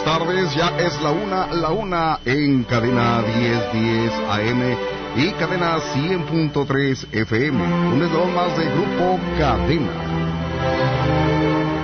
buenas 0.00 0.04
tardes. 0.04 0.54
Ya 0.54 0.68
es 0.78 1.00
la 1.02 1.10
una, 1.10 1.46
la 1.48 1.70
una 1.70 2.18
en 2.24 2.64
cadena 2.64 3.22
1010 3.22 4.12
AM 4.28 4.76
y 5.16 5.30
cadena 5.32 5.78
100.3 5.78 7.06
FM. 7.12 7.62
Un 7.94 8.02
eslabón 8.02 8.34
más 8.34 8.56
de 8.56 8.64
Grupo 8.64 9.18
Cadena. 9.38 9.90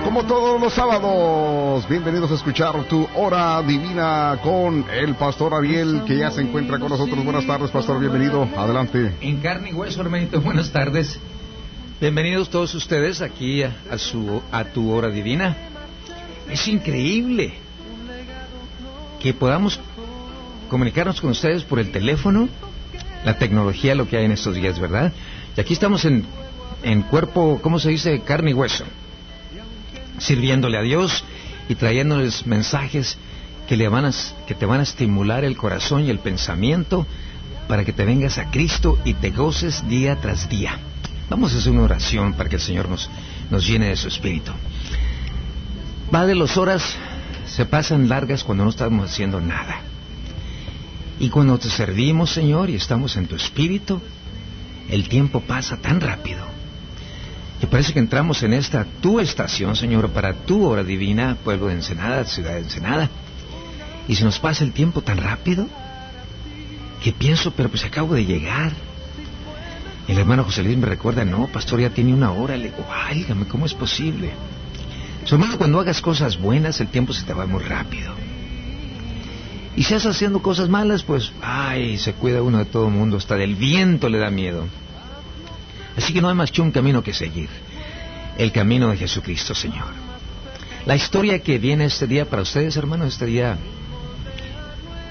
Como 0.03 0.23
todos 0.23 0.59
los 0.59 0.73
sábados, 0.73 1.87
bienvenidos 1.89 2.31
a 2.31 2.35
escuchar 2.35 2.83
tu 2.85 3.07
hora 3.15 3.61
divina 3.61 4.39
con 4.41 4.85
el 4.89 5.15
pastor 5.15 5.53
Ariel 5.53 6.03
que 6.05 6.17
ya 6.17 6.31
se 6.31 6.41
encuentra 6.41 6.79
con 6.79 6.89
nosotros. 6.89 7.23
Buenas 7.23 7.45
tardes, 7.45 7.69
pastor, 7.71 7.99
bienvenido. 7.99 8.47
Adelante. 8.57 9.13
En 9.21 9.37
carne 9.41 9.71
y 9.71 9.73
hueso, 9.73 10.01
hermanito, 10.01 10.41
buenas 10.41 10.71
tardes. 10.71 11.19
Bienvenidos 11.99 12.49
todos 12.49 12.73
ustedes 12.75 13.21
aquí 13.21 13.63
a 13.63 13.97
su, 13.97 14.41
a 14.51 14.63
tu 14.65 14.91
hora 14.91 15.09
divina. 15.09 15.55
Es 16.49 16.67
increíble 16.67 17.66
que 19.19 19.33
podamos 19.33 19.79
comunicarnos 20.69 21.21
con 21.21 21.31
ustedes 21.31 21.63
por 21.63 21.79
el 21.79 21.91
teléfono, 21.91 22.49
la 23.25 23.37
tecnología, 23.37 23.95
lo 23.95 24.07
que 24.07 24.17
hay 24.17 24.25
en 24.25 24.31
estos 24.31 24.55
días, 24.55 24.79
¿verdad? 24.79 25.13
Y 25.55 25.61
aquí 25.61 25.73
estamos 25.73 26.05
en, 26.05 26.25
en 26.83 27.01
cuerpo, 27.03 27.59
¿cómo 27.61 27.79
se 27.79 27.89
dice? 27.89 28.21
Carne 28.21 28.51
y 28.51 28.53
hueso, 28.53 28.85
sirviéndole 30.19 30.77
a 30.77 30.81
Dios 30.81 31.23
y 31.69 31.75
trayéndoles 31.75 32.45
mensajes 32.45 33.17
que, 33.67 33.77
le 33.77 33.87
van 33.89 34.05
a, 34.05 34.11
que 34.45 34.55
te 34.55 34.65
van 34.65 34.79
a 34.79 34.83
estimular 34.83 35.43
el 35.43 35.57
corazón 35.57 36.05
y 36.05 36.09
el 36.09 36.19
pensamiento 36.19 37.05
para 37.67 37.83
que 37.83 37.93
te 37.93 38.05
vengas 38.05 38.37
a 38.37 38.49
Cristo 38.49 38.97
y 39.03 39.13
te 39.13 39.31
goces 39.31 39.87
día 39.87 40.15
tras 40.17 40.47
día. 40.49 40.79
Vamos 41.29 41.53
a 41.53 41.57
hacer 41.57 41.73
una 41.73 41.83
oración 41.83 42.33
para 42.33 42.49
que 42.49 42.55
el 42.55 42.61
Señor 42.61 42.87
nos, 42.87 43.09
nos 43.49 43.67
llene 43.67 43.89
de 43.89 43.97
su 43.97 44.07
espíritu. 44.07 44.53
Va 46.13 46.25
de 46.25 46.35
las 46.35 46.55
horas 46.55 46.95
se 47.47 47.65
pasan 47.65 48.09
largas 48.09 48.43
cuando 48.43 48.63
no 48.63 48.69
estamos 48.69 49.09
haciendo 49.09 49.39
nada. 49.39 49.81
Y 51.19 51.29
cuando 51.29 51.57
te 51.57 51.69
servimos, 51.69 52.31
Señor, 52.31 52.69
y 52.69 52.75
estamos 52.75 53.15
en 53.17 53.27
tu 53.27 53.35
espíritu, 53.35 53.99
el 54.89 55.09
tiempo 55.09 55.41
pasa 55.41 55.77
tan 55.77 55.99
rápido. 55.99 56.45
Y 57.61 57.65
parece 57.65 57.93
que 57.93 57.99
entramos 57.99 58.43
en 58.43 58.53
esta 58.53 58.85
tu 59.01 59.19
estación, 59.19 59.75
Señor, 59.75 60.09
para 60.11 60.33
tu 60.33 60.65
hora 60.65 60.83
divina, 60.83 61.35
pueblo 61.43 61.67
de 61.67 61.73
Ensenada, 61.73 62.23
ciudad 62.25 62.53
de 62.53 62.59
Ensenada. 62.59 63.09
Y 64.07 64.15
se 64.15 64.23
nos 64.23 64.37
pasa 64.37 64.63
el 64.63 64.73
tiempo 64.73 65.01
tan 65.01 65.17
rápido 65.17 65.67
que 67.03 67.13
pienso, 67.13 67.51
pero 67.51 67.69
pues 67.69 67.83
acabo 67.83 68.13
de 68.13 68.25
llegar. 68.25 68.73
El 70.07 70.17
hermano 70.19 70.43
José 70.43 70.63
Luis 70.63 70.77
me 70.77 70.85
recuerda, 70.85 71.25
no, 71.25 71.47
pastor, 71.47 71.81
ya 71.81 71.89
tiene 71.89 72.13
una 72.13 72.31
hora. 72.31 72.55
Le 72.55 72.65
digo, 72.65 72.85
válgame, 72.87 73.47
¿cómo 73.47 73.65
es 73.65 73.73
posible? 73.73 74.31
Su 75.25 75.35
hermano, 75.35 75.57
cuando 75.57 75.79
hagas 75.79 76.01
cosas 76.01 76.37
buenas, 76.37 76.79
el 76.79 76.87
tiempo 76.87 77.13
se 77.13 77.23
te 77.23 77.33
va 77.33 77.45
muy 77.45 77.63
rápido. 77.63 78.13
Y 79.75 79.83
si 79.83 79.93
estás 79.93 80.15
haciendo 80.15 80.41
cosas 80.41 80.69
malas, 80.69 81.03
pues, 81.03 81.31
ay, 81.41 81.97
se 81.97 82.13
cuida 82.13 82.41
uno 82.41 82.57
de 82.57 82.65
todo 82.65 82.87
el 82.87 82.93
mundo, 82.93 83.17
hasta 83.17 83.35
del 83.35 83.55
viento 83.55 84.09
le 84.09 84.17
da 84.17 84.31
miedo. 84.31 84.65
Así 85.95 86.13
que 86.13 86.21
no 86.21 86.29
hay 86.29 86.35
más 86.35 86.51
que 86.51 86.61
un 86.61 86.71
camino 86.71 87.03
que 87.03 87.13
seguir, 87.13 87.49
el 88.37 88.51
camino 88.51 88.89
de 88.89 88.97
Jesucristo, 88.97 89.53
Señor. 89.53 89.87
La 90.85 90.95
historia 90.95 91.39
que 91.43 91.59
viene 91.59 91.85
este 91.85 92.07
día 92.07 92.25
para 92.25 92.41
ustedes, 92.41 92.75
hermanos, 92.77 93.09
este 93.13 93.25
día... 93.25 93.57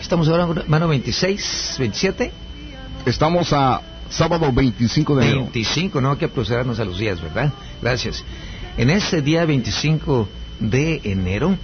Estamos 0.00 0.28
ahora, 0.28 0.48
hermano, 0.62 0.88
26, 0.88 1.76
27. 1.78 2.32
Estamos 3.04 3.52
a 3.52 3.82
sábado 4.08 4.50
25 4.52 5.16
de 5.16 5.22
enero. 5.24 5.40
25, 5.42 6.00
no 6.00 6.12
hay 6.12 6.16
que 6.16 6.28
procedernos 6.28 6.80
a 6.80 6.84
los 6.84 6.98
días, 6.98 7.20
¿verdad? 7.20 7.52
Gracias. 7.82 8.24
En 8.78 8.90
ese 8.90 9.22
día 9.22 9.46
25 9.46 10.28
de 10.60 11.00
enero 11.04 11.56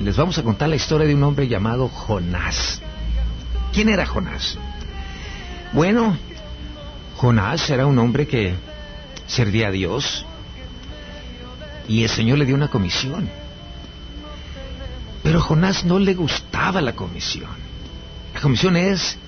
les 0.00 0.16
vamos 0.16 0.36
a 0.36 0.42
contar 0.42 0.68
la 0.68 0.74
historia 0.74 1.06
de 1.06 1.14
un 1.14 1.22
hombre 1.22 1.46
llamado 1.46 1.88
Jonás. 1.88 2.82
¿Quién 3.72 3.88
era 3.88 4.04
Jonás? 4.04 4.58
Bueno, 5.72 6.16
Jonás 7.16 7.70
era 7.70 7.86
un 7.86 7.96
hombre 8.00 8.26
que 8.26 8.54
servía 9.28 9.68
a 9.68 9.70
Dios 9.70 10.26
y 11.86 12.02
el 12.02 12.10
Señor 12.10 12.38
le 12.38 12.46
dio 12.46 12.56
una 12.56 12.68
comisión. 12.68 13.28
Pero 15.22 15.40
Jonás 15.40 15.84
no 15.84 16.00
le 16.00 16.14
gustaba 16.14 16.80
la 16.80 16.94
comisión. 16.94 17.50
La 18.34 18.40
comisión 18.40 18.76
es 18.76 19.18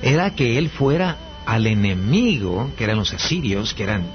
era 0.00 0.34
que 0.34 0.56
él 0.56 0.70
fuera 0.70 1.18
al 1.44 1.66
enemigo, 1.66 2.70
que 2.74 2.84
eran 2.84 2.96
los 2.96 3.12
asirios, 3.12 3.74
que 3.74 3.82
eran 3.82 4.06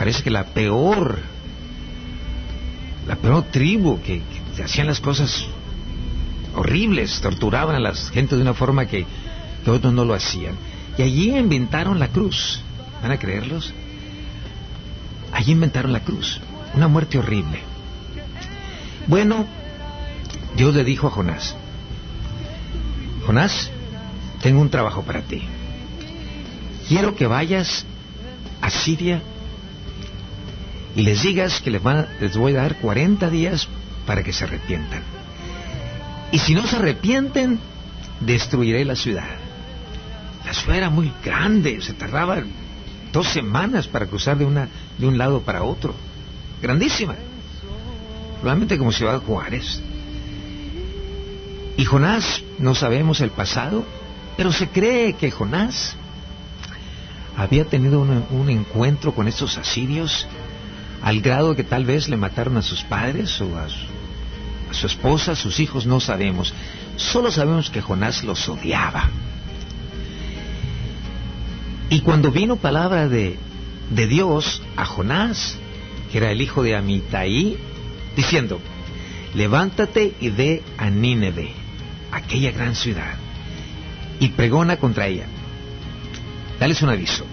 parece 0.00 0.22
que 0.22 0.30
la 0.30 0.44
peor, 0.44 1.18
la 3.06 3.16
peor 3.16 3.42
tribu 3.50 4.00
que, 4.00 4.22
hacían 4.64 4.86
las 4.86 4.98
cosas 4.98 5.44
horribles, 6.56 7.20
torturaban 7.20 7.76
a 7.76 7.80
las 7.80 8.08
gente 8.08 8.34
de 8.34 8.40
una 8.40 8.54
forma 8.54 8.86
que, 8.86 9.04
que 9.62 9.70
otros 9.70 9.92
no 9.92 10.06
lo 10.06 10.14
hacían. 10.14 10.54
Y 10.96 11.02
allí 11.02 11.36
inventaron 11.36 11.98
la 11.98 12.08
cruz. 12.08 12.62
¿Van 13.02 13.10
a 13.10 13.18
creerlos? 13.18 13.74
Allí 15.32 15.52
inventaron 15.52 15.92
la 15.92 16.00
cruz. 16.00 16.40
Una 16.72 16.88
muerte 16.88 17.18
horrible. 17.18 17.60
Bueno, 19.06 19.44
Dios 20.56 20.74
le 20.74 20.82
dijo 20.82 21.08
a 21.08 21.10
Jonás, 21.10 21.54
Jonás, 23.26 23.70
tengo 24.40 24.62
un 24.62 24.70
trabajo 24.70 25.02
para 25.02 25.20
ti. 25.20 25.42
Quiero 26.88 27.14
que 27.14 27.26
vayas 27.26 27.84
a 28.62 28.70
Siria 28.70 29.20
y 30.96 31.02
les 31.02 31.22
digas 31.22 31.60
que 31.60 31.70
les, 31.70 31.82
van, 31.82 32.06
les 32.20 32.36
voy 32.36 32.54
a 32.56 32.62
dar 32.62 32.76
40 32.76 33.30
días 33.30 33.68
para 34.06 34.22
que 34.22 34.32
se 34.32 34.44
arrepientan. 34.44 35.02
Y 36.32 36.38
si 36.38 36.54
no 36.54 36.66
se 36.66 36.76
arrepienten, 36.76 37.58
destruiré 38.20 38.84
la 38.84 38.96
ciudad. 38.96 39.28
La 40.44 40.54
ciudad 40.54 40.78
era 40.78 40.90
muy 40.90 41.12
grande, 41.24 41.80
se 41.80 41.92
tardaba 41.92 42.42
dos 43.12 43.28
semanas 43.28 43.86
para 43.86 44.06
cruzar 44.06 44.38
de, 44.38 44.44
una, 44.44 44.68
de 44.98 45.06
un 45.06 45.18
lado 45.18 45.42
para 45.42 45.62
otro. 45.62 45.94
Grandísima. 46.62 47.14
Probablemente 48.40 48.78
como 48.78 48.92
Ciudad 48.92 49.20
Juárez. 49.22 49.80
Y 51.76 51.84
Jonás, 51.84 52.42
no 52.58 52.74
sabemos 52.74 53.20
el 53.20 53.30
pasado, 53.30 53.84
pero 54.36 54.52
se 54.52 54.68
cree 54.68 55.14
que 55.14 55.30
Jonás 55.30 55.94
había 57.36 57.64
tenido 57.64 58.00
un, 58.00 58.24
un 58.30 58.50
encuentro 58.50 59.14
con 59.14 59.28
estos 59.28 59.56
asirios 59.56 60.26
al 61.02 61.20
grado 61.20 61.56
que 61.56 61.64
tal 61.64 61.84
vez 61.84 62.08
le 62.08 62.16
mataron 62.16 62.56
a 62.56 62.62
sus 62.62 62.82
padres 62.82 63.40
o 63.40 63.58
a 63.58 63.66
su, 64.72 64.86
esposa, 64.86 65.32
a 65.32 65.36
sus 65.36 65.60
hijos, 65.60 65.86
no 65.86 66.00
sabemos. 66.00 66.52
Solo 66.96 67.30
sabemos 67.30 67.70
que 67.70 67.80
Jonás 67.80 68.22
los 68.22 68.48
odiaba. 68.48 69.08
Y 71.88 72.00
cuando 72.00 72.30
vino 72.30 72.56
palabra 72.56 73.08
de, 73.08 73.36
de 73.90 74.06
Dios 74.06 74.62
a 74.76 74.84
Jonás, 74.84 75.56
que 76.12 76.18
era 76.18 76.30
el 76.30 76.40
hijo 76.40 76.62
de 76.62 76.76
Amitai, 76.76 77.56
diciendo, 78.16 78.60
levántate 79.34 80.14
y 80.20 80.28
ve 80.28 80.62
a 80.76 80.90
Nínive, 80.90 81.52
aquella 82.12 82.52
gran 82.52 82.76
ciudad, 82.76 83.14
y 84.20 84.28
pregona 84.28 84.76
contra 84.76 85.08
ella. 85.08 85.26
Dales 86.60 86.82
un 86.82 86.90
aviso 86.90 87.24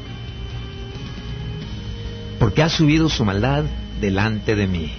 porque 2.40 2.64
ha 2.64 2.70
subido 2.70 3.10
su 3.10 3.26
maldad 3.26 3.66
delante 4.00 4.56
de 4.56 4.68
mí. 4.68 4.92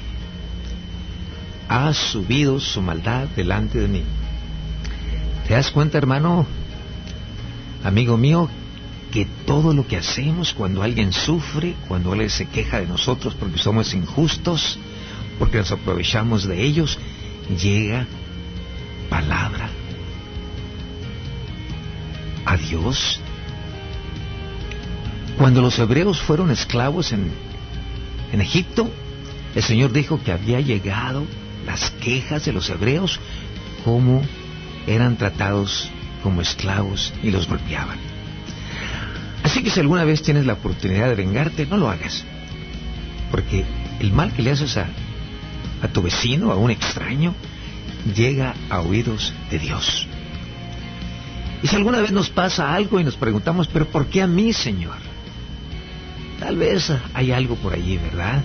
Ha 1.68 1.92
subido 1.92 2.60
su 2.60 2.80
maldad 2.80 3.28
delante 3.36 3.78
de 3.78 3.88
mí. 3.88 4.02
¿Te 5.46 5.54
das 5.54 5.70
cuenta, 5.70 5.98
hermano, 5.98 6.46
amigo 7.84 8.16
mío, 8.16 8.48
que 9.12 9.26
todo 9.46 9.72
lo 9.72 9.86
que 9.86 9.96
hacemos 9.96 10.52
cuando 10.52 10.82
alguien 10.82 11.12
sufre, 11.12 11.74
cuando 11.86 12.12
alguien 12.12 12.30
se 12.30 12.46
queja 12.46 12.80
de 12.80 12.86
nosotros 12.86 13.34
porque 13.34 13.58
somos 13.58 13.94
injustos, 13.94 14.78
porque 15.38 15.58
nos 15.58 15.72
aprovechamos 15.72 16.46
de 16.46 16.62
ellos, 16.62 16.98
llega 17.62 18.06
palabra 19.08 19.70
a 22.44 22.56
Dios 22.56 23.20
cuando 25.38 25.62
los 25.62 25.78
hebreos 25.78 26.20
fueron 26.20 26.50
esclavos 26.50 27.12
en, 27.12 27.30
en 28.32 28.40
Egipto, 28.40 28.90
el 29.54 29.62
Señor 29.62 29.92
dijo 29.92 30.20
que 30.22 30.32
había 30.32 30.60
llegado 30.60 31.24
las 31.64 31.90
quejas 31.92 32.44
de 32.44 32.52
los 32.52 32.68
hebreos, 32.68 33.20
cómo 33.84 34.22
eran 34.86 35.16
tratados 35.16 35.90
como 36.24 36.42
esclavos 36.42 37.12
y 37.22 37.30
los 37.30 37.48
golpeaban. 37.48 37.98
Así 39.44 39.62
que 39.62 39.70
si 39.70 39.78
alguna 39.78 40.04
vez 40.04 40.22
tienes 40.22 40.44
la 40.44 40.54
oportunidad 40.54 41.08
de 41.08 41.14
vengarte, 41.14 41.66
no 41.66 41.76
lo 41.76 41.88
hagas. 41.88 42.24
Porque 43.30 43.64
el 44.00 44.12
mal 44.12 44.32
que 44.32 44.42
le 44.42 44.50
haces 44.50 44.76
a, 44.76 44.88
a 45.82 45.88
tu 45.88 46.02
vecino, 46.02 46.50
a 46.50 46.56
un 46.56 46.72
extraño, 46.72 47.32
llega 48.14 48.54
a 48.70 48.80
oídos 48.80 49.32
de 49.50 49.58
Dios. 49.60 50.08
Y 51.62 51.68
si 51.68 51.76
alguna 51.76 52.00
vez 52.00 52.10
nos 52.10 52.28
pasa 52.28 52.74
algo 52.74 52.98
y 52.98 53.04
nos 53.04 53.16
preguntamos, 53.16 53.68
pero 53.68 53.86
¿por 53.86 54.06
qué 54.06 54.22
a 54.22 54.26
mí, 54.26 54.52
Señor? 54.52 55.07
Tal 56.38 56.56
vez 56.56 56.92
hay 57.14 57.32
algo 57.32 57.56
por 57.56 57.74
allí, 57.74 57.98
¿verdad? 57.98 58.42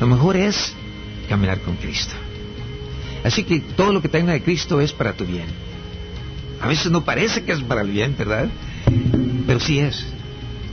Lo 0.00 0.06
mejor 0.06 0.36
es 0.36 0.72
caminar 1.28 1.60
con 1.60 1.76
Cristo. 1.76 2.14
Así 3.24 3.44
que 3.44 3.60
todo 3.60 3.92
lo 3.92 4.00
que 4.00 4.08
tenga 4.08 4.32
de 4.32 4.42
Cristo 4.42 4.80
es 4.80 4.92
para 4.92 5.12
tu 5.12 5.26
bien. 5.26 5.46
A 6.60 6.68
veces 6.68 6.90
no 6.90 7.04
parece 7.04 7.44
que 7.44 7.52
es 7.52 7.60
para 7.60 7.82
el 7.82 7.90
bien, 7.90 8.14
¿verdad? 8.16 8.48
Pero 9.46 9.60
sí 9.60 9.78
es. 9.78 10.06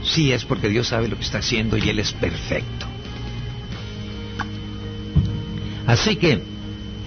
Sí 0.02 0.32
es 0.32 0.44
porque 0.44 0.68
Dios 0.68 0.88
sabe 0.88 1.08
lo 1.08 1.16
que 1.16 1.24
está 1.24 1.38
haciendo 1.38 1.76
y 1.76 1.88
Él 1.88 1.98
es 1.98 2.12
perfecto. 2.12 2.86
Así 5.86 6.16
que 6.16 6.42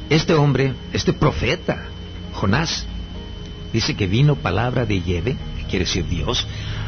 este 0.10 0.34
hombre, 0.34 0.74
este 0.94 1.14
profeta, 1.14 1.86
Jonás, 2.34 2.86
dice 3.72 3.96
que 3.96 4.08
vino 4.08 4.36
palabra 4.36 4.86
de 4.86 4.96
que 4.96 5.38
quiere 5.72 5.86
decir 5.86 6.06
Dios, 6.06 6.46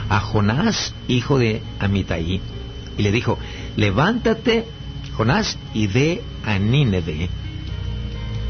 a 0.09 0.19
Jonás, 0.19 0.93
hijo 1.07 1.39
de 1.39 1.63
Amitai, 1.79 2.41
y 2.97 3.01
le 3.01 3.11
dijo, 3.11 3.39
levántate, 3.77 4.65
Jonás, 5.15 5.57
y 5.73 5.87
ve 5.87 6.21
a 6.45 6.59
Nínive, 6.59 7.29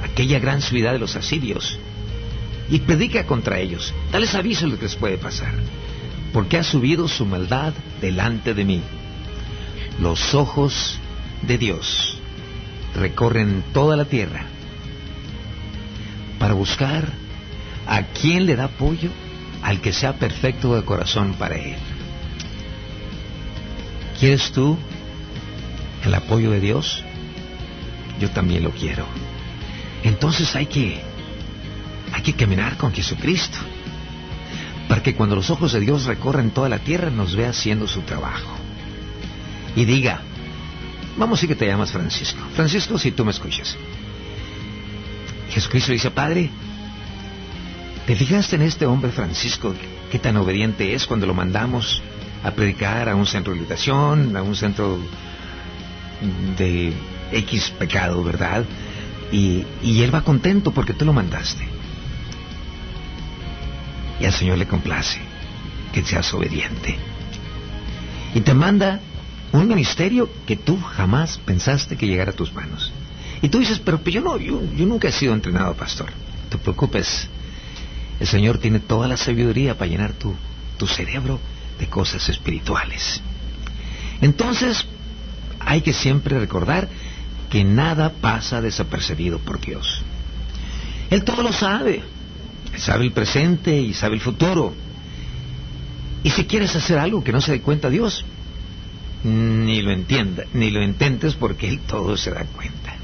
aquella 0.04 0.40
gran 0.40 0.62
ciudad 0.62 0.92
de 0.92 1.00
los 1.00 1.16
asirios, 1.16 1.80
y 2.70 2.80
predica 2.80 3.26
contra 3.26 3.60
ellos. 3.60 3.94
Dales 4.12 4.36
aviso 4.36 4.68
lo 4.68 4.78
que 4.78 4.86
les 4.86 4.96
puede 4.96 5.18
pasar, 5.18 5.54
porque 6.34 6.58
ha 6.58 6.64
subido 6.64 7.08
su 7.08 7.26
maldad 7.26 7.74
delante 8.02 8.54
de 8.54 8.66
mí. 8.66 8.82
Los 10.02 10.34
ojos 10.34 10.98
de 11.44 11.58
Dios 11.58 12.18
recorren 12.96 13.64
toda 13.74 13.96
la 13.96 14.06
tierra 14.06 14.46
para 16.40 16.54
buscar 16.54 17.08
a 17.86 18.02
quien 18.04 18.46
le 18.46 18.56
da 18.56 18.66
apoyo 18.66 19.12
al 19.64 19.80
que 19.82 19.94
sea 19.94 20.14
perfecto 20.14 20.76
de 20.76 20.84
corazón 20.84 21.34
para 21.34 21.56
él. 21.56 21.76
¿Quieres 24.20 24.52
tú 24.52 24.78
el 26.04 26.14
apoyo 26.14 26.52
de 26.52 26.60
Dios? 26.60 27.04
Yo 28.20 28.30
también 28.30 28.64
lo 28.64 28.72
quiero. 28.72 29.06
Entonces 30.04 30.56
hay 30.56 30.66
que 30.66 31.02
hay 32.12 32.22
que 32.22 32.34
caminar 32.34 32.78
con 32.78 32.94
Jesucristo 32.94 33.58
para 34.88 35.02
que 35.02 35.16
cuando 35.16 35.36
los 35.36 35.50
ojos 35.50 35.72
de 35.72 35.80
Dios 35.80 36.06
recorren 36.06 36.52
toda 36.52 36.70
la 36.70 36.80
tierra 36.80 37.10
nos 37.10 37.36
vea 37.36 37.50
haciendo 37.50 37.88
su 37.88 38.02
trabajo. 38.02 38.54
Y 39.76 39.86
diga, 39.86 40.22
vamos 41.18 41.42
a 41.42 41.48
que 41.48 41.56
te 41.56 41.66
llamas 41.66 41.92
Francisco. 41.92 42.40
Francisco, 42.54 43.00
si 43.00 43.12
tú 43.12 43.26
me 43.26 43.32
escuchas. 43.32 43.76
Jesucristo 45.50 45.92
dice, 45.92 46.12
Padre, 46.12 46.52
¿te 48.06 48.16
fijaste 48.16 48.56
en 48.56 48.64
este 48.64 48.86
hombre 48.86 49.12
Francisco? 49.12 49.74
¿Qué 50.12 50.20
tan 50.20 50.38
obediente 50.38 50.94
es 50.94 51.06
cuando 51.06 51.26
lo 51.26 51.34
mandamos 51.34 52.02
a 52.44 52.52
predicar 52.52 53.10
a 53.10 53.16
un 53.16 53.26
centro 53.26 53.54
de 53.54 53.60
meditación, 53.60 54.36
a 54.36 54.42
un 54.42 54.56
centro 54.56 55.00
de 56.58 56.94
X 57.32 57.74
pecado, 57.80 58.24
¿verdad? 58.24 58.66
Y, 59.32 59.66
él 59.82 60.14
va 60.14 60.22
contento 60.22 60.72
porque 60.72 60.94
tú 60.94 61.06
lo 61.06 61.14
mandaste. 61.14 61.68
Y 64.20 64.26
al 64.26 64.34
Señor 64.34 64.58
le 64.58 64.68
complace 64.68 65.20
que 65.92 66.04
seas 66.04 66.34
obediente. 66.34 66.98
Y 68.36 68.42
te 68.42 68.54
manda 68.54 69.00
un 69.52 69.68
ministerio 69.68 70.30
que 70.46 70.56
tú 70.56 70.80
jamás 70.80 71.40
pensaste 71.40 71.96
que 71.96 72.08
llegara 72.08 72.32
a 72.32 72.36
tus 72.36 72.54
manos. 72.54 72.92
Y 73.42 73.50
tú 73.50 73.60
dices, 73.60 73.80
pero 73.80 74.02
yo 74.04 74.22
no, 74.22 74.38
yo, 74.38 74.62
nunca 74.86 75.08
he 75.08 75.12
sido 75.12 75.34
entrenado 75.34 75.74
pastor. 75.74 76.12
Te 76.50 76.58
preocupes. 76.58 77.28
El 78.24 78.30
Señor 78.30 78.58
tiene 78.58 78.80
toda 78.80 79.10
la 79.10 79.18
sabiduría 79.18 79.78
para 79.78 79.92
llenar 79.92 80.14
tu, 80.14 80.34
tu 80.78 80.88
cerebro 80.88 81.42
de 81.78 81.88
cosas 81.88 82.30
espirituales. 82.30 83.20
Entonces, 84.22 84.86
hay 85.60 85.82
que 85.82 85.92
siempre 85.92 86.40
recordar 86.40 86.88
que 87.50 87.66
nada 87.66 88.14
pasa 88.14 88.62
desapercibido 88.62 89.40
por 89.40 89.60
Dios. 89.60 90.02
Él 91.10 91.26
todo 91.26 91.44
lo 91.44 91.52
sabe. 91.52 92.02
sabe 92.78 93.04
el 93.04 93.12
presente 93.12 93.78
y 93.82 93.94
sabe 93.94 94.16
el 94.16 94.22
futuro. 94.22 94.74
Y 96.24 96.30
si 96.30 96.46
quieres 96.46 96.74
hacer 96.78 97.00
algo 97.00 97.26
que 97.26 97.34
no 97.34 97.42
se 97.42 97.52
dé 97.52 97.62
cuenta 97.62 97.90
Dios, 97.90 98.24
ni 99.26 99.82
lo 99.82 99.92
entienda, 99.92 100.46
ni 100.54 100.72
lo 100.72 100.82
intentes 100.82 101.34
porque 101.34 101.68
Él 101.68 101.82
todo 101.82 102.16
se 102.16 102.32
da 102.32 102.46
cuenta. 102.46 102.96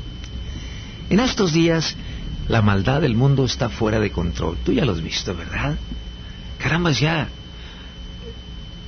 En 1.09 1.19
estos 1.19 1.51
días, 1.51 1.97
la 2.49 2.61
maldad 2.61 3.01
del 3.01 3.15
mundo 3.15 3.45
está 3.45 3.69
fuera 3.69 3.99
de 3.99 4.11
control. 4.11 4.57
Tú 4.63 4.73
ya 4.73 4.83
lo 4.83 4.91
has 4.91 5.01
visto, 5.01 5.33
¿verdad? 5.35 5.77
Caramba, 6.57 6.91
ya. 6.91 7.29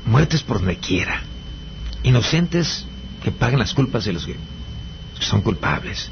Muertes 0.06 0.44
por 0.44 0.58
donde 0.58 0.78
quiera. 0.78 1.22
Inocentes 2.04 2.86
que 3.24 3.32
pagan 3.32 3.60
las 3.60 3.74
culpas 3.74 4.04
de 4.04 4.14
los 4.14 4.26
que 4.26 4.36
son 5.20 5.42
culpables. 5.42 6.10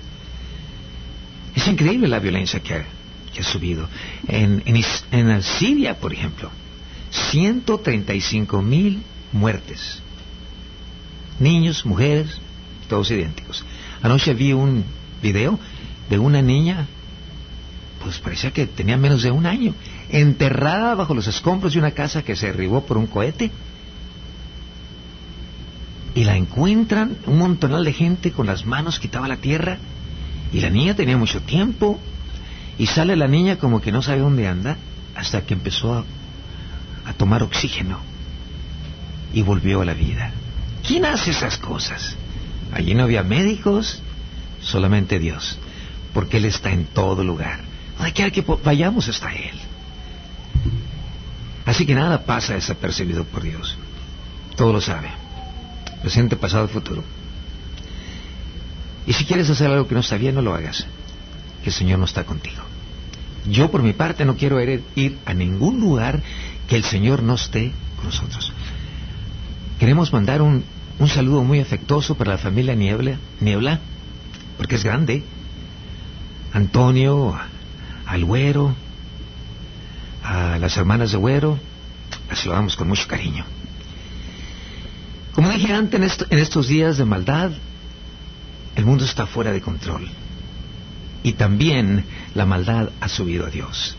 Es 1.56 1.68
increíble 1.68 2.08
la 2.08 2.20
violencia 2.20 2.62
que 2.62 2.76
ha, 2.76 3.44
subido. 3.44 3.90
En, 4.28 4.64
en, 4.66 4.84
en 5.12 5.44
Siria, 5.44 5.98
por 5.98 6.14
ejemplo, 6.14 6.50
135 7.12 8.62
mil 8.62 9.02
muertes 9.32 10.02
niños, 11.40 11.86
mujeres, 11.86 12.40
todos 12.88 13.10
idénticos. 13.12 13.64
Anoche 14.02 14.34
vi 14.34 14.54
un 14.54 14.84
video 15.22 15.60
de 16.10 16.20
una 16.20 16.42
niña, 16.42 16.88
pues 18.04 18.20
parecía 18.20 18.52
que 18.52 18.66
tenía 18.66 18.98
menos 18.98 19.24
de 19.24 19.32
un 19.32 19.46
año, 19.46 19.74
enterrada 20.10 20.96
bajo 20.96 21.14
los 21.14 21.28
escombros 21.28 21.74
de 21.74 21.80
una 21.80 21.92
casa 21.92 22.24
que 22.24 22.36
se 22.36 22.48
derribó 22.48 22.86
por 22.86 22.98
un 22.98 23.08
cohete. 23.08 23.52
Y 26.16 26.24
la 26.24 26.36
encuentran 26.36 27.18
un 27.28 27.38
montonal 27.38 27.86
de 27.86 27.94
gente 27.94 28.32
con 28.32 28.48
las 28.48 28.66
manos 28.66 29.00
quitaba 29.00 29.28
la 29.28 29.38
tierra. 29.38 29.78
Y 30.52 30.62
la 30.62 30.70
niña 30.70 30.96
tenía 30.96 31.18
mucho 31.18 31.42
tiempo. 31.42 32.00
Y 32.78 32.88
sale 32.88 33.16
la 33.16 33.28
niña 33.28 33.58
como 33.58 33.82
que 33.82 33.92
no 33.92 34.02
sabe 34.02 34.20
dónde 34.20 34.48
anda 34.48 34.78
hasta 35.16 35.42
que 35.42 35.54
empezó 35.54 35.94
a, 35.94 36.06
a 37.06 37.14
tomar 37.14 37.44
oxígeno 37.44 38.00
y 39.34 39.42
volvió 39.42 39.82
a 39.82 39.86
la 39.86 39.94
vida. 39.94 40.32
¿Quién 40.86 41.06
hace 41.06 41.32
esas 41.32 41.58
cosas? 41.58 42.16
Allí 42.72 42.96
no 42.96 43.04
había 43.04 43.24
médicos, 43.24 44.02
solamente 44.62 45.20
Dios, 45.20 45.58
porque 46.14 46.38
Él 46.38 46.46
está 46.46 46.72
en 46.72 46.86
todo 46.86 47.24
lugar. 47.24 47.69
Donde 48.00 48.14
quiera 48.14 48.32
que 48.32 48.42
vayamos 48.64 49.08
está 49.10 49.32
Él. 49.34 49.60
Así 51.66 51.86
que 51.86 51.94
nada 51.94 52.24
pasa 52.26 52.54
desapercibido 52.54 53.26
por 53.26 53.44
Dios. 53.44 53.78
Todo 54.56 54.74
lo 54.74 54.82
sabe. 54.82 55.10
Presente, 56.02 56.38
pasado, 56.38 56.68
futuro. 56.70 57.04
Y 59.06 59.14
si 59.14 59.26
quieres 59.26 59.50
hacer 59.50 59.70
algo 59.70 59.88
que 59.88 59.94
no 59.94 60.00
está 60.00 60.18
bien, 60.18 60.36
no 60.36 60.42
lo 60.42 60.56
hagas. 60.56 60.86
Que 61.62 61.70
el 61.70 61.76
Señor 61.76 62.00
no 62.00 62.06
está 62.06 62.24
contigo. 62.24 62.64
Yo 63.46 63.70
por 63.70 63.84
mi 63.84 63.94
parte 63.94 64.24
no 64.24 64.38
quiero 64.38 64.62
ir 64.62 65.18
a 65.26 65.34
ningún 65.34 65.82
lugar 65.82 66.22
que 66.68 66.78
el 66.78 66.86
Señor 66.86 67.22
no 67.22 67.36
esté 67.36 67.74
con 67.98 68.06
nosotros. 68.06 68.54
Queremos 69.78 70.14
mandar 70.14 70.42
un, 70.42 70.64
un 71.00 71.08
saludo 71.10 71.44
muy 71.44 71.60
afectuoso 71.60 72.16
para 72.16 72.32
la 72.32 72.38
familia 72.38 72.76
Niebla, 72.76 73.18
Niebla, 73.42 73.80
porque 74.58 74.76
es 74.76 74.84
grande. 74.84 75.24
Antonio, 76.54 77.38
al 78.10 78.26
Güero, 78.26 78.76
a 80.24 80.58
las 80.58 80.76
hermanas 80.78 81.12
de 81.12 81.18
Güero, 81.18 81.60
las 82.28 82.40
saludamos 82.40 82.76
con 82.76 82.88
mucho 82.88 83.08
cariño. 83.08 83.46
Como 85.34 85.52
dije 85.52 85.72
antes, 85.72 86.26
en 86.28 86.40
estos 86.40 86.68
días 86.68 86.98
de 86.98 87.06
maldad, 87.06 87.52
el 88.76 88.86
mundo 88.86 89.06
está 89.06 89.28
fuera 89.28 89.52
de 89.52 89.62
control. 89.62 90.10
Y 91.22 91.34
también 91.34 92.04
la 92.34 92.48
maldad 92.48 92.90
ha 93.00 93.10
subido 93.10 93.46
a 93.46 93.52
Dios. 93.52 93.96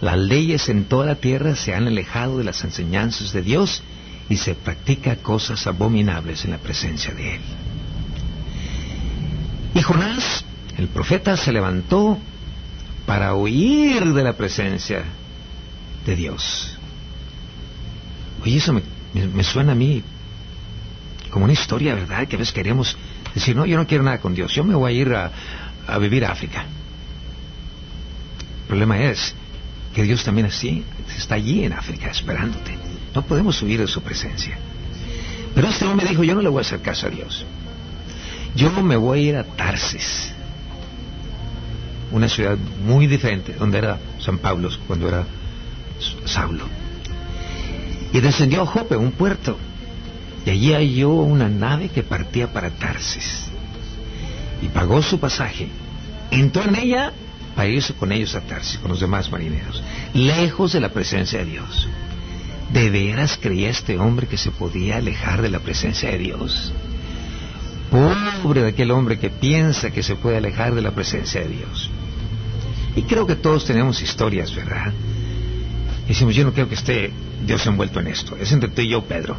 Las 0.00 0.16
leyes 0.16 0.70
en 0.70 0.84
toda 0.84 1.04
la 1.04 1.16
tierra 1.16 1.54
se 1.54 1.74
han 1.74 1.86
alejado 1.86 2.38
de 2.38 2.44
las 2.44 2.64
enseñanzas 2.64 3.32
de 3.32 3.42
Dios 3.42 3.82
y 4.30 4.38
se 4.38 4.54
practica 4.54 5.16
cosas 5.16 5.66
abominables 5.66 6.46
en 6.46 6.52
la 6.52 6.58
presencia 6.58 7.12
de 7.12 7.34
él. 7.34 7.40
Y 9.74 9.82
Jonás, 9.82 10.44
el 10.78 10.88
profeta, 10.88 11.36
se 11.36 11.52
levantó 11.52 12.18
para 13.06 13.34
huir 13.34 14.12
de 14.12 14.22
la 14.22 14.34
presencia 14.34 15.04
de 16.06 16.16
Dios. 16.16 16.76
Oye, 18.42 18.56
eso 18.56 18.72
me, 18.72 19.44
suena 19.44 19.72
a 19.72 19.74
mí 19.74 20.02
como 21.30 21.44
una 21.44 21.52
historia, 21.52 21.94
¿verdad? 21.94 22.26
Que 22.26 22.36
a 22.36 22.38
veces 22.38 22.52
queremos 22.52 22.96
decir, 23.34 23.56
no, 23.56 23.66
yo 23.66 23.76
no 23.76 23.86
quiero 23.86 24.04
nada 24.04 24.18
con 24.18 24.34
Dios, 24.34 24.52
yo 24.52 24.64
me 24.64 24.74
voy 24.74 24.92
a 24.92 25.00
ir 25.00 25.14
a, 25.14 25.30
a 25.86 25.98
vivir 25.98 26.24
a 26.24 26.32
África. 26.32 26.64
El 28.62 28.66
problema 28.66 29.02
es 29.02 29.34
que 29.94 30.02
Dios 30.02 30.24
también 30.24 30.46
así 30.46 30.84
está 31.16 31.34
allí 31.34 31.64
en 31.64 31.72
África 31.72 32.10
esperándote. 32.10 32.76
No 33.14 33.22
podemos 33.22 33.60
huir 33.62 33.80
de 33.80 33.86
su 33.86 34.02
presencia. 34.02 34.58
Pero 35.54 35.68
este 35.68 35.84
hombre 35.84 36.08
dijo, 36.08 36.24
yo 36.24 36.34
no 36.34 36.40
le 36.40 36.48
voy 36.48 36.58
a 36.58 36.62
hacer 36.62 36.80
caso 36.80 37.06
a 37.06 37.10
Dios. 37.10 37.44
Yo 38.54 38.70
me 38.82 38.96
voy 38.96 39.18
a 39.18 39.22
ir 39.22 39.36
a 39.36 39.44
Tarsis, 39.44 40.32
una 42.12 42.28
ciudad 42.28 42.56
muy 42.84 43.06
diferente, 43.06 43.54
donde 43.58 43.78
era 43.78 43.98
San 44.20 44.38
Pablo 44.38 44.68
cuando 44.86 45.08
era 45.08 45.24
Saulo. 46.24 46.64
Y 48.12 48.20
descendió 48.20 48.62
a 48.62 48.66
Jope, 48.66 48.96
un 48.96 49.12
puerto, 49.12 49.58
y 50.44 50.50
allí 50.50 50.72
halló 50.72 51.10
una 51.10 51.48
nave 51.48 51.88
que 51.88 52.02
partía 52.02 52.52
para 52.52 52.70
Tarsis. 52.70 53.46
Y 54.60 54.68
pagó 54.68 55.02
su 55.02 55.18
pasaje 55.18 55.68
entró 56.32 56.64
en 56.64 56.76
ella 56.76 57.12
para 57.54 57.68
irse 57.68 57.92
con 57.94 58.10
ellos 58.10 58.34
a 58.34 58.40
Tarsis, 58.40 58.78
con 58.78 58.90
los 58.90 59.00
demás 59.00 59.30
marineros, 59.30 59.82
lejos 60.14 60.72
de 60.72 60.80
la 60.80 60.88
presencia 60.88 61.40
de 61.40 61.44
Dios. 61.44 61.88
¿De 62.72 62.88
veras 62.88 63.38
creía 63.40 63.68
este 63.68 63.98
hombre 63.98 64.26
que 64.26 64.38
se 64.38 64.50
podía 64.50 64.96
alejar 64.96 65.42
de 65.42 65.50
la 65.50 65.58
presencia 65.60 66.10
de 66.10 66.18
Dios? 66.18 66.72
Pobre 67.90 68.62
de 68.62 68.68
aquel 68.68 68.90
hombre 68.90 69.18
que 69.18 69.28
piensa 69.28 69.90
que 69.90 70.02
se 70.02 70.16
puede 70.16 70.38
alejar 70.38 70.74
de 70.74 70.80
la 70.80 70.92
presencia 70.92 71.42
de 71.42 71.48
Dios. 71.48 71.90
Y 72.94 73.02
creo 73.02 73.26
que 73.26 73.36
todos 73.36 73.64
tenemos 73.64 74.02
historias, 74.02 74.54
¿verdad? 74.54 74.92
Y 76.04 76.08
decimos, 76.08 76.34
yo 76.34 76.44
no 76.44 76.52
creo 76.52 76.68
que 76.68 76.74
esté 76.74 77.12
Dios 77.44 77.66
envuelto 77.66 78.00
en 78.00 78.08
esto. 78.08 78.36
Es 78.36 78.52
entre 78.52 78.68
tú 78.68 78.82
y 78.82 78.88
yo, 78.88 79.02
Pedro. 79.04 79.36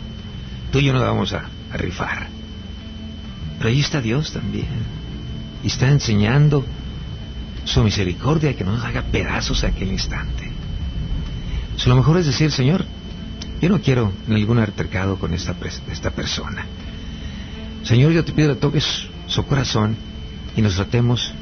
Tú 0.71 0.79
y 0.79 0.85
yo 0.85 0.93
nos 0.93 1.03
vamos 1.03 1.33
a, 1.33 1.45
rifar. 1.73 2.27
Pero 3.57 3.69
ahí 3.69 3.79
está 3.79 4.01
Dios 4.01 4.31
también. 4.31 4.67
Y 5.63 5.67
está 5.67 5.89
enseñando 5.89 6.63
su 7.65 7.83
misericordia 7.83 8.55
que 8.55 8.63
no 8.63 8.73
nos 8.73 8.83
haga 8.83 9.03
pedazos 9.03 9.63
a 9.63 9.67
aquel 9.67 9.89
instante. 9.89 10.51
Lo 11.85 11.95
mejor 11.95 12.17
es 12.17 12.27
decir, 12.27 12.51
Señor, 12.51 12.85
yo 13.61 13.69
no 13.69 13.81
quiero 13.81 14.11
ningún 14.27 14.59
altercado 14.59 15.17
con 15.17 15.33
esta, 15.33 15.55
esta 15.91 16.11
persona. 16.11 16.65
Señor, 17.83 18.11
yo 18.11 18.23
te 18.23 18.31
pido 18.31 18.53
que 18.53 18.59
toques 18.59 19.07
su 19.27 19.45
corazón 19.45 19.95
y 20.55 20.61
nos 20.61 20.75
tratemos 20.75 21.33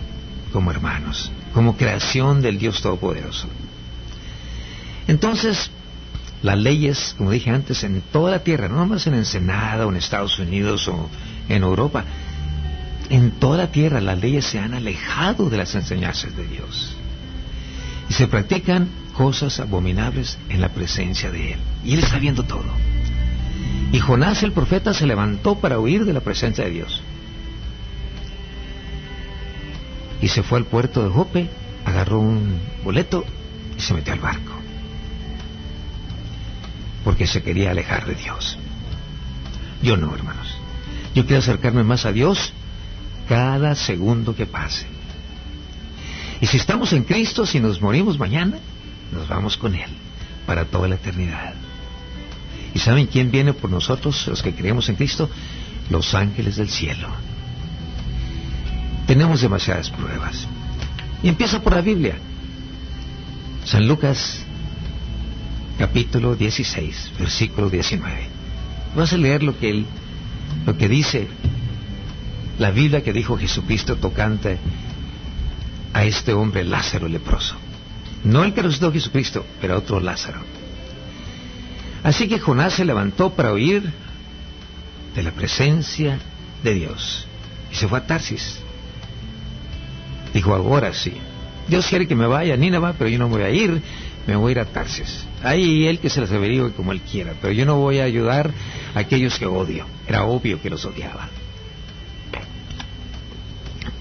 como 0.51 0.72
hermanos, 0.72 1.32
como 1.53 1.77
creación 1.77 2.41
del 2.41 2.58
Dios 2.58 2.81
Todopoderoso. 2.81 3.48
Entonces, 5.08 5.72
las 6.41 6.58
leyes, 6.58 7.15
como 7.17 7.31
dije 7.31 7.51
antes, 7.51 7.84
en 7.84 8.01
toda 8.12 8.31
la 8.31 8.39
tierra, 8.39 8.67
no 8.67 8.75
nomás 8.75 9.05
en 9.08 9.13
Ensenada 9.13 9.86
o 9.86 9.89
en 9.89 9.98
Estados 9.98 10.39
Unidos 10.39 10.88
o 10.88 11.10
en 11.50 11.63
Europa, 11.63 12.05
en 13.10 13.31
toda 13.31 13.58
la 13.58 13.72
tierra 13.72 14.00
las 14.00 14.20
leyes 14.20 14.46
se 14.46 14.60
han 14.60 14.74
alejado 14.74 15.50
de 15.50 15.58
las 15.58 15.75
enseñanzas 15.75 16.36
de 16.36 16.48
Dios. 16.48 16.96
Y 18.10 18.13
se 18.13 18.27
practican 18.27 18.89
cosas 19.13 19.60
abominables 19.60 20.38
en 20.50 20.62
la 20.62 20.70
presencia 20.70 21.29
de 21.29 21.53
Él. 21.53 21.60
Y 21.84 21.93
Él 21.93 22.00
está 22.00 22.17
viendo 22.17 22.43
todo. 22.43 22.65
Y 23.91 24.00
Jonás 24.00 24.43
el 24.43 24.53
profeta 24.53 24.93
se 24.93 25.05
levantó 25.05 25.55
para 25.60 25.79
huir 25.79 26.05
de 26.05 26.13
la 26.13 26.22
presencia 26.22 26.63
de 26.63 26.72
Dios. 26.72 27.01
Y 30.22 30.28
se 30.28 30.44
fue 30.44 30.60
al 30.60 30.66
puerto 30.66 31.04
de 31.04 31.10
Jope, 31.10 31.50
agarró 31.86 32.20
un 32.20 32.60
boleto 32.84 33.25
y 33.78 33.82
se 33.82 33.94
metió 33.94 34.13
al 34.13 34.20
barco. 34.20 34.54
Porque 37.04 37.25
se 37.25 37.42
quería 37.42 37.72
alejar 37.72 38.06
de 38.06 38.16
Dios. 38.16 38.58
Yo 39.82 39.98
no, 39.98 40.13
hermanos. 40.13 40.48
Yo 41.16 41.25
quiero 41.25 41.40
acercarme 41.40 41.84
más 41.84 42.06
a 42.06 42.12
Dios 42.12 42.54
cada 43.28 43.75
segundo 43.75 44.36
que 44.36 44.46
pase. 44.46 44.86
Y 46.40 46.48
si 46.48 46.58
estamos 46.58 46.94
en 46.94 47.04
Cristo, 47.04 47.46
si 47.46 47.60
nos 47.60 47.82
morimos 47.82 48.20
mañana, 48.20 48.58
nos 49.12 49.28
vamos 49.28 49.58
con 49.58 49.75
Él 49.75 49.90
para 50.46 50.66
toda 50.66 50.88
la 50.88 50.96
eternidad. 50.96 51.54
¿Y 52.74 52.80
saben 52.80 53.08
quién 53.08 53.32
viene 53.32 53.54
por 53.54 53.70
nosotros, 53.70 54.28
los 54.28 54.42
que 54.42 54.54
creemos 54.54 54.88
en 54.90 54.96
Cristo? 54.96 55.30
Los 55.90 56.13
ángeles 56.16 56.56
del 56.56 56.70
cielo. 56.70 57.10
Tenemos 59.12 59.41
demasiadas 59.41 59.89
pruebas. 59.89 60.48
Y 61.22 61.27
empieza 61.27 61.62
por 61.62 61.75
la 61.75 61.82
Biblia. 61.82 62.15
San 63.65 63.86
Lucas, 63.86 64.41
capítulo 65.77 66.34
16, 66.38 67.12
versículo 67.20 67.70
19. 67.70 68.15
Vas 68.96 69.12
a 69.12 69.18
leer 69.18 69.44
lo 69.44 69.60
que 69.60 69.70
él, 69.70 69.86
lo 70.65 70.77
que 70.77 70.88
dice 70.88 71.27
la 72.58 72.72
Biblia 72.72 73.03
que 73.03 73.12
dijo 73.12 73.38
Jesucristo 73.38 73.98
tocante 73.98 74.58
a 75.91 76.06
este 76.06 76.32
hombre 76.32 76.63
Lázaro 76.63 77.10
leproso. 77.10 77.56
No 78.24 78.46
el 78.46 78.53
que 78.53 78.62
resucitó 78.62 78.94
Jesucristo, 78.94 79.46
pero 79.60 79.77
otro 79.77 80.00
Lázaro. 80.00 80.39
Así 82.01 82.30
que 82.30 82.39
Jonás 82.39 82.75
se 82.75 82.86
levantó 82.86 83.34
para 83.34 83.51
huir 83.51 83.91
de 85.13 85.22
la 85.22 85.32
presencia 85.32 86.18
de 86.63 86.74
Dios 86.75 87.27
y 87.74 87.75
se 87.75 87.89
fue 87.89 88.00
a 88.00 88.08
Tarsis. 88.08 88.62
Dijo, 90.34 90.54
ahora 90.54 90.94
sí. 90.94 91.14
Dios 91.68 91.88
quiere 91.88 92.08
que 92.08 92.16
me 92.16 92.28
vaya 92.28 92.56
a 92.56 92.58
Nínive, 92.58 92.94
pero 92.98 93.10
yo 93.10 93.20
no 93.20 93.28
voy 93.28 93.44
a 93.44 93.50
ir, 93.50 93.82
me 94.28 94.36
voy 94.36 94.50
a 94.50 94.52
ir 94.52 94.60
a 94.60 94.66
Tarsis. 94.66 95.26
Ahí 95.44 95.88
él 95.88 96.00
que 96.00 96.10
se 96.10 96.22
las 96.22 96.32
averigüe 96.32 96.72
como 96.74 96.92
él 96.92 97.02
quiera, 97.02 97.34
pero 97.40 97.54
yo 97.54 97.66
no 97.66 97.78
voy 97.78 98.00
a 98.00 98.04
ayudar 98.04 98.52
a 98.94 99.00
aquellos 99.00 99.38
que 99.40 99.46
odio. 99.46 99.86
Era 100.08 100.26
obvio 100.26 100.62
que 100.62 100.70
los 100.70 100.86
odiaba. 100.86 101.30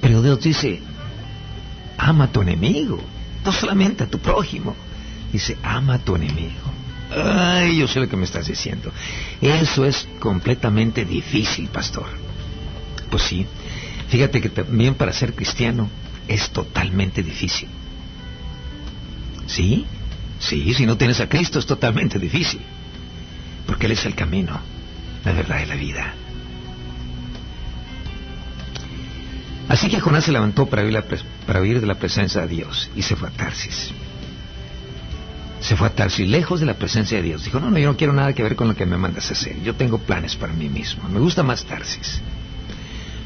Pero 0.00 0.22
Dios 0.22 0.40
dice, 0.40 0.80
ama 1.96 2.24
a 2.24 2.32
tu 2.32 2.42
enemigo, 2.42 2.98
no 3.44 3.52
solamente 3.52 4.04
a 4.04 4.06
tu 4.06 4.18
prójimo. 4.18 4.74
Dice, 5.32 5.56
ama 5.62 5.94
a 5.94 5.98
tu 5.98 6.16
enemigo. 6.16 6.70
Ay, 7.10 7.78
yo 7.78 7.88
sé 7.88 8.00
lo 8.00 8.08
que 8.08 8.16
me 8.16 8.24
estás 8.24 8.46
diciendo. 8.46 8.92
Eso 9.40 9.84
es 9.84 10.08
completamente 10.18 11.04
difícil, 11.04 11.68
pastor. 11.68 12.06
Pues 13.10 13.22
sí, 13.24 13.46
fíjate 14.08 14.40
que 14.40 14.48
también 14.48 14.94
para 14.94 15.12
ser 15.12 15.34
cristiano 15.34 15.88
es 16.30 16.50
totalmente 16.50 17.22
difícil. 17.22 17.68
¿Sí? 19.46 19.84
Sí, 20.38 20.72
si 20.74 20.86
no 20.86 20.96
tienes 20.96 21.20
a 21.20 21.28
Cristo 21.28 21.58
es 21.58 21.66
totalmente 21.66 22.18
difícil. 22.18 22.60
Porque 23.66 23.86
Él 23.86 23.92
es 23.92 24.06
el 24.06 24.14
camino, 24.14 24.58
la 25.24 25.32
verdad 25.32 25.60
y 25.62 25.66
la 25.66 25.74
vida. 25.74 26.14
Así 29.68 29.88
que 29.88 30.00
Jonás 30.00 30.24
se 30.24 30.32
levantó 30.32 30.66
para 30.66 30.84
huir, 30.84 31.02
para 31.46 31.60
huir 31.60 31.80
de 31.80 31.86
la 31.86 31.96
presencia 31.96 32.42
de 32.42 32.48
Dios 32.48 32.90
y 32.94 33.02
se 33.02 33.16
fue 33.16 33.28
a 33.28 33.32
Tarsis. 33.32 33.90
Se 35.60 35.76
fue 35.76 35.88
a 35.88 35.94
Tarsis, 35.94 36.28
lejos 36.28 36.60
de 36.60 36.66
la 36.66 36.74
presencia 36.74 37.18
de 37.18 37.24
Dios. 37.24 37.44
Dijo, 37.44 37.60
no, 37.60 37.70
no, 37.70 37.78
yo 37.78 37.86
no 37.86 37.96
quiero 37.96 38.12
nada 38.12 38.32
que 38.32 38.42
ver 38.42 38.56
con 38.56 38.68
lo 38.68 38.76
que 38.76 38.86
me 38.86 38.96
mandas 38.96 39.30
a 39.30 39.34
hacer. 39.34 39.60
Yo 39.62 39.74
tengo 39.74 39.98
planes 39.98 40.36
para 40.36 40.52
mí 40.52 40.68
mismo. 40.68 41.08
Me 41.08 41.18
gusta 41.18 41.42
más 41.42 41.64
Tarsis. 41.64 42.20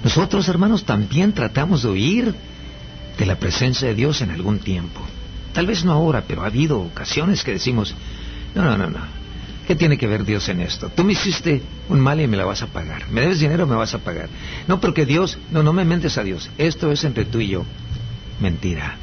Nosotros, 0.02 0.48
hermanos, 0.48 0.84
también 0.84 1.32
tratamos 1.32 1.82
de 1.82 1.88
huir 1.88 2.34
de 3.18 3.26
la 3.26 3.36
presencia 3.36 3.88
de 3.88 3.94
Dios 3.94 4.20
en 4.20 4.30
algún 4.30 4.58
tiempo. 4.58 5.00
Tal 5.52 5.66
vez 5.66 5.84
no 5.84 5.92
ahora, 5.92 6.24
pero 6.26 6.42
ha 6.42 6.46
habido 6.46 6.80
ocasiones 6.80 7.44
que 7.44 7.52
decimos, 7.52 7.94
no, 8.54 8.62
no, 8.62 8.76
no, 8.76 8.90
no. 8.90 9.24
¿Qué 9.66 9.74
tiene 9.74 9.96
que 9.96 10.06
ver 10.06 10.24
Dios 10.24 10.48
en 10.48 10.60
esto? 10.60 10.90
Tú 10.90 11.04
me 11.04 11.12
hiciste 11.12 11.62
un 11.88 12.00
mal 12.00 12.20
y 12.20 12.26
me 12.26 12.36
la 12.36 12.44
vas 12.44 12.62
a 12.62 12.66
pagar. 12.66 13.08
¿Me 13.08 13.22
debes 13.22 13.40
dinero? 13.40 13.66
Me 13.66 13.76
vas 13.76 13.94
a 13.94 13.98
pagar. 13.98 14.28
No, 14.68 14.78
porque 14.78 15.06
Dios, 15.06 15.38
no, 15.50 15.62
no 15.62 15.72
me 15.72 15.84
mentes 15.84 16.18
a 16.18 16.22
Dios. 16.22 16.50
Esto 16.58 16.92
es 16.92 17.02
entre 17.04 17.24
tú 17.24 17.40
y 17.40 17.48
yo. 17.48 17.64
Mentira. 18.40 18.96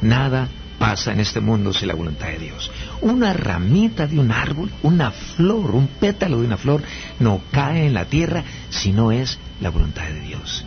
Nada 0.00 0.48
pasa 0.78 1.12
en 1.12 1.20
este 1.20 1.40
mundo 1.40 1.72
sin 1.72 1.86
la 1.86 1.94
voluntad 1.94 2.26
de 2.26 2.38
Dios. 2.38 2.68
Una 3.02 3.32
ramita 3.32 4.08
de 4.08 4.18
un 4.18 4.32
árbol, 4.32 4.72
una 4.82 5.12
flor, 5.12 5.70
un 5.70 5.86
pétalo 5.86 6.40
de 6.40 6.46
una 6.46 6.56
flor, 6.56 6.82
no 7.20 7.40
cae 7.52 7.86
en 7.86 7.94
la 7.94 8.06
tierra 8.06 8.42
si 8.70 8.90
no 8.90 9.12
es 9.12 9.38
la 9.60 9.70
voluntad 9.70 10.08
de 10.08 10.20
Dios. 10.20 10.64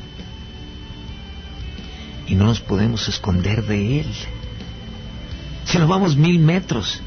Y 2.28 2.36
no 2.36 2.46
nos 2.46 2.60
podemos 2.60 3.08
esconder 3.08 3.66
de 3.66 4.02
Él. 4.02 4.14
Si 5.66 5.78
nos 5.78 5.88
vamos 5.88 6.16
mil 6.16 6.40
metros 6.40 7.02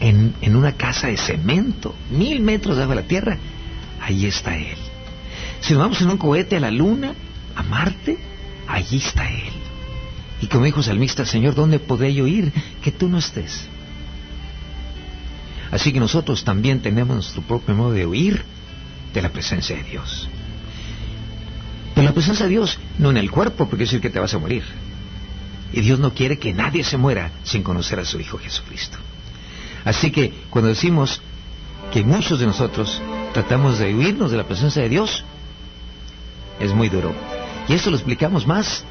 en, 0.00 0.34
una 0.56 0.72
casa 0.72 1.08
de 1.08 1.16
cemento, 1.16 1.94
mil 2.10 2.40
metros 2.40 2.76
de 2.76 2.94
la 2.94 3.02
tierra, 3.02 3.38
ahí 4.00 4.26
está 4.26 4.56
Él. 4.56 4.76
Si 5.60 5.72
nos 5.72 5.82
vamos 5.82 6.00
en 6.00 6.10
un 6.10 6.16
cohete 6.16 6.56
a 6.56 6.60
la 6.60 6.70
luna, 6.70 7.14
a 7.54 7.62
Marte, 7.62 8.18
allí 8.66 8.98
está 8.98 9.30
Él. 9.30 9.52
Y 10.40 10.46
como 10.46 10.64
dijo 10.64 10.82
Salmista, 10.82 11.26
Señor, 11.26 11.54
¿dónde 11.54 11.78
podré 11.78 12.14
yo 12.14 12.26
ir 12.26 12.52
que 12.82 12.92
tú 12.92 13.08
no 13.08 13.18
estés? 13.18 13.66
Así 15.70 15.92
que 15.92 16.00
nosotros 16.00 16.44
también 16.44 16.80
tenemos 16.80 17.14
nuestro 17.14 17.42
propio 17.42 17.74
modo 17.74 17.92
de 17.92 18.06
huir 18.06 18.42
de 19.12 19.22
la 19.22 19.28
presencia 19.28 19.76
de 19.76 19.84
Dios. 19.84 20.28
Pero 21.94 22.06
la 22.06 22.14
presencia 22.14 22.46
de 22.46 22.50
Dios 22.50 22.78
no 22.98 23.10
en 23.10 23.16
el 23.16 23.30
cuerpo, 23.30 23.68
porque 23.68 23.84
es 23.84 23.92
el 23.92 24.00
que 24.00 24.10
te 24.10 24.20
vas 24.20 24.34
a 24.34 24.38
morir. 24.38 24.64
Y 25.72 25.80
Dios 25.80 25.98
no 25.98 26.14
quiere 26.14 26.38
que 26.38 26.52
nadie 26.52 26.84
se 26.84 26.96
muera 26.96 27.30
sin 27.44 27.62
conocer 27.62 28.00
a 28.00 28.04
su 28.04 28.18
Hijo 28.20 28.38
Jesucristo. 28.38 28.98
Así 29.84 30.10
que 30.10 30.32
cuando 30.50 30.68
decimos 30.68 31.20
que 31.92 32.02
muchos 32.02 32.40
de 32.40 32.46
nosotros 32.46 33.00
tratamos 33.32 33.78
de 33.78 33.94
huirnos 33.94 34.30
de 34.30 34.36
la 34.36 34.44
presencia 34.44 34.82
de 34.82 34.88
Dios, 34.88 35.24
es 36.58 36.74
muy 36.74 36.88
duro. 36.88 37.14
Y 37.68 37.74
esto 37.74 37.90
lo 37.90 37.96
explicamos 37.96 38.46
más 38.46 38.84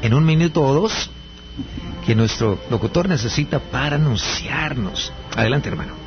en 0.00 0.14
un 0.14 0.24
minuto 0.24 0.62
o 0.62 0.74
dos 0.74 1.10
que 2.06 2.14
nuestro 2.14 2.58
locutor 2.70 3.08
necesita 3.08 3.58
para 3.58 3.96
anunciarnos. 3.96 5.12
Adelante, 5.36 5.68
hermano. 5.68 6.01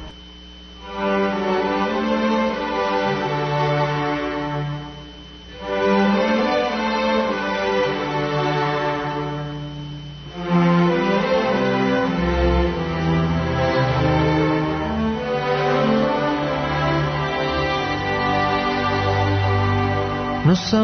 Hizo 20.66 20.80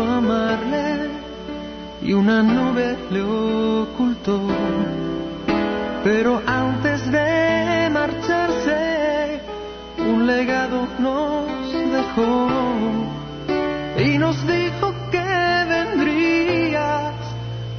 amarle 0.00 1.10
y 2.02 2.12
una 2.12 2.40
nube 2.40 2.96
le 3.10 3.20
ocultó. 3.20 4.40
Pero 6.04 6.40
antes 6.46 7.10
de 7.10 7.90
marcharse, 7.90 9.40
un 9.98 10.24
legado 10.24 10.86
nos 11.00 11.72
dejó 11.72 12.48
y 13.98 14.18
nos 14.18 14.36
dijo 14.46 14.94
que 15.10 15.64
vendrías 15.68 17.12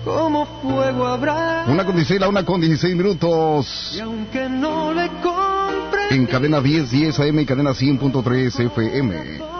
como 0.04 0.46
fuego 0.62 1.08
habrá. 1.08 1.64
Una 1.70 1.86
con 1.86 1.96
16, 1.96 2.20
la 2.20 2.28
una 2.28 2.44
con 2.44 2.60
16 2.60 2.96
minutos. 2.98 3.94
Y 3.96 4.02
aunque 4.02 4.50
no 4.50 4.94
le 4.94 5.08
compre 5.24 6.02
En 6.12 6.26
cadena 6.26 6.60
10, 6.60 6.92
10 6.92 7.18
AM 7.18 7.40
y 7.40 7.46
cadena 7.46 7.72
100.3 7.72 8.66
FM. 8.66 9.57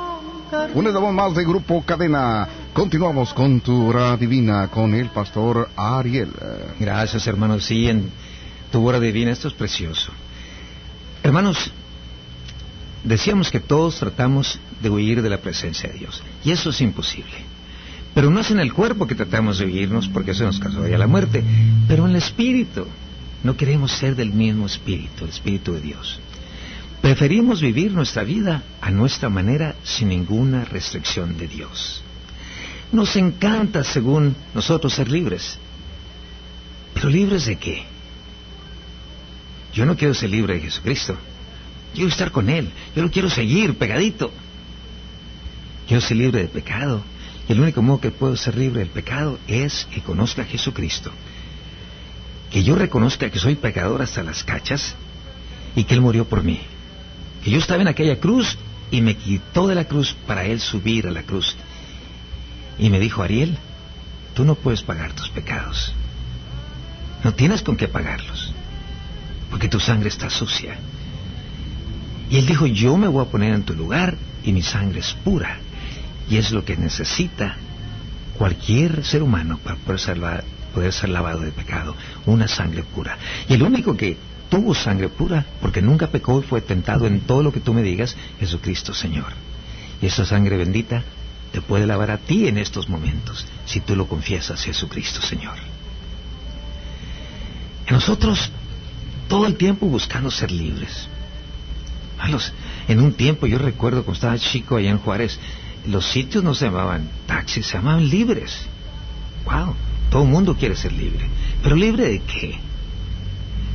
Un 0.74 0.88
eslabón 0.88 1.16
más 1.16 1.36
de 1.36 1.44
Grupo 1.44 1.82
Cadena. 1.82 2.48
Continuamos 2.72 3.34
con 3.34 3.60
tu 3.60 3.88
hora 3.88 4.16
divina 4.16 4.70
con 4.70 4.94
el 4.94 5.10
pastor 5.10 5.70
Ariel. 5.76 6.30
Gracias, 6.80 7.28
hermanos. 7.28 7.66
Sí, 7.66 7.90
en 7.90 8.10
tu 8.72 8.88
hora 8.88 9.00
divina, 9.00 9.32
esto 9.32 9.50
es 9.50 9.54
precioso. 9.54 10.12
Hermanos, 11.22 11.72
decíamos 13.04 13.52
que 13.52 13.60
todos 13.60 14.00
tratamos 14.00 14.58
de 14.82 14.90
huir 14.90 15.22
de 15.22 15.30
la 15.30 15.40
presencia 15.40 15.90
de 15.90 16.00
Dios. 16.00 16.24
Y 16.46 16.52
eso 16.52 16.70
es 16.70 16.80
imposible. 16.80 17.36
Pero 18.14 18.30
no 18.30 18.40
es 18.40 18.50
en 18.50 18.60
el 18.60 18.72
cuerpo 18.72 19.06
que 19.06 19.16
tratamos 19.16 19.60
de 19.60 19.66
huirnos, 19.66 20.08
porque 20.08 20.32
eso 20.32 20.46
nos 20.46 20.60
causaría 20.60 20.98
la 20.98 21.08
muerte, 21.08 21.44
pero 21.88 22.06
en 22.06 22.12
el 22.12 22.18
espíritu. 22.18 22.86
No 23.44 23.56
queremos 23.56 23.92
ser 23.92 24.16
del 24.16 24.32
mismo 24.32 24.66
espíritu, 24.66 25.26
el 25.26 25.30
espíritu 25.30 25.74
de 25.74 25.82
Dios. 25.82 26.20
Preferimos 27.08 27.62
vivir 27.62 27.94
nuestra 27.94 28.26
vida 28.26 28.64
a 28.82 28.92
nuestra 28.92 29.30
manera 29.30 29.76
sin 29.82 30.10
ninguna 30.10 30.66
restricción 30.66 31.38
de 31.38 31.48
Dios. 31.48 32.02
Nos 32.92 33.16
encanta, 33.16 33.86
según 33.86 34.36
nosotros, 34.54 34.94
ser 34.94 35.10
libres. 35.10 35.58
¿Pero 36.94 37.08
libres 37.08 37.46
de 37.46 37.56
qué? 37.56 37.86
Yo 39.74 39.86
no 39.86 39.96
quiero 39.96 40.14
ser 40.14 40.32
libre 40.32 40.56
de 40.56 40.60
Jesucristo. 40.60 41.16
Quiero 41.94 42.10
estar 42.10 42.30
con 42.30 42.50
Él. 42.50 42.74
Yo 42.94 43.04
lo 43.04 43.10
quiero 43.10 43.30
seguir 43.30 43.78
pegadito. 43.78 44.30
Quiero 45.88 46.02
ser 46.02 46.18
libre 46.18 46.42
de 46.42 46.50
pecado. 46.50 47.04
Y 47.48 47.54
el 47.54 47.62
único 47.62 47.82
modo 47.82 48.02
que 48.02 48.12
puedo 48.12 48.36
ser 48.36 48.58
libre 48.58 48.80
del 48.80 48.90
pecado 48.90 49.40
es 49.48 49.88
que 49.92 50.02
conozca 50.02 50.42
a 50.42 50.46
Jesucristo. 50.46 51.10
Que 52.52 52.66
yo 52.66 52.76
reconozca 52.76 53.30
que 53.30 53.40
soy 53.40 53.56
pecador 53.56 54.02
hasta 54.02 54.24
las 54.24 54.44
cachas 54.44 54.94
y 55.74 55.86
que 55.86 55.94
Él 55.94 56.02
murió 56.02 56.26
por 56.26 56.44
mí. 56.44 56.60
Que 57.48 57.54
yo 57.54 57.60
estaba 57.60 57.82
en 57.82 57.88
aquella 57.88 58.20
cruz 58.20 58.58
y 58.92 59.00
me 59.00 59.16
quitó 59.16 59.68
de 59.68 59.76
la 59.76 59.86
cruz 59.86 60.14
para 60.28 60.44
Él 60.44 60.60
subir 60.60 61.08
a 61.08 61.12
la 61.12 61.24
cruz. 61.24 61.56
Y 62.78 62.90
me 62.90 63.00
dijo, 63.00 63.24
Ariel, 63.24 63.58
tú 64.34 64.44
no 64.44 64.56
puedes 64.56 64.84
pagar 64.84 65.14
tus 65.14 65.30
pecados. 65.30 65.94
No 67.24 67.34
tienes 67.34 67.62
con 67.62 67.78
qué 67.78 67.88
pagarlos. 67.88 68.52
Porque 69.50 69.70
tu 69.70 69.80
sangre 69.80 70.10
está 70.10 70.30
sucia. 70.30 70.78
Y 72.30 72.36
Él 72.36 72.48
dijo, 72.48 72.66
yo 72.66 72.98
me 72.98 73.08
voy 73.08 73.26
a 73.26 73.30
poner 73.30 73.54
en 73.54 73.64
tu 73.64 73.76
lugar 73.76 74.18
y 74.44 74.52
mi 74.52 74.62
sangre 74.62 75.00
es 75.00 75.14
pura. 75.14 75.60
Y 76.30 76.36
es 76.36 76.52
lo 76.52 76.66
que 76.66 76.76
necesita 76.76 77.56
cualquier 78.38 79.06
ser 79.06 79.24
humano 79.24 79.58
para 79.64 79.78
poder 79.78 80.02
ser, 80.02 80.20
poder 80.74 80.92
ser 80.92 81.08
lavado 81.08 81.40
de 81.40 81.54
pecado, 81.54 81.96
una 82.26 82.50
sangre 82.50 82.84
pura. 82.84 83.18
Y 83.48 83.54
el 83.54 83.64
único 83.64 83.96
que 83.96 84.18
tuvo 84.50 84.74
sangre 84.74 85.10
pura, 85.10 85.46
porque 85.62 85.82
nunca 85.82 86.08
pecó 86.08 86.40
y 86.40 86.44
fue 86.44 86.62
tentado 86.62 87.08
en 87.08 87.22
todo 87.22 87.44
lo 87.44 87.52
que 87.52 87.60
tú 87.60 87.74
me 87.74 87.84
digas, 87.84 88.16
Jesucristo 88.40 88.94
Señor. 88.94 89.34
Y 90.02 90.06
esa 90.08 90.26
sangre 90.26 90.58
bendita 90.58 91.04
te 91.52 91.62
puede 91.62 91.88
lavar 91.88 92.12
a 92.12 92.18
ti 92.18 92.48
en 92.48 92.58
estos 92.58 92.90
momentos, 92.90 93.46
si 93.66 93.80
tú 93.80 93.96
lo 93.96 94.08
confiesas, 94.08 94.64
Jesucristo 94.64 95.22
Señor. 95.22 95.56
Nosotros, 97.90 98.50
todo 99.30 99.48
el 99.48 99.56
tiempo 99.56 99.88
buscando 99.88 100.30
ser 100.30 100.52
libres. 100.52 101.08
Los- 102.30 102.52
en 102.88 103.00
un 103.00 103.14
tiempo, 103.14 103.48
yo 103.48 103.58
recuerdo 103.58 104.04
cuando 104.04 104.16
estaba 104.16 104.38
chico 104.38 104.76
allá 104.76 104.90
en 104.90 104.98
Juárez, 104.98 105.40
los 105.88 106.06
sitios 106.06 106.44
no 106.44 106.54
se 106.54 106.66
llamaban 106.66 107.10
taxis, 107.26 107.66
se 107.68 107.78
llamaban 107.78 108.10
libres. 108.10 108.66
Wow, 109.46 109.74
todo 110.10 110.24
el 110.24 110.30
mundo 110.30 110.56
quiere 110.56 110.76
ser 110.76 110.92
libre. 110.92 111.26
¿Pero 111.64 111.76
libre 111.76 112.10
de 112.10 112.20
qué? 112.22 112.60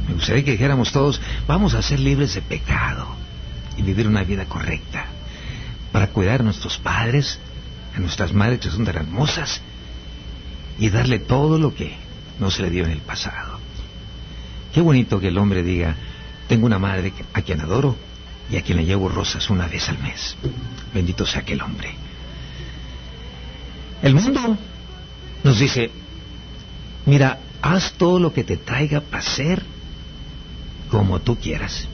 Me 0.09 0.15
gustaría 0.15 0.45
que 0.45 0.53
dijéramos 0.53 0.93
todos, 0.93 1.21
vamos 1.47 1.75
a 1.75 1.83
ser 1.83 2.01
libres 2.01 2.35
de 2.35 2.43
pecado 2.43 3.07
y 3.77 3.83
vivir 3.83 4.07
una 4.07 4.25
vida 4.25 4.47
correcta 4.47 5.07
para 5.93 6.09
cuidar 6.09 6.41
a 6.41 6.45
nuestros 6.45 6.79
padres, 6.79 7.39
a 7.95 8.01
nuestras 8.01 8.33
madres 8.33 8.61
que 8.61 8.71
son 8.71 8.85
tan 8.85 8.97
hermosas 8.97 9.61
y 10.79 10.89
darle 10.89 11.19
todo 11.19 11.59
lo 11.59 11.75
que 11.75 11.95
no 12.41 12.51
se 12.51 12.63
le 12.63 12.71
dio 12.71 12.85
en 12.85 12.91
el 12.91 13.01
pasado. 13.01 13.59
Qué 14.73 14.81
bonito 14.81 15.21
que 15.21 15.29
el 15.29 15.39
hombre 15.39 15.63
diga, 15.63 15.95
tengo 16.49 16.67
una 16.67 16.79
madre 16.79 17.13
a 17.35 17.43
quien 17.43 17.61
adoro 17.61 17.97
y 18.51 18.57
a 18.57 18.63
quien 18.63 18.79
le 18.79 18.85
llevo 18.85 19.09
rosas 19.09 19.49
una 19.51 19.67
vez 19.67 19.89
al 19.89 19.99
mes. 19.99 20.37
Bendito 20.93 21.27
sea 21.27 21.43
aquel 21.43 21.61
hombre. 21.61 21.95
El 24.03 24.15
mundo 24.15 24.57
nos 25.45 25.59
dice, 25.59 25.91
mira, 27.07 27.39
haz 27.61 27.93
todo 27.93 28.19
lo 28.19 28.33
que 28.33 28.45
te 28.45 28.57
traiga 28.57 29.01
placer 29.01 29.63
como 30.93 31.21
tú 31.21 31.37
quieras. 31.37 31.89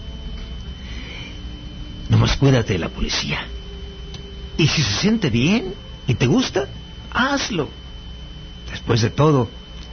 Nomás 2.09 2.37
cuídate 2.37 2.73
de 2.73 2.81
la 2.81 2.89
policía. 2.89 3.47
Y 4.57 4.67
si 4.67 4.83
se 4.83 4.93
siente 5.01 5.31
bien 5.31 5.73
y 6.09 6.15
te 6.15 6.27
gusta, 6.27 6.67
hazlo. 7.13 7.69
Después 8.69 9.01
de 9.01 9.11
todo, 9.11 9.49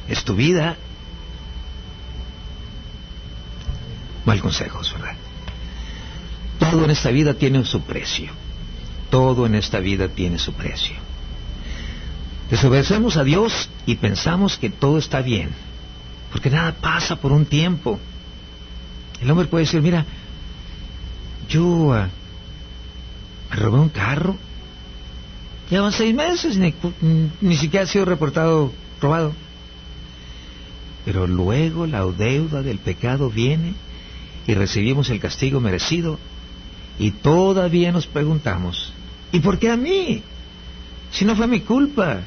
es 0.10 0.24
tu 0.24 0.34
vida. 0.34 0.76
Mal 4.26 4.42
consejos, 4.42 4.92
¿verdad? 4.94 5.16
Todo 6.60 6.86
en 6.86 6.90
esta 6.90 7.12
vida 7.12 7.36
tiene 7.36 7.64
su 7.64 7.82
precio. 7.82 8.32
Todo 9.12 9.46
en 9.46 9.54
esta 9.54 9.80
vida 9.80 10.08
tiene 10.08 10.40
su 10.40 10.54
precio. 10.54 10.96
Desobedecemos 12.50 13.18
a 13.18 13.24
Dios 13.24 13.70
y 13.86 13.96
pensamos 13.98 14.58
que 14.58 14.72
todo 14.72 14.98
está 14.98 15.22
bien, 15.22 15.50
porque 16.32 16.50
nada 16.50 16.74
pasa 16.74 17.18
por 17.18 17.32
un 17.32 17.46
tiempo. 17.46 18.00
El 19.22 19.32
hombre 19.32 19.48
puede 19.48 19.66
decir, 19.66 19.82
mira, 19.82 20.06
yo 21.50 21.94
ah, 21.94 22.10
me 23.50 23.56
robé 23.56 23.80
un 23.80 23.90
carro, 23.90 24.36
llevan 25.70 25.92
seis 25.92 26.14
meses, 26.14 26.58
ni, 26.58 26.74
ni 27.42 27.56
siquiera 27.56 27.86
ha 27.86 27.88
sido 27.88 28.06
reportado 28.06 28.72
robado. 29.02 29.34
Pero 31.06 31.28
luego 31.28 31.86
la 31.86 32.04
deuda 32.06 32.62
del 32.62 32.80
pecado 32.80 33.30
viene 33.30 33.74
y 34.48 34.54
recibimos 34.54 35.10
el 35.10 35.20
castigo 35.20 35.60
merecido 35.60 36.20
y 36.98 37.12
todavía 37.12 37.92
nos 37.92 38.08
preguntamos, 38.08 38.94
¿y 39.32 39.40
por 39.40 39.60
qué 39.60 39.70
a 39.70 39.78
mí? 39.78 40.24
Si 41.12 41.26
no 41.26 41.36
fue 41.36 41.48
mi 41.48 41.62
culpa. 41.62 42.22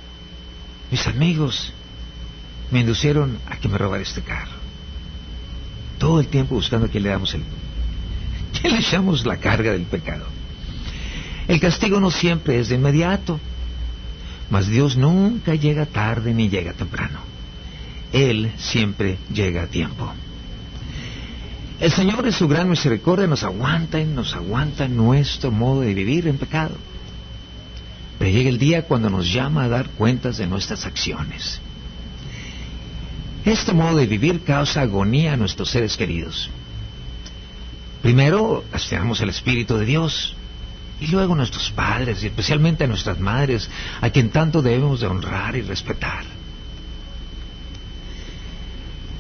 Mis 0.90 1.06
amigos 1.06 1.72
me 2.70 2.80
inducieron 2.80 3.38
a 3.46 3.58
que 3.58 3.68
me 3.68 3.76
robara 3.76 4.02
este 4.02 4.22
carro. 4.22 4.57
Todo 6.08 6.20
el 6.20 6.28
tiempo 6.28 6.54
buscando 6.54 6.88
que 6.88 7.00
le 7.00 7.10
damos 7.10 7.34
el... 7.34 7.42
que 8.62 8.70
le 8.70 8.78
echamos 8.78 9.26
la 9.26 9.36
carga 9.36 9.72
del 9.72 9.82
pecado. 9.82 10.24
El 11.46 11.60
castigo 11.60 12.00
no 12.00 12.10
siempre 12.10 12.58
es 12.58 12.70
de 12.70 12.76
inmediato, 12.76 13.38
mas 14.48 14.68
Dios 14.68 14.96
nunca 14.96 15.54
llega 15.54 15.84
tarde 15.84 16.32
ni 16.32 16.48
llega 16.48 16.72
temprano. 16.72 17.18
Él 18.10 18.50
siempre 18.56 19.18
llega 19.30 19.64
a 19.64 19.66
tiempo. 19.66 20.10
El 21.78 21.92
Señor 21.92 22.24
en 22.24 22.32
su 22.32 22.48
gran 22.48 22.70
misericordia 22.70 23.26
nos 23.26 23.42
aguanta 23.42 24.00
y 24.00 24.06
nos 24.06 24.34
aguanta 24.34 24.88
nuestro 24.88 25.50
modo 25.50 25.82
de 25.82 25.92
vivir 25.92 26.26
en 26.26 26.38
pecado. 26.38 26.74
Pero 28.18 28.30
llega 28.30 28.48
el 28.48 28.58
día 28.58 28.84
cuando 28.84 29.10
nos 29.10 29.30
llama 29.30 29.64
a 29.64 29.68
dar 29.68 29.90
cuentas 29.90 30.38
de 30.38 30.46
nuestras 30.46 30.86
acciones. 30.86 31.60
Este 33.44 33.72
modo 33.72 33.96
de 33.96 34.06
vivir 34.06 34.42
causa 34.44 34.82
agonía 34.82 35.32
a 35.32 35.36
nuestros 35.36 35.70
seres 35.70 35.96
queridos. 35.96 36.50
Primero 38.02 38.64
lastimamos 38.72 39.20
el 39.20 39.30
Espíritu 39.30 39.76
de 39.76 39.86
Dios 39.86 40.34
y 41.00 41.06
luego 41.08 41.34
nuestros 41.34 41.70
padres 41.70 42.22
y 42.22 42.26
especialmente 42.26 42.84
a 42.84 42.86
nuestras 42.86 43.18
madres, 43.20 43.68
a 44.00 44.10
quien 44.10 44.30
tanto 44.30 44.62
debemos 44.62 45.00
de 45.00 45.06
honrar 45.06 45.56
y 45.56 45.62
respetar. 45.62 46.24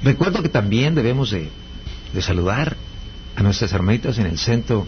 Recuerdo 0.02 0.42
que 0.42 0.48
también 0.48 0.94
debemos 0.94 1.30
de, 1.30 1.50
de 2.12 2.22
saludar 2.22 2.76
a 3.36 3.42
nuestras 3.42 3.72
hermanitas 3.72 4.18
en 4.18 4.26
el 4.26 4.38
centro 4.38 4.86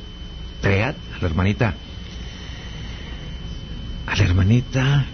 TREAD, 0.60 0.94
a 1.16 1.18
la 1.20 1.26
hermanita, 1.26 1.74
a 4.06 4.16
la 4.16 4.24
hermanita 4.24 5.06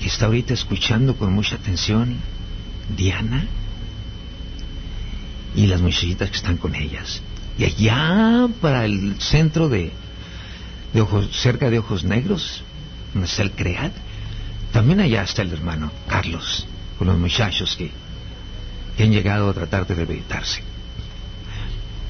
que 0.00 0.08
está 0.08 0.26
ahorita 0.26 0.54
escuchando 0.54 1.16
con 1.16 1.32
mucha 1.32 1.56
atención, 1.56 2.18
Diana, 2.88 3.46
y 5.54 5.66
las 5.66 5.80
muchachitas 5.80 6.30
que 6.30 6.36
están 6.36 6.56
con 6.56 6.74
ellas. 6.74 7.20
Y 7.58 7.64
allá 7.64 8.48
para 8.60 8.84
el 8.84 9.20
centro 9.20 9.68
de, 9.68 9.92
de 10.92 11.00
ojos, 11.00 11.28
cerca 11.32 11.70
de 11.70 11.78
Ojos 11.78 12.04
Negros, 12.04 12.62
donde 13.12 13.28
está 13.28 13.42
el 13.42 13.52
CREAD, 13.52 13.92
también 14.72 15.00
allá 15.00 15.22
está 15.22 15.42
el 15.42 15.52
hermano 15.52 15.92
Carlos, 16.08 16.66
con 16.98 17.06
los 17.06 17.16
muchachos 17.16 17.76
que, 17.76 17.92
que 18.96 19.04
han 19.04 19.12
llegado 19.12 19.48
a 19.48 19.54
tratar 19.54 19.86
de 19.86 19.94
rehabilitarse. 19.94 20.62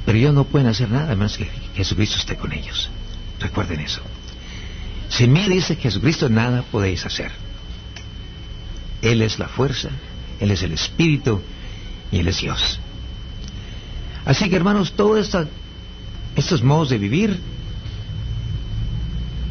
Pero 0.06 0.18
ellos 0.18 0.34
no 0.34 0.44
pueden 0.44 0.68
hacer 0.68 0.90
nada 0.90 1.14
menos 1.14 1.36
que 1.36 1.48
Jesucristo 1.74 2.16
esté 2.16 2.36
con 2.36 2.52
ellos. 2.52 2.90
Recuerden 3.40 3.80
eso. 3.80 4.00
Si 5.08 5.26
me 5.26 5.48
dice 5.48 5.76
Jesucristo, 5.76 6.28
nada 6.28 6.62
podéis 6.62 7.04
hacer. 7.04 7.30
Él 9.02 9.20
es 9.20 9.38
la 9.38 9.48
fuerza, 9.48 9.90
Él 10.44 10.50
es 10.50 10.62
el 10.62 10.72
Espíritu 10.72 11.40
y 12.12 12.18
Él 12.18 12.28
es 12.28 12.38
Dios. 12.38 12.78
Así 14.26 14.48
que 14.48 14.56
hermanos, 14.56 14.92
todos 14.92 15.34
estos 16.36 16.62
modos 16.62 16.90
de 16.90 16.98
vivir, 16.98 17.38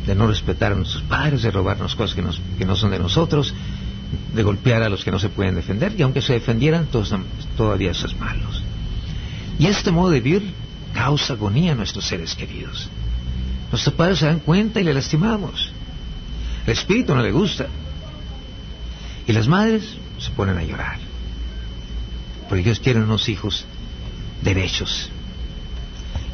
de 0.05 0.15
no 0.15 0.27
respetar 0.27 0.71
a 0.71 0.75
nuestros 0.75 1.03
padres, 1.03 1.41
de 1.41 1.51
robarnos 1.51 1.95
cosas 1.95 2.15
que, 2.15 2.65
no 2.65 2.75
son 2.75 2.91
de 2.91 2.99
nosotros, 2.99 3.53
de 4.35 4.43
golpear 4.43 4.83
a 4.83 4.89
los 4.89 5.03
que 5.03 5.11
no 5.11 5.17
se 5.17 5.29
pueden 5.29 5.55
defender, 5.55 5.95
y 5.97 6.03
aunque 6.03 6.21
se 6.21 6.33
defendieran, 6.33 6.87
todavía 7.57 7.93
son 7.93 8.19
malos. 8.19 8.61
Y 9.57 9.65
este 9.65 9.91
modo 9.91 10.11
de 10.11 10.21
vivir 10.21 10.53
causa 10.93 11.33
agonía 11.33 11.71
a 11.71 11.75
nuestros 11.75 12.05
seres 12.05 12.35
queridos. 12.35 12.89
Nuestros 13.71 13.95
padres 13.95 14.19
se 14.19 14.25
dan 14.27 14.39
cuenta 14.39 14.79
y 14.79 14.83
le 14.83 14.93
lastimamos. 14.93 15.71
El 16.67 16.73
espíritu 16.73 17.15
no 17.15 17.23
le 17.23 17.31
gusta. 17.31 17.67
Y 19.27 19.33
las 19.33 19.47
madres 19.47 19.83
se 20.19 20.31
ponen 20.31 20.57
a 20.57 20.63
llorar. 20.63 20.99
Porque 22.49 22.61
ellos 22.61 22.79
quieren 22.79 23.03
unos 23.03 23.29
hijos 23.29 23.65
derechos. 24.41 25.09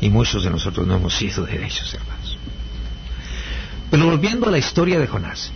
Y 0.02 0.10
muchos 0.10 0.44
de 0.44 0.50
nosotros 0.50 0.88
no 0.88 0.96
hemos 0.96 1.16
sido 1.16 1.46
derechos, 1.46 1.94
hermanos. 1.94 2.38
Pero 3.92 4.06
volviendo 4.06 4.48
a 4.48 4.52
la 4.52 4.58
historia 4.58 5.00
de 5.00 5.08
Jonás. 5.08 5.52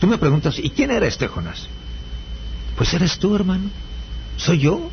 Tú 0.00 0.06
me 0.06 0.18
preguntas, 0.18 0.58
¿y 0.58 0.70
quién 0.70 0.90
era 0.90 1.06
este 1.06 1.26
Jonás? 1.26 1.66
Pues 2.76 2.92
eres 2.94 3.18
tú, 3.18 3.34
hermano. 3.34 3.70
Soy 4.36 4.58
yo. 4.58 4.90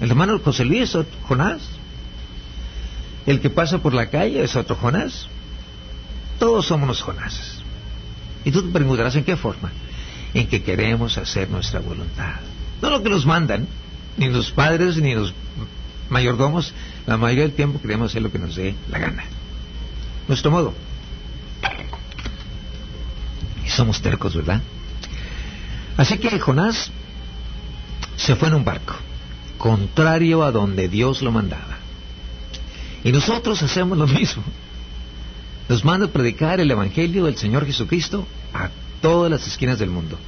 El 0.00 0.10
hermano 0.10 0.38
José 0.38 0.64
Luis 0.64 0.94
es 0.94 1.06
Jonás. 1.26 1.62
El 3.24 3.40
que 3.40 3.50
pasa 3.50 3.78
por 3.78 3.94
la 3.94 4.10
calle 4.10 4.42
es 4.42 4.56
otro 4.56 4.76
Jonás. 4.76 5.28
Todos 6.38 6.66
somos 6.66 6.88
los 6.88 7.00
Jonases. 7.02 7.62
Y 8.44 8.50
tú 8.50 8.62
te 8.62 8.72
preguntarás 8.72 9.14
en 9.16 9.24
qué 9.24 9.36
forma. 9.36 9.70
En 10.34 10.46
que 10.46 10.62
queremos 10.62 11.18
hacer 11.18 11.50
nuestra 11.50 11.80
voluntad. 11.80 12.36
No 12.80 12.90
lo 12.90 13.02
que 13.02 13.10
nos 13.10 13.26
mandan, 13.26 13.66
ni 14.16 14.28
los 14.28 14.50
padres, 14.50 14.96
ni 14.96 15.14
los 15.14 15.34
mayordomos. 16.08 16.72
La 17.06 17.16
mayoría 17.16 17.44
del 17.44 17.52
tiempo 17.52 17.80
queremos 17.80 18.10
hacer 18.10 18.22
lo 18.22 18.32
que 18.32 18.38
nos 18.38 18.56
dé 18.56 18.74
la 18.90 18.98
gana. 18.98 19.24
Nuestro 20.28 20.50
modo. 20.50 20.74
Y 23.64 23.68
somos 23.68 24.00
tercos, 24.00 24.34
¿verdad? 24.34 24.60
Así 25.96 26.18
que 26.18 26.38
Jonás 26.40 26.90
se 28.16 28.36
fue 28.36 28.48
en 28.48 28.54
un 28.54 28.64
barco, 28.64 28.94
contrario 29.58 30.42
a 30.42 30.50
donde 30.50 30.88
Dios 30.88 31.22
lo 31.22 31.32
mandaba. 31.32 31.78
Y 33.04 33.12
nosotros 33.12 33.62
hacemos 33.62 33.98
lo 33.98 34.06
mismo. 34.06 34.42
Nos 35.68 35.84
manda 35.84 36.06
a 36.06 36.10
predicar 36.10 36.60
el 36.60 36.70
Evangelio 36.70 37.24
del 37.24 37.36
Señor 37.36 37.66
Jesucristo 37.66 38.26
a 38.52 38.70
todas 39.02 39.30
las 39.30 39.46
esquinas 39.46 39.78
del 39.78 39.90
mundo. 39.90 40.18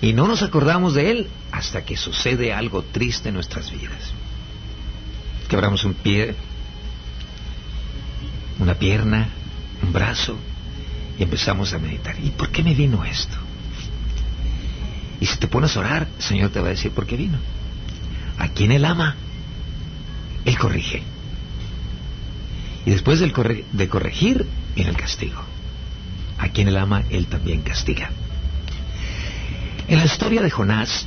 Y 0.00 0.14
no 0.14 0.26
nos 0.26 0.42
acordamos 0.42 0.94
de 0.94 1.10
Él 1.10 1.28
hasta 1.50 1.84
que 1.84 1.96
sucede 1.96 2.52
algo 2.52 2.82
triste 2.82 3.28
en 3.28 3.34
nuestras 3.34 3.70
vidas. 3.70 4.12
Quebramos 5.48 5.84
un 5.84 5.94
pie, 5.94 6.34
una 8.58 8.74
pierna, 8.74 9.28
un 9.82 9.92
brazo, 9.92 10.38
y 11.18 11.22
empezamos 11.22 11.74
a 11.74 11.78
meditar. 11.78 12.16
¿Y 12.22 12.30
por 12.30 12.48
qué 12.48 12.62
me 12.62 12.74
vino 12.74 13.04
esto? 13.04 13.36
Y 15.20 15.26
si 15.26 15.36
te 15.36 15.46
pones 15.46 15.76
a 15.76 15.80
orar, 15.80 16.08
el 16.16 16.22
Señor 16.22 16.50
te 16.50 16.60
va 16.60 16.68
a 16.68 16.70
decir 16.70 16.90
por 16.90 17.06
qué 17.06 17.16
vino. 17.16 17.38
A 18.38 18.48
quien 18.48 18.72
Él 18.72 18.84
ama, 18.84 19.14
Él 20.44 20.58
corrige. 20.58 21.02
Y 22.86 22.90
después 22.90 23.20
de 23.20 23.88
corregir, 23.88 24.46
viene 24.74 24.90
el 24.90 24.96
castigo. 24.96 25.51
A 26.42 26.48
quien 26.48 26.66
Él 26.66 26.76
ama, 26.76 27.04
Él 27.08 27.28
también 27.28 27.62
castiga. 27.62 28.10
En 29.86 29.98
la 29.98 30.04
historia 30.04 30.42
de 30.42 30.50
Jonás, 30.50 31.06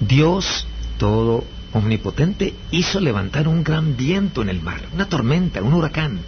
Dios 0.00 0.66
todo 0.98 1.44
omnipotente 1.72 2.54
hizo 2.70 3.00
levantar 3.00 3.48
un 3.48 3.64
gran 3.64 3.96
viento 3.96 4.42
en 4.42 4.50
el 4.50 4.60
mar, 4.60 4.82
una 4.92 5.08
tormenta, 5.08 5.62
un 5.62 5.72
huracán. 5.72 6.20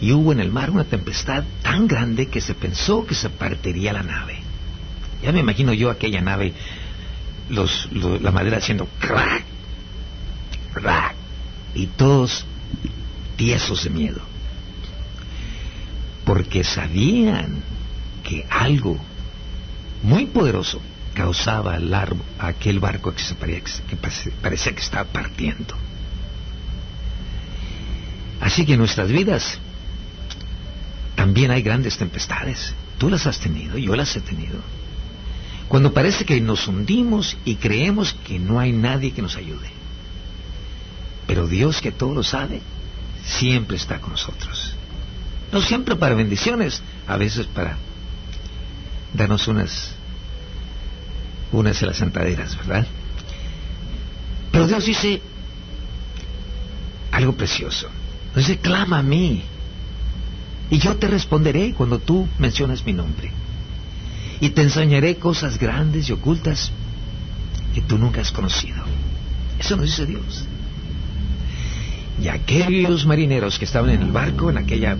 Y 0.00 0.12
hubo 0.12 0.32
en 0.32 0.40
el 0.40 0.50
mar 0.50 0.70
una 0.70 0.84
tempestad 0.84 1.44
tan 1.62 1.86
grande 1.86 2.28
que 2.28 2.40
se 2.40 2.54
pensó 2.54 3.06
que 3.06 3.14
se 3.14 3.28
partiría 3.28 3.92
la 3.92 4.02
nave. 4.02 4.38
Ya 5.22 5.32
me 5.32 5.40
imagino 5.40 5.74
yo 5.74 5.90
aquella 5.90 6.22
nave, 6.22 6.54
los, 7.50 7.90
la 7.92 8.30
madera 8.30 8.56
haciendo 8.56 8.88
crack, 9.00 9.44
crack, 10.72 11.14
y 11.74 11.88
todos 11.88 12.46
tiesos 13.36 13.84
de 13.84 13.90
miedo. 13.90 14.37
Porque 16.28 16.62
sabían 16.62 17.62
que 18.22 18.44
algo 18.50 18.98
muy 20.02 20.26
poderoso 20.26 20.78
causaba 21.14 21.78
a 22.38 22.46
aquel 22.46 22.80
barco 22.80 23.14
que, 23.14 23.22
parecía, 23.34 23.82
que 23.88 23.96
parecía 24.42 24.74
que 24.74 24.82
estaba 24.82 25.10
partiendo. 25.10 25.74
Así 28.42 28.66
que 28.66 28.74
en 28.74 28.78
nuestras 28.78 29.08
vidas 29.08 29.58
también 31.16 31.50
hay 31.50 31.62
grandes 31.62 31.96
tempestades. 31.96 32.74
Tú 32.98 33.08
las 33.08 33.26
has 33.26 33.38
tenido, 33.40 33.78
yo 33.78 33.96
las 33.96 34.14
he 34.14 34.20
tenido. 34.20 34.58
Cuando 35.66 35.94
parece 35.94 36.26
que 36.26 36.38
nos 36.42 36.68
hundimos 36.68 37.38
y 37.46 37.54
creemos 37.54 38.14
que 38.26 38.38
no 38.38 38.60
hay 38.60 38.72
nadie 38.72 39.12
que 39.12 39.22
nos 39.22 39.36
ayude. 39.36 39.70
Pero 41.26 41.46
Dios 41.46 41.80
que 41.80 41.90
todo 41.90 42.12
lo 42.12 42.22
sabe, 42.22 42.60
siempre 43.24 43.78
está 43.78 43.98
con 43.98 44.10
nosotros. 44.10 44.77
No 45.52 45.62
siempre 45.62 45.96
para 45.96 46.14
bendiciones, 46.14 46.82
a 47.06 47.16
veces 47.16 47.46
para 47.46 47.76
darnos 49.14 49.48
unas, 49.48 49.92
unas 51.52 51.80
las 51.82 51.96
sentaderas, 51.96 52.56
¿verdad? 52.58 52.86
Pero 54.52 54.66
Dios 54.66 54.84
dice 54.84 55.22
algo 57.12 57.32
precioso. 57.32 57.88
Dice, 58.34 58.58
clama 58.58 58.98
a 58.98 59.02
mí. 59.02 59.42
Y 60.70 60.78
yo 60.78 60.96
te 60.96 61.08
responderé 61.08 61.72
cuando 61.72 61.98
tú 61.98 62.28
mencionas 62.38 62.84
mi 62.84 62.92
nombre. 62.92 63.32
Y 64.40 64.50
te 64.50 64.62
enseñaré 64.62 65.16
cosas 65.16 65.58
grandes 65.58 66.08
y 66.08 66.12
ocultas 66.12 66.70
que 67.74 67.80
tú 67.80 67.98
nunca 67.98 68.20
has 68.20 68.30
conocido. 68.30 68.84
Eso 69.58 69.76
nos 69.76 69.86
dice 69.86 70.06
Dios. 70.06 70.44
Y 72.22 72.28
aquellos 72.28 73.06
marineros 73.06 73.58
que 73.58 73.64
estaban 73.64 73.90
en 73.90 74.02
el 74.02 74.12
barco, 74.12 74.50
en 74.50 74.58
aquella 74.58 74.96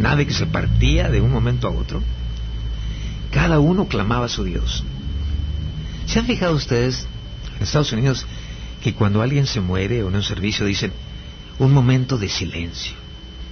nave 0.00 0.26
que 0.26 0.34
se 0.34 0.46
partía 0.46 1.08
de 1.08 1.20
un 1.20 1.30
momento 1.30 1.68
a 1.68 1.70
otro, 1.70 2.02
cada 3.30 3.60
uno 3.60 3.86
clamaba 3.86 4.26
a 4.26 4.28
su 4.28 4.44
Dios. 4.44 4.82
¿Se 6.06 6.18
han 6.18 6.26
fijado 6.26 6.54
ustedes 6.54 7.06
en 7.56 7.62
Estados 7.62 7.92
Unidos 7.92 8.26
que 8.82 8.94
cuando 8.94 9.22
alguien 9.22 9.46
se 9.46 9.60
muere 9.60 10.02
o 10.02 10.08
en 10.08 10.16
un 10.16 10.22
servicio 10.22 10.66
dicen 10.66 10.92
un 11.58 11.72
momento 11.72 12.18
de 12.18 12.28
silencio? 12.28 12.94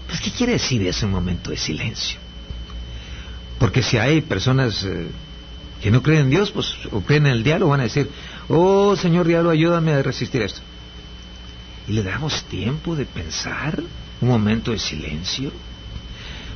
Pues, 0.09 0.21
¿qué 0.21 0.31
quiere 0.31 0.55
decir 0.55 0.87
ese 0.87 1.07
momento 1.07 1.51
de 1.51 1.57
silencio? 1.57 2.19
Porque 3.59 3.83
si 3.83 3.99
hay 3.99 4.23
personas 4.23 4.85
eh, 4.85 5.07
que 5.83 5.91
no 5.91 6.03
creen 6.03 6.23
en 6.23 6.31
Dios, 6.31 6.51
pues 6.51 6.75
o 6.91 7.01
creen 7.03 7.27
en 7.27 7.33
el 7.33 7.45
diablo, 7.45 7.69
van 7.69 7.81
a 7.81 7.85
decir, 7.85 8.11
oh 8.49 8.97
Señor 8.97 9.27
diablo, 9.27 9.51
ayúdame 9.51 9.93
a 9.93 10.03
resistir 10.03 10.43
esto 10.43 10.63
y 11.89 11.93
le 11.93 12.03
damos 12.03 12.45
tiempo 12.45 12.95
de 12.95 13.07
pensar, 13.07 13.83
un 14.21 14.29
momento 14.29 14.73
de 14.73 14.79
silencio. 14.79 15.51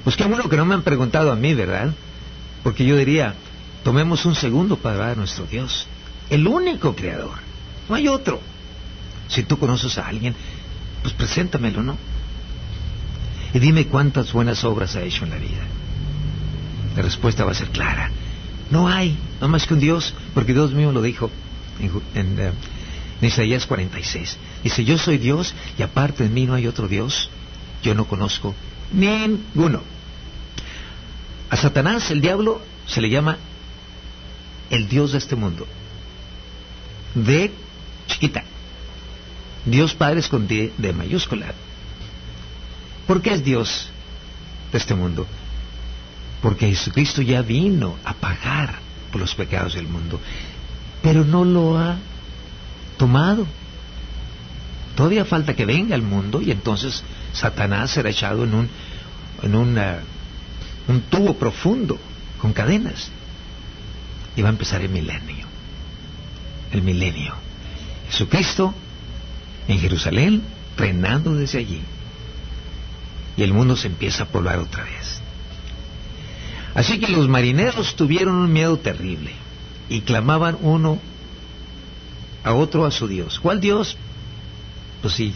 Pues 0.05 0.17
qué 0.17 0.25
bueno 0.25 0.49
que 0.49 0.57
no 0.57 0.65
me 0.65 0.75
han 0.75 0.83
preguntado 0.83 1.31
a 1.31 1.37
mí, 1.37 1.55
¿verdad? 1.55 1.93
Porque 2.63 2.85
yo 2.85 2.97
diría, 2.97 3.35
tomemos 3.85 4.25
un 4.25 4.35
segundo 4.35 4.77
para 4.77 4.97
ver 4.97 5.09
a 5.11 5.15
nuestro 5.15 5.47
Dios, 5.47 5.87
el 6.31 6.47
único 6.47 6.95
creador, 6.95 7.39
no 7.89 7.95
hay 7.95 8.09
otro. 8.09 8.41
Si 9.29 9.45
tú 9.45 9.59
conoces 9.59 9.99
a 9.99 10.09
alguien, 10.09 10.35
pues 11.03 11.15
preséntamelo, 11.15 11.83
¿no? 11.83 11.97
Y 13.55 13.59
dime 13.59 13.87
cuántas 13.87 14.33
buenas 14.33 14.65
obras 14.65 14.97
ha 14.97 15.03
hecho 15.03 15.25
en 15.25 15.31
la 15.31 15.37
vida. 15.37 15.63
La 16.97 17.03
respuesta 17.03 17.45
va 17.45 17.53
a 17.53 17.55
ser 17.55 17.69
clara. 17.69 18.11
No 18.71 18.89
hay, 18.89 19.17
no 19.41 19.49
más 19.49 19.67
que 19.67 19.75
un 19.75 19.81
Dios, 19.81 20.15
porque 20.35 20.53
Dios 20.53 20.73
mío 20.73 20.93
lo 20.93 21.03
dijo 21.03 21.31
en, 22.15 22.39
eh, 22.41 22.53
en 23.21 23.29
Isaías 23.29 23.67
46. 23.67 24.39
Dice, 24.65 24.85
yo 24.85 24.99
soy 24.99 25.19
Dios 25.19 25.55
y 25.79 25.83
aparte 25.83 26.25
de 26.25 26.31
mí 26.31 26.47
no 26.47 26.55
hay 26.55 26.67
otro 26.67 26.89
Dios. 26.89 27.29
Yo 27.83 27.95
no 27.95 28.07
conozco 28.07 28.55
ninguno. 28.93 29.83
A 31.53 31.57
Satanás, 31.57 32.11
el 32.11 32.23
diablo, 32.23 32.63
se 32.87 33.03
le 33.03 33.11
llama 33.11 33.37
el 34.71 34.89
Dios 34.89 35.13
de 35.13 35.19
este 35.19 35.37
mundo. 35.37 35.67
De 37.15 37.53
chiquita. 38.07 38.43
Dios 39.67 39.93
Padre 39.93 40.21
es 40.21 40.29
con 40.29 40.49
D 40.49 40.73
de 40.79 40.93
mayúscula. 40.95 41.53
¿Por 43.07 43.21
qué 43.21 43.35
es 43.35 43.45
Dios? 43.45 43.91
de 44.73 44.79
este 44.79 44.95
mundo. 44.95 45.27
Porque 46.41 46.69
Jesucristo 46.69 47.21
ya 47.21 47.43
vino 47.43 47.97
a 48.03 48.15
pagar 48.15 48.77
por 49.11 49.21
los 49.21 49.35
pecados 49.35 49.75
del 49.75 49.87
mundo. 49.87 50.19
Pero 51.03 51.23
no 51.23 51.45
lo 51.45 51.77
ha 51.77 51.97
tomado. 52.97 53.47
Todavía 54.97 55.27
falta 55.27 55.55
que 55.55 55.67
venga 55.67 55.95
el 55.95 56.03
mundo 56.03 56.41
y 56.41 56.51
entonces 56.51 57.05
Satanás 57.35 57.91
será 57.91 58.09
echado 58.09 58.45
en 58.45 58.55
un, 58.55 58.71
en 59.43 59.55
un 60.89 61.01
tubo 61.03 61.35
profundo 61.35 61.99
con 62.39 62.53
cadenas. 62.53 63.11
Y 64.37 64.43
va 64.43 64.49
a 64.49 64.53
empezar 64.53 64.81
el 64.81 64.89
milenio. 64.89 65.47
El 66.73 66.83
milenio. 66.83 67.35
Jesucristo 68.09 68.75
en 69.69 69.79
Jerusalén, 69.79 70.43
reinando 70.77 71.35
desde 71.35 71.59
allí. 71.59 71.83
Y 73.37 73.43
el 73.43 73.53
mundo 73.53 73.77
se 73.77 73.89
empieza 73.89 74.25
a 74.25 74.27
poblar 74.27 74.59
otra 74.59 74.85
vez. 74.85 75.21
Así 76.75 76.99
que 76.99 77.09
los 77.09 77.29
marineros 77.29 77.97
tuvieron 77.97 78.35
un 78.35 78.53
miedo 78.53 78.79
terrible 78.79 79.33
y 79.89 80.01
clamaban 80.01 80.57
uno 80.63 80.99
a 82.45 82.55
otro 82.55 82.87
a 82.87 82.91
su 82.91 83.07
Dios. 83.07 83.39
¿Cuál 83.41 83.61
Dios? 83.61 83.97
Pues 85.03 85.15
si, 85.15 85.35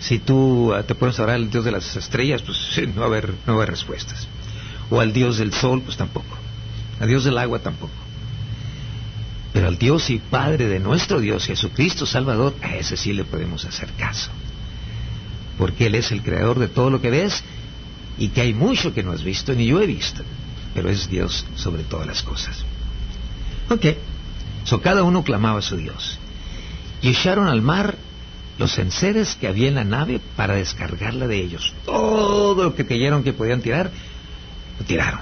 si 0.00 0.18
tú 0.18 0.72
ah, 0.74 0.82
te 0.82 0.94
pones 0.94 1.18
a 1.18 1.24
orar 1.24 1.36
al 1.36 1.50
Dios 1.50 1.64
de 1.64 1.72
las 1.72 1.96
estrellas, 1.96 2.42
pues 2.42 2.58
no 2.94 3.00
va 3.00 3.06
a 3.06 3.08
haber, 3.08 3.28
no 3.28 3.34
va 3.46 3.52
a 3.52 3.56
haber 3.56 3.70
respuestas. 3.70 4.26
O 4.90 5.00
al 5.00 5.12
Dios 5.12 5.38
del 5.38 5.52
sol, 5.52 5.82
pues 5.82 5.96
tampoco. 5.96 6.36
Al 6.98 7.08
Dios 7.08 7.24
del 7.24 7.38
agua 7.38 7.60
tampoco. 7.60 7.92
Pero 9.52 9.68
al 9.68 9.78
Dios 9.78 10.10
y 10.10 10.18
Padre 10.18 10.68
de 10.68 10.78
nuestro 10.78 11.20
Dios, 11.20 11.46
Jesucristo 11.46 12.06
Salvador, 12.06 12.54
a 12.62 12.76
ese 12.76 12.96
sí 12.96 13.12
le 13.12 13.24
podemos 13.24 13.64
hacer 13.64 13.88
caso. 13.96 14.30
Porque 15.58 15.86
Él 15.86 15.94
es 15.94 16.12
el 16.12 16.22
creador 16.22 16.58
de 16.58 16.68
todo 16.68 16.90
lo 16.90 17.00
que 17.00 17.10
ves 17.10 17.42
y 18.18 18.28
que 18.28 18.42
hay 18.42 18.54
mucho 18.54 18.94
que 18.94 19.02
no 19.02 19.12
has 19.12 19.24
visto 19.24 19.52
ni 19.54 19.66
yo 19.66 19.80
he 19.80 19.86
visto. 19.86 20.22
Pero 20.74 20.88
es 20.88 21.08
Dios 21.08 21.44
sobre 21.56 21.82
todas 21.82 22.06
las 22.06 22.22
cosas. 22.22 22.64
Ok. 23.68 23.86
So 24.64 24.80
cada 24.80 25.02
uno 25.02 25.24
clamaba 25.24 25.58
a 25.58 25.62
su 25.62 25.76
Dios. 25.76 26.18
Y 27.02 27.10
echaron 27.10 27.48
al 27.48 27.62
mar 27.62 27.96
los 28.58 28.78
enseres 28.78 29.36
que 29.36 29.48
había 29.48 29.68
en 29.68 29.74
la 29.76 29.84
nave 29.84 30.20
para 30.36 30.54
descargarla 30.54 31.26
de 31.26 31.38
ellos. 31.38 31.72
Todo 31.86 32.62
lo 32.62 32.74
que 32.74 32.86
creyeron 32.86 33.24
que 33.24 33.32
podían 33.32 33.62
tirar, 33.62 33.90
lo 34.80 34.86
tiraron. 34.86 35.20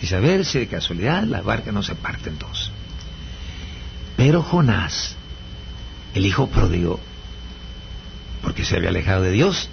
Y 0.00 0.06
saber 0.06 0.44
si 0.44 0.60
de 0.60 0.66
casualidad 0.68 1.24
la 1.24 1.42
barca 1.42 1.70
no 1.72 1.82
se 1.82 1.94
parte 1.94 2.30
en 2.30 2.38
dos. 2.38 2.70
Pero 4.16 4.42
Jonás, 4.42 5.16
el 6.14 6.24
hijo 6.24 6.48
pródigo, 6.48 7.00
porque 8.42 8.64
se 8.64 8.76
había 8.76 8.88
alejado 8.88 9.22
de 9.22 9.32
Dios, 9.32 9.68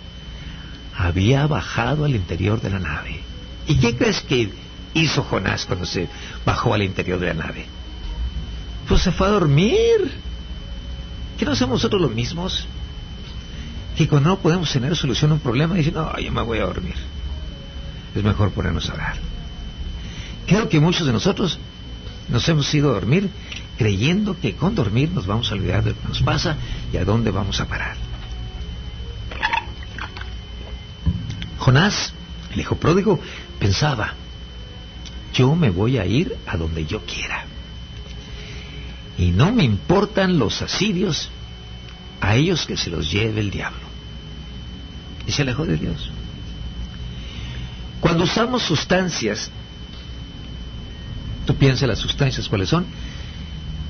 había 0.95 1.47
bajado 1.47 2.05
al 2.05 2.15
interior 2.15 2.59
de 2.61 2.71
la 2.71 2.79
nave. 2.79 3.21
¿Y 3.67 3.77
qué 3.77 3.95
crees 3.95 4.21
que 4.21 4.51
hizo 4.93 5.23
Jonás 5.23 5.65
cuando 5.65 5.85
se 5.85 6.07
bajó 6.45 6.73
al 6.73 6.83
interior 6.83 7.19
de 7.19 7.27
la 7.27 7.45
nave? 7.45 7.65
Pues 8.87 9.01
se 9.01 9.11
fue 9.11 9.27
a 9.27 9.31
dormir. 9.31 10.11
¿Qué 11.37 11.45
no 11.45 11.51
hacemos 11.51 11.75
nosotros 11.75 12.01
los 12.01 12.13
mismos? 12.13 12.67
Que 13.95 14.07
cuando 14.07 14.29
no 14.29 14.39
podemos 14.39 14.71
tener 14.71 14.95
solución 14.95 15.31
a 15.31 15.35
un 15.35 15.39
problema, 15.39 15.75
dicen, 15.75 15.93
no, 15.93 16.17
yo 16.19 16.31
me 16.31 16.41
voy 16.41 16.59
a 16.59 16.65
dormir. 16.65 16.95
Es 18.15 18.23
mejor 18.23 18.51
ponernos 18.51 18.89
a 18.89 18.93
orar. 18.93 19.15
Creo 20.47 20.67
que 20.67 20.79
muchos 20.79 21.05
de 21.05 21.13
nosotros 21.13 21.59
nos 22.27 22.47
hemos 22.49 22.73
ido 22.73 22.89
a 22.89 22.93
dormir 22.93 23.29
creyendo 23.77 24.37
que 24.37 24.55
con 24.55 24.75
dormir 24.75 25.09
nos 25.11 25.25
vamos 25.25 25.49
a 25.49 25.55
olvidar 25.55 25.83
de 25.83 25.91
lo 25.91 25.99
que 26.01 26.07
nos 26.09 26.21
pasa 26.21 26.57
y 26.91 26.97
a 26.97 27.05
dónde 27.05 27.31
vamos 27.31 27.61
a 27.61 27.65
parar. 27.65 27.95
Jonás, 31.57 32.13
el 32.51 32.59
hijo 32.59 32.75
pródigo, 32.75 33.19
pensaba, 33.57 34.15
yo 35.33 35.55
me 35.55 35.69
voy 35.69 35.97
a 35.97 36.05
ir 36.05 36.35
a 36.45 36.57
donde 36.57 36.85
yo 36.85 37.01
quiera. 37.05 37.45
Y 39.17 39.31
no 39.31 39.53
me 39.53 39.63
importan 39.63 40.39
los 40.39 40.61
asirios, 40.61 41.29
a 42.19 42.35
ellos 42.35 42.65
que 42.65 42.75
se 42.75 42.89
los 42.89 43.09
lleve 43.09 43.39
el 43.39 43.49
diablo. 43.49 43.87
Y 45.25 45.31
se 45.31 45.43
alejó 45.43 45.65
de 45.65 45.77
Dios. 45.77 46.11
Cuando 47.99 48.23
usamos 48.23 48.63
sustancias, 48.63 49.49
tú 51.45 51.55
piensas 51.55 51.87
las 51.87 51.99
sustancias 51.99 52.47
cuáles 52.47 52.69
son, 52.69 52.85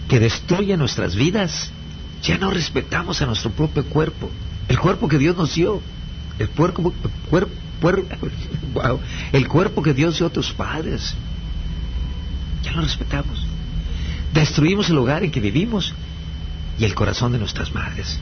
que 0.07 0.19
destruyen 0.19 0.79
nuestras 0.79 1.15
vidas, 1.15 1.71
ya 2.23 2.37
no 2.37 2.49
respetamos 2.49 3.21
a 3.21 3.25
nuestro 3.25 3.51
propio 3.51 3.85
cuerpo, 3.85 4.29
el 4.67 4.79
cuerpo 4.79 5.07
que 5.07 5.17
Dios 5.17 5.37
nos 5.37 5.55
dio, 5.55 5.81
el 6.39 6.49
cuerpo, 6.49 6.93
el 9.31 9.47
cuerpo 9.47 9.83
que 9.83 9.93
Dios 9.93 10.17
dio 10.17 10.27
a 10.27 10.29
tus 10.29 10.51
padres. 10.51 11.13
Ya 12.63 12.71
lo 12.71 12.81
respetamos. 12.81 13.45
Destruimos 14.33 14.89
el 14.89 14.97
hogar 14.97 15.23
en 15.23 15.31
que 15.31 15.39
vivimos 15.39 15.93
y 16.77 16.85
el 16.85 16.95
corazón 16.95 17.31
de 17.31 17.39
nuestras 17.39 17.73
madres. 17.73 18.19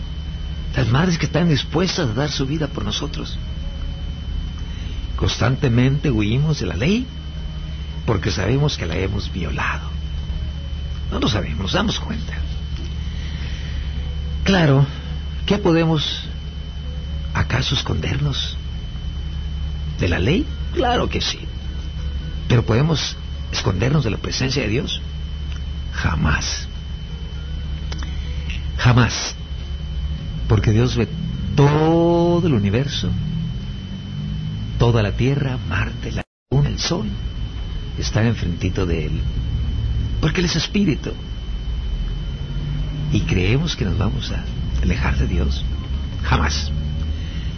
Las 0.75 0.89
madres 0.89 1.17
que 1.17 1.25
están 1.25 1.49
dispuestas 1.49 2.09
a 2.09 2.13
dar 2.13 2.31
su 2.31 2.45
vida 2.45 2.67
por 2.67 2.85
nosotros. 2.85 3.37
Constantemente 5.17 6.11
huimos 6.11 6.59
de 6.59 6.67
la 6.67 6.75
ley 6.75 7.05
porque 8.05 8.31
sabemos 8.31 8.77
que 8.77 8.85
la 8.85 8.95
hemos 8.95 9.33
violado. 9.33 9.89
No 11.11 11.19
lo 11.19 11.27
sabemos, 11.27 11.59
nos 11.59 11.73
damos 11.73 11.99
cuenta. 11.99 12.33
Claro, 14.43 14.85
¿qué 15.45 15.57
podemos 15.57 16.23
acaso 17.33 17.75
escondernos 17.75 18.55
de 19.99 20.07
la 20.07 20.19
ley? 20.19 20.45
Claro 20.73 21.09
que 21.09 21.19
sí. 21.19 21.39
Pero 22.47 22.65
podemos 22.65 23.17
escondernos 23.51 24.03
de 24.03 24.11
la 24.11 24.17
presencia 24.17 24.61
de 24.61 24.69
Dios? 24.69 25.01
Jamás. 25.93 26.67
Jamás. 28.77 29.35
Porque 30.47 30.71
Dios 30.71 30.95
ve 30.95 31.09
todo 31.55 32.45
el 32.47 32.53
universo, 32.53 33.09
toda 34.77 35.03
la 35.03 35.11
tierra, 35.11 35.57
Marte, 35.69 36.11
la 36.11 36.23
luna, 36.51 36.69
el 36.69 36.79
sol, 36.79 37.07
están 37.97 38.27
enfrentito 38.27 38.85
de 38.85 39.07
Él. 39.07 39.21
Porque 40.21 40.41
Él 40.41 40.45
es 40.45 40.55
espíritu. 40.55 41.11
Y 43.11 43.21
creemos 43.21 43.75
que 43.75 43.85
nos 43.85 43.97
vamos 43.97 44.31
a 44.31 44.43
alejar 44.81 45.17
de 45.17 45.27
Dios. 45.27 45.63
Jamás. 46.23 46.71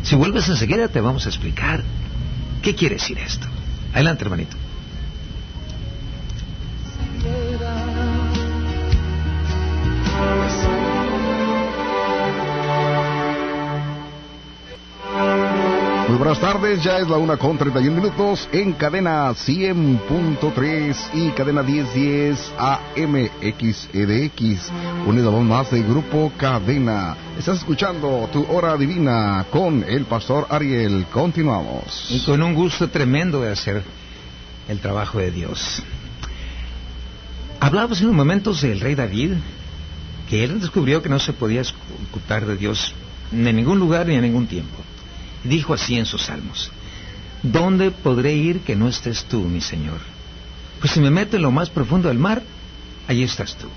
Si 0.03 0.15
vuelves 0.15 0.47
enseguida 0.47 0.87
te 0.87 1.01
vamos 1.01 1.25
a 1.25 1.29
explicar 1.29 1.83
qué 2.61 2.75
quiere 2.75 2.95
decir 2.95 3.17
esto. 3.17 3.47
Adelante, 3.93 4.23
hermanito. 4.23 4.55
Tardes, 16.41 16.81
ya 16.81 16.99
es 16.99 17.09
la 17.09 17.17
una 17.17 17.35
con 17.35 17.57
31 17.57 18.01
minutos 18.01 18.47
en 18.53 18.71
cadena 18.71 19.29
100.3 19.31 20.95
y 21.13 21.31
cadena 21.31 21.61
1010 21.61 22.53
AMXEDX. 22.57 24.71
Unido 25.05 25.35
a 25.35 25.39
más 25.41 25.69
del 25.69 25.83
grupo 25.83 26.31
Cadena. 26.37 27.17
Estás 27.37 27.57
escuchando 27.57 28.29
tu 28.31 28.49
hora 28.49 28.77
divina 28.77 29.45
con 29.51 29.83
el 29.83 30.05
pastor 30.05 30.47
Ariel. 30.49 31.07
Continuamos. 31.11 32.07
Y 32.09 32.23
con 32.23 32.41
un 32.41 32.55
gusto 32.55 32.87
tremendo 32.87 33.41
de 33.41 33.51
hacer 33.51 33.83
el 34.69 34.79
trabajo 34.79 35.19
de 35.19 35.31
Dios. 35.31 35.83
Hablábamos 37.59 37.99
en 37.99 38.07
un 38.07 38.15
momento 38.15 38.53
del 38.53 38.79
rey 38.79 38.95
David, 38.95 39.33
que 40.29 40.45
él 40.45 40.61
descubrió 40.61 41.01
que 41.01 41.09
no 41.09 41.19
se 41.19 41.33
podía 41.33 41.63
ocultar 42.07 42.45
de 42.45 42.55
Dios 42.55 42.93
en 43.33 43.53
ningún 43.53 43.77
lugar 43.77 44.07
ni 44.07 44.15
en 44.15 44.21
ningún 44.21 44.47
tiempo 44.47 44.77
dijo 45.43 45.73
así 45.73 45.97
en 45.97 46.05
sus 46.05 46.23
salmos, 46.23 46.71
¿dónde 47.43 47.91
podré 47.91 48.33
ir 48.33 48.61
que 48.61 48.75
no 48.75 48.87
estés 48.87 49.25
tú, 49.25 49.41
mi 49.41 49.61
Señor? 49.61 49.99
Pues 50.79 50.93
si 50.93 50.99
me 50.99 51.09
meto 51.09 51.35
en 51.35 51.41
lo 51.43 51.51
más 51.51 51.69
profundo 51.69 52.09
del 52.09 52.17
mar, 52.17 52.41
allí 53.07 53.23
estás 53.23 53.55
tú. 53.55 53.67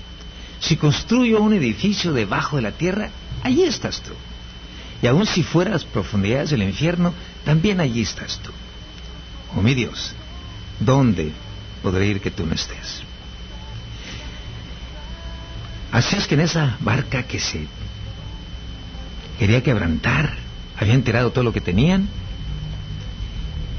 Si 0.59 0.77
construyo 0.77 1.41
un 1.41 1.53
edificio 1.53 2.13
debajo 2.13 2.55
de 2.55 2.61
la 2.61 2.71
tierra, 2.71 3.09
allí 3.43 3.63
estás 3.63 4.01
tú. 4.01 4.13
Y 5.01 5.07
aun 5.07 5.25
si 5.25 5.43
fueras 5.43 5.83
profundidades 5.83 6.51
del 6.51 6.63
infierno, 6.63 7.13
también 7.43 7.81
allí 7.81 8.01
estás 8.01 8.39
tú. 8.39 8.51
Oh 9.55 9.61
mi 9.61 9.73
Dios, 9.73 10.13
¿dónde 10.79 11.31
podré 11.81 12.07
ir 12.07 12.21
que 12.21 12.31
tú 12.31 12.45
no 12.45 12.53
estés? 12.53 13.03
Así 15.91 16.15
es 16.15 16.25
que 16.25 16.35
en 16.35 16.41
esa 16.41 16.77
barca 16.79 17.23
que 17.23 17.39
se 17.39 17.67
quería 19.37 19.61
quebrantar, 19.61 20.37
habían 20.83 21.03
tirado 21.03 21.31
todo 21.31 21.43
lo 21.43 21.53
que 21.53 21.61
tenían 21.61 22.07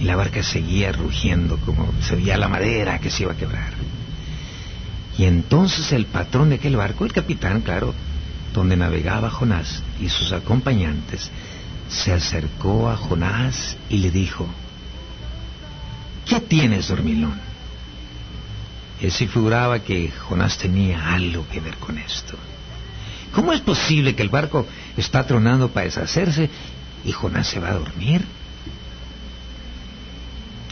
y 0.01 0.05
la 0.05 0.17
barca 0.17 0.43
seguía 0.43 0.93
rugiendo 0.93 1.59
como 1.59 1.93
se 2.03 2.17
veía 2.17 2.37
la 2.37 2.49
madera 2.49 2.99
que 2.99 3.11
se 3.11 3.23
iba 3.23 3.33
a 3.33 3.37
quebrar. 3.37 3.73
Y 5.17 5.25
entonces 5.25 5.93
el 5.93 6.07
patrón 6.07 6.51
de 6.51 6.57
aquel 6.57 6.77
barco, 6.77 7.05
el 7.05 7.13
capitán, 7.13 7.61
claro, 7.61 7.95
donde 8.53 8.77
navegaba 8.77 9.31
Jonás 9.31 9.83
y 10.01 10.09
sus 10.09 10.33
acompañantes, 10.33 11.31
se 11.89 12.13
acercó 12.13 12.91
a 12.91 12.97
Jonás 12.97 13.77
y 13.89 13.99
le 13.99 14.11
dijo, 14.11 14.47
¿qué 16.27 16.41
tienes, 16.41 16.89
dormilón? 16.89 17.39
Él 19.01 19.13
se 19.13 19.29
figuraba 19.29 19.81
que 19.81 20.11
Jonás 20.11 20.59
tenía 20.59 21.13
algo 21.13 21.47
que 21.49 21.61
ver 21.61 21.77
con 21.77 21.99
esto. 21.99 22.37
¿Cómo 23.33 23.53
es 23.53 23.61
posible 23.61 24.15
que 24.15 24.23
el 24.23 24.29
barco 24.29 24.67
está 24.97 25.27
tronando 25.27 25.69
para 25.69 25.87
deshacerse 25.87 26.49
y 27.05 27.13
Jonás 27.13 27.49
se 27.49 27.61
va 27.61 27.69
a 27.69 27.75
dormir? 27.75 28.25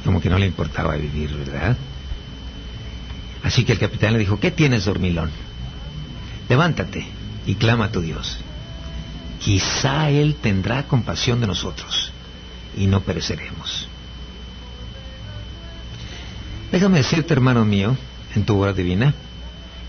Como 0.05 0.21
que 0.21 0.29
no 0.29 0.39
le 0.39 0.47
importaba 0.47 0.97
vivir, 0.97 1.35
¿verdad? 1.35 1.77
Así 3.43 3.65
que 3.65 3.73
el 3.73 3.79
capitán 3.79 4.13
le 4.13 4.19
dijo, 4.19 4.41
¿qué 4.41 4.51
tienes, 4.51 4.85
dormilón? 4.85 5.31
Levántate 6.49 7.07
y 7.47 7.55
clama 7.55 7.87
a 7.87 7.93
tu 7.93 8.01
Dios. 8.01 8.39
Quizá 9.41 10.11
Él 10.11 10.37
tendrá 10.41 10.85
compasión 10.85 11.41
de 11.41 11.47
nosotros 11.47 12.13
y 12.77 12.87
no 12.87 13.01
pereceremos. 13.01 13.89
Déjame 16.71 16.99
decirte, 16.99 17.35
hermano 17.35 17.65
mío, 17.65 17.97
en 18.35 18.45
tu 18.45 18.59
hora 18.59 18.73
divina, 18.73 19.15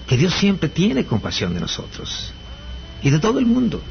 que 0.08 0.17
Dios 0.17 0.34
siempre 0.34 0.69
tiene 0.69 1.06
compasión 1.06 1.53
de 1.53 1.62
nosotros 1.62 2.34
y 3.01 3.10
de 3.10 3.19
todo 3.19 3.39
el 3.39 3.45
mundo. 3.45 3.82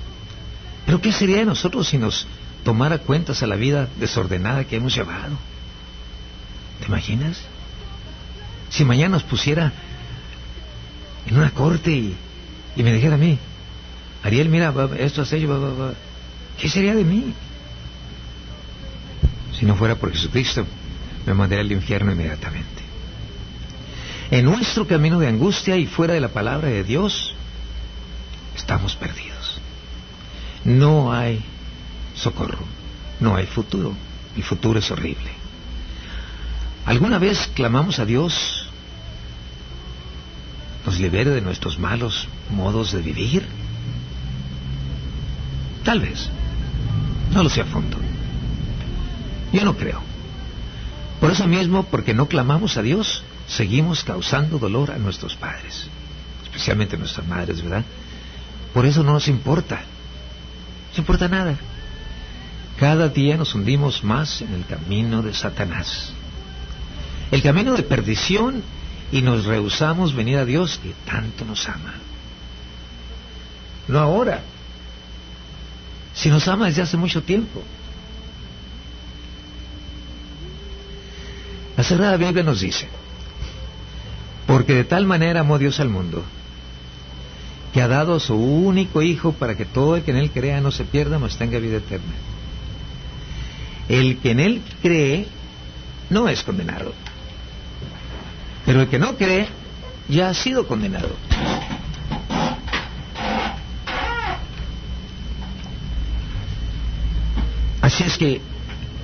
Pero 0.84 1.00
¿qué 1.00 1.12
sería 1.12 1.38
de 1.38 1.46
nosotros 1.46 1.88
si 1.88 1.96
nos 1.96 2.26
tomara 2.64 2.98
cuentas 2.98 3.42
a 3.42 3.46
la 3.46 3.56
vida 3.56 3.88
desordenada 3.98 4.64
que 4.64 4.76
hemos 4.76 4.94
llevado? 4.94 5.36
¿Te 6.80 6.86
imaginas? 6.86 7.40
Si 8.70 8.84
mañana 8.84 9.10
nos 9.16 9.22
pusiera 9.22 9.72
en 11.26 11.36
una 11.36 11.50
corte 11.50 11.90
y, 11.90 12.16
me 12.76 12.92
dijera 12.92 13.14
a 13.14 13.18
mí, 13.18 13.38
Ariel, 14.22 14.48
mira, 14.48 14.72
esto 14.98 15.22
es 15.22 15.32
ello, 15.32 15.94
¿qué 16.58 16.68
sería 16.68 16.94
de 16.94 17.04
mí? 17.04 17.34
Si 19.58 19.66
no 19.66 19.76
fuera 19.76 19.96
por 19.96 20.10
Jesucristo, 20.12 20.66
me 21.26 21.34
mandaría 21.34 21.62
al 21.62 21.72
infierno 21.72 22.12
inmediatamente. 22.12 22.82
En 24.30 24.44
nuestro 24.46 24.86
camino 24.86 25.18
de 25.20 25.28
angustia 25.28 25.76
y 25.76 25.86
fuera 25.86 26.14
de 26.14 26.20
la 26.20 26.28
palabra 26.28 26.68
de 26.68 26.82
Dios, 26.84 27.34
estamos 28.56 28.96
perdidos. 28.96 29.60
No 30.64 31.12
hay 31.12 31.44
socorro, 32.14 32.64
no 33.20 33.36
hay 33.36 33.46
futuro. 33.46 33.94
El 34.36 34.42
futuro 34.42 34.78
es 34.78 34.90
horrible. 34.90 35.30
¿Alguna 36.86 37.18
vez 37.18 37.48
clamamos 37.54 37.98
a 37.98 38.04
Dios 38.04 38.66
nos 40.84 40.98
libere 40.98 41.30
de 41.30 41.40
nuestros 41.40 41.78
malos 41.78 42.26
modos 42.50 42.92
de 42.92 43.02
vivir? 43.02 43.46
Tal 45.84 46.00
vez. 46.00 46.28
No 47.32 47.42
lo 47.42 47.48
sé 47.48 47.60
a 47.60 47.66
fondo. 47.66 47.98
Yo 49.52 49.64
no 49.64 49.76
creo. 49.76 50.02
Por 51.20 51.30
eso 51.30 51.46
mismo, 51.46 51.84
porque 51.84 52.14
no 52.14 52.26
clamamos 52.26 52.76
a 52.76 52.82
Dios, 52.82 53.22
seguimos 53.46 54.02
causando 54.02 54.58
dolor 54.58 54.90
a 54.90 54.98
nuestros 54.98 55.36
padres, 55.36 55.86
especialmente 56.44 56.96
a 56.96 56.98
nuestras 56.98 57.26
madres, 57.26 57.62
¿verdad? 57.62 57.84
Por 58.74 58.86
eso 58.86 59.04
no 59.04 59.12
nos 59.12 59.28
importa. 59.28 59.82
No 60.96 60.98
importa 60.98 61.28
nada. 61.28 61.56
Cada 62.82 63.08
día 63.08 63.36
nos 63.36 63.54
hundimos 63.54 64.02
más 64.02 64.42
en 64.42 64.54
el 64.54 64.66
camino 64.66 65.22
de 65.22 65.32
Satanás. 65.32 66.12
El 67.30 67.40
camino 67.40 67.74
de 67.74 67.84
perdición 67.84 68.60
y 69.12 69.22
nos 69.22 69.44
rehusamos 69.44 70.16
venir 70.16 70.38
a 70.38 70.44
Dios 70.44 70.80
que 70.82 70.92
tanto 71.06 71.44
nos 71.44 71.68
ama. 71.68 71.94
No 73.86 74.00
ahora, 74.00 74.42
si 76.12 76.28
nos 76.28 76.48
ama 76.48 76.66
desde 76.66 76.82
hace 76.82 76.96
mucho 76.96 77.22
tiempo. 77.22 77.62
La 81.76 81.84
Sagrada 81.84 82.16
Biblia 82.16 82.42
nos 82.42 82.62
dice, 82.62 82.88
porque 84.48 84.74
de 84.74 84.82
tal 84.82 85.06
manera 85.06 85.38
amó 85.38 85.56
Dios 85.56 85.78
al 85.78 85.88
mundo, 85.88 86.24
que 87.72 87.80
ha 87.80 87.86
dado 87.86 88.16
a 88.16 88.20
su 88.20 88.34
único 88.34 89.02
Hijo 89.02 89.34
para 89.34 89.56
que 89.56 89.66
todo 89.66 89.94
el 89.94 90.02
que 90.02 90.10
en 90.10 90.16
Él 90.16 90.32
crea 90.32 90.60
no 90.60 90.72
se 90.72 90.82
pierda, 90.82 91.20
mas 91.20 91.38
tenga 91.38 91.60
vida 91.60 91.76
eterna. 91.76 92.31
El 93.92 94.16
que 94.20 94.30
en 94.30 94.40
Él 94.40 94.62
cree 94.80 95.26
no 96.08 96.26
es 96.26 96.42
condenado, 96.42 96.94
pero 98.64 98.80
el 98.80 98.88
que 98.88 98.98
no 98.98 99.16
cree 99.16 99.46
ya 100.08 100.30
ha 100.30 100.34
sido 100.34 100.66
condenado. 100.66 101.14
Así 107.82 108.02
es 108.04 108.16
que 108.16 108.40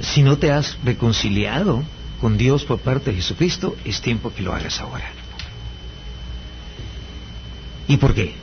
si 0.01 0.22
no 0.22 0.38
te 0.38 0.53
has 0.53 0.79
reconciliado 0.83 1.85
con 2.18 2.38
Dios 2.38 2.64
por 2.64 2.79
parte 2.79 3.11
de 3.11 3.16
Jesucristo, 3.16 3.77
es 3.85 4.01
tiempo 4.01 4.33
que 4.33 4.40
lo 4.42 4.55
hagas 4.55 4.81
ahora. 4.81 5.11
¿Y 7.88 7.98
por 7.98 8.14
qué? 8.14 8.37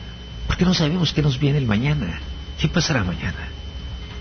Porque 0.46 0.64
no 0.64 0.76
sabemos 0.76 1.12
qué 1.12 1.24
nos 1.24 1.40
viene 1.40 1.58
el 1.58 1.66
mañana. 1.66 2.20
¿Qué 2.60 2.68
pasará 2.68 3.04
mañana? 3.04 3.50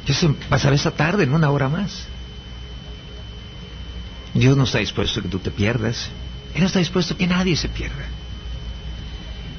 ¿Qué 0.06 0.14
se 0.14 0.30
pasará 0.30 0.74
esta 0.74 0.90
tarde, 0.90 1.24
en 1.24 1.34
una 1.34 1.50
hora 1.50 1.68
más? 1.68 2.13
Dios 4.34 4.56
no 4.56 4.64
está 4.64 4.78
dispuesto 4.78 5.20
a 5.20 5.22
que 5.22 5.28
tú 5.28 5.38
te 5.38 5.50
pierdas. 5.50 6.10
Él 6.54 6.60
no 6.60 6.66
está 6.66 6.80
dispuesto 6.80 7.14
a 7.14 7.16
que 7.16 7.26
nadie 7.26 7.56
se 7.56 7.68
pierda. 7.68 8.04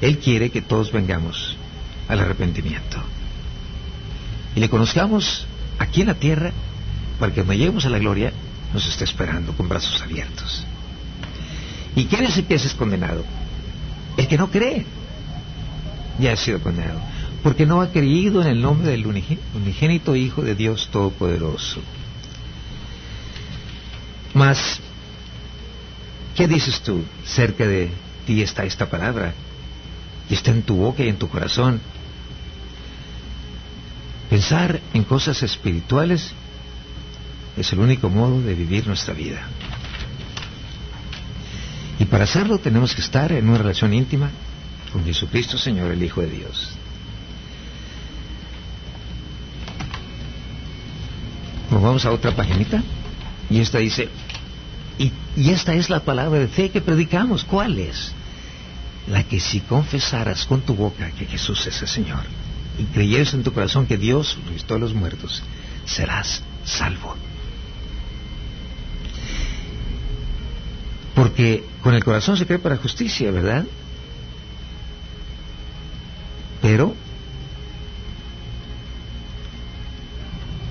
Él 0.00 0.18
quiere 0.18 0.50
que 0.50 0.62
todos 0.62 0.92
vengamos 0.92 1.56
al 2.08 2.20
arrepentimiento. 2.20 2.98
Y 4.54 4.60
le 4.60 4.68
conozcamos 4.68 5.46
aquí 5.78 6.02
en 6.02 6.08
la 6.08 6.14
tierra 6.14 6.52
para 7.18 7.32
que 7.32 7.42
cuando 7.42 7.54
lleguemos 7.54 7.84
a 7.86 7.90
la 7.90 7.98
gloria 7.98 8.32
nos 8.72 8.86
esté 8.86 9.04
esperando 9.04 9.52
con 9.52 9.68
brazos 9.68 10.00
abiertos. 10.02 10.64
¿Y 11.94 12.04
quién 12.04 12.24
es 12.24 12.36
el 12.36 12.44
que 12.44 12.54
es 12.54 12.74
condenado? 12.74 13.24
El 14.16 14.28
que 14.28 14.36
no 14.36 14.50
cree 14.50 14.84
ya 16.18 16.32
ha 16.32 16.36
sido 16.36 16.60
condenado, 16.60 17.00
porque 17.42 17.66
no 17.66 17.80
ha 17.80 17.90
creído 17.90 18.42
en 18.42 18.48
el 18.48 18.60
nombre 18.60 18.90
del 18.90 19.06
unigénito 19.06 20.16
Hijo 20.16 20.42
de 20.42 20.54
Dios 20.54 20.88
Todopoderoso. 20.90 21.80
Mas, 24.36 24.80
¿qué 26.34 26.46
dices 26.46 26.82
tú? 26.82 27.02
Cerca 27.24 27.66
de 27.66 27.88
ti 28.26 28.42
está 28.42 28.64
esta 28.64 28.84
palabra, 28.84 29.32
y 30.28 30.34
está 30.34 30.50
en 30.50 30.62
tu 30.62 30.76
boca 30.76 31.02
y 31.02 31.08
en 31.08 31.16
tu 31.16 31.26
corazón. 31.26 31.80
Pensar 34.28 34.78
en 34.92 35.04
cosas 35.04 35.42
espirituales 35.42 36.32
es 37.56 37.72
el 37.72 37.78
único 37.78 38.10
modo 38.10 38.42
de 38.42 38.52
vivir 38.52 38.86
nuestra 38.86 39.14
vida. 39.14 39.40
Y 41.98 42.04
para 42.04 42.24
hacerlo 42.24 42.58
tenemos 42.58 42.94
que 42.94 43.00
estar 43.00 43.32
en 43.32 43.48
una 43.48 43.56
relación 43.56 43.94
íntima 43.94 44.28
con 44.92 45.02
Jesucristo 45.02 45.56
Señor, 45.56 45.92
el 45.92 46.02
Hijo 46.02 46.20
de 46.20 46.28
Dios. 46.28 46.72
Nos 51.70 51.80
vamos 51.80 52.04
a 52.04 52.10
otra 52.10 52.36
paginita 52.36 52.82
y 53.48 53.60
esta 53.60 53.78
dice, 53.78 54.08
y, 54.98 55.12
esta 55.50 55.74
es 55.74 55.90
la 55.90 56.00
palabra 56.00 56.40
de 56.40 56.48
fe 56.48 56.70
que 56.70 56.80
predicamos. 56.80 57.44
¿Cuál 57.44 57.78
es? 57.78 58.12
La 59.06 59.22
que 59.22 59.38
si 59.38 59.60
confesaras 59.60 60.46
con 60.46 60.62
tu 60.62 60.74
boca 60.74 61.10
que 61.12 61.26
Jesús 61.26 61.66
es 61.66 61.80
el 61.82 61.88
Señor 61.88 62.24
y 62.78 62.84
creyeres 62.84 63.34
en 63.34 63.42
tu 63.42 63.52
corazón 63.52 63.86
que 63.86 63.96
Dios 63.96 64.38
resucitó 64.46 64.74
a 64.74 64.78
los 64.78 64.94
muertos, 64.94 65.42
serás 65.84 66.42
salvo. 66.64 67.14
Porque 71.14 71.64
con 71.82 71.94
el 71.94 72.04
corazón 72.04 72.36
se 72.36 72.46
cree 72.46 72.58
para 72.58 72.76
justicia, 72.76 73.30
¿verdad? 73.30 73.64
Pero, 76.60 76.94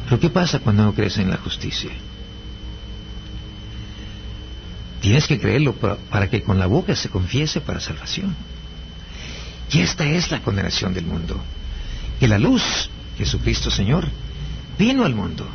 ¿pero 0.05 0.19
qué 0.19 0.29
pasa 0.29 0.59
cuando 0.59 0.83
no 0.83 0.93
crees 0.93 1.17
en 1.17 1.29
la 1.29 1.37
justicia? 1.37 1.91
Tienes 5.05 5.27
que 5.27 5.39
creerlo 5.39 5.75
para, 5.75 6.27
que 6.31 6.41
con 6.41 6.57
la 6.57 6.65
boca 6.65 6.95
se 6.95 7.09
confiese 7.09 7.61
para 7.61 7.79
salvación. 7.79 8.35
Y 9.71 9.81
esta 9.81 10.03
es 10.03 10.31
la 10.31 10.41
condenación 10.41 10.95
del 10.95 11.05
mundo. 11.05 11.39
Que 12.19 12.27
la 12.27 12.39
luz, 12.39 12.89
Jesucristo 13.15 13.69
Señor, 13.69 14.07
vino 14.79 15.05
al 15.05 15.13
mundo. 15.13 15.47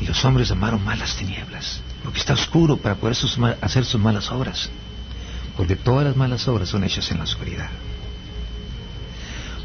Y 0.00 0.06
los 0.06 0.24
hombres 0.24 0.48
amaron 0.52 0.84
más 0.84 1.00
las 1.00 1.16
tinieblas 1.16 1.80
porque 2.04 2.20
está 2.20 2.34
oscuro 2.34 2.76
para 2.76 2.94
poder 2.94 3.16
hacer 3.62 3.84
sus 3.84 4.00
malas 4.00 4.30
obras, 4.30 4.70
porque 5.56 5.74
todas 5.74 6.06
las 6.06 6.14
malas 6.14 6.46
obras 6.46 6.68
son 6.68 6.84
hechas 6.84 7.10
en 7.10 7.18
la 7.18 7.24
oscuridad. 7.24 7.70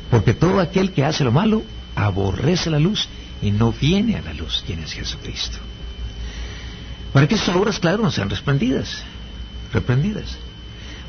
Porque 0.09 0.33
todo 0.33 0.59
aquel 0.59 0.91
que 0.91 1.05
hace 1.05 1.23
lo 1.23 1.31
malo 1.31 1.61
aborrece 1.95 2.71
la 2.71 2.79
luz 2.79 3.07
y 3.43 3.51
no 3.51 3.71
viene 3.73 4.15
a 4.15 4.23
la 4.23 4.33
luz, 4.33 4.63
quien 4.65 4.79
es 4.79 4.91
Jesucristo. 4.91 5.59
Para 7.15 7.29
que 7.29 7.37
sus 7.37 7.55
obras, 7.55 7.79
claro, 7.79 8.03
no 8.03 8.11
sean 8.11 8.29
reprendidas, 8.29 9.01
reprendidas. 9.71 10.35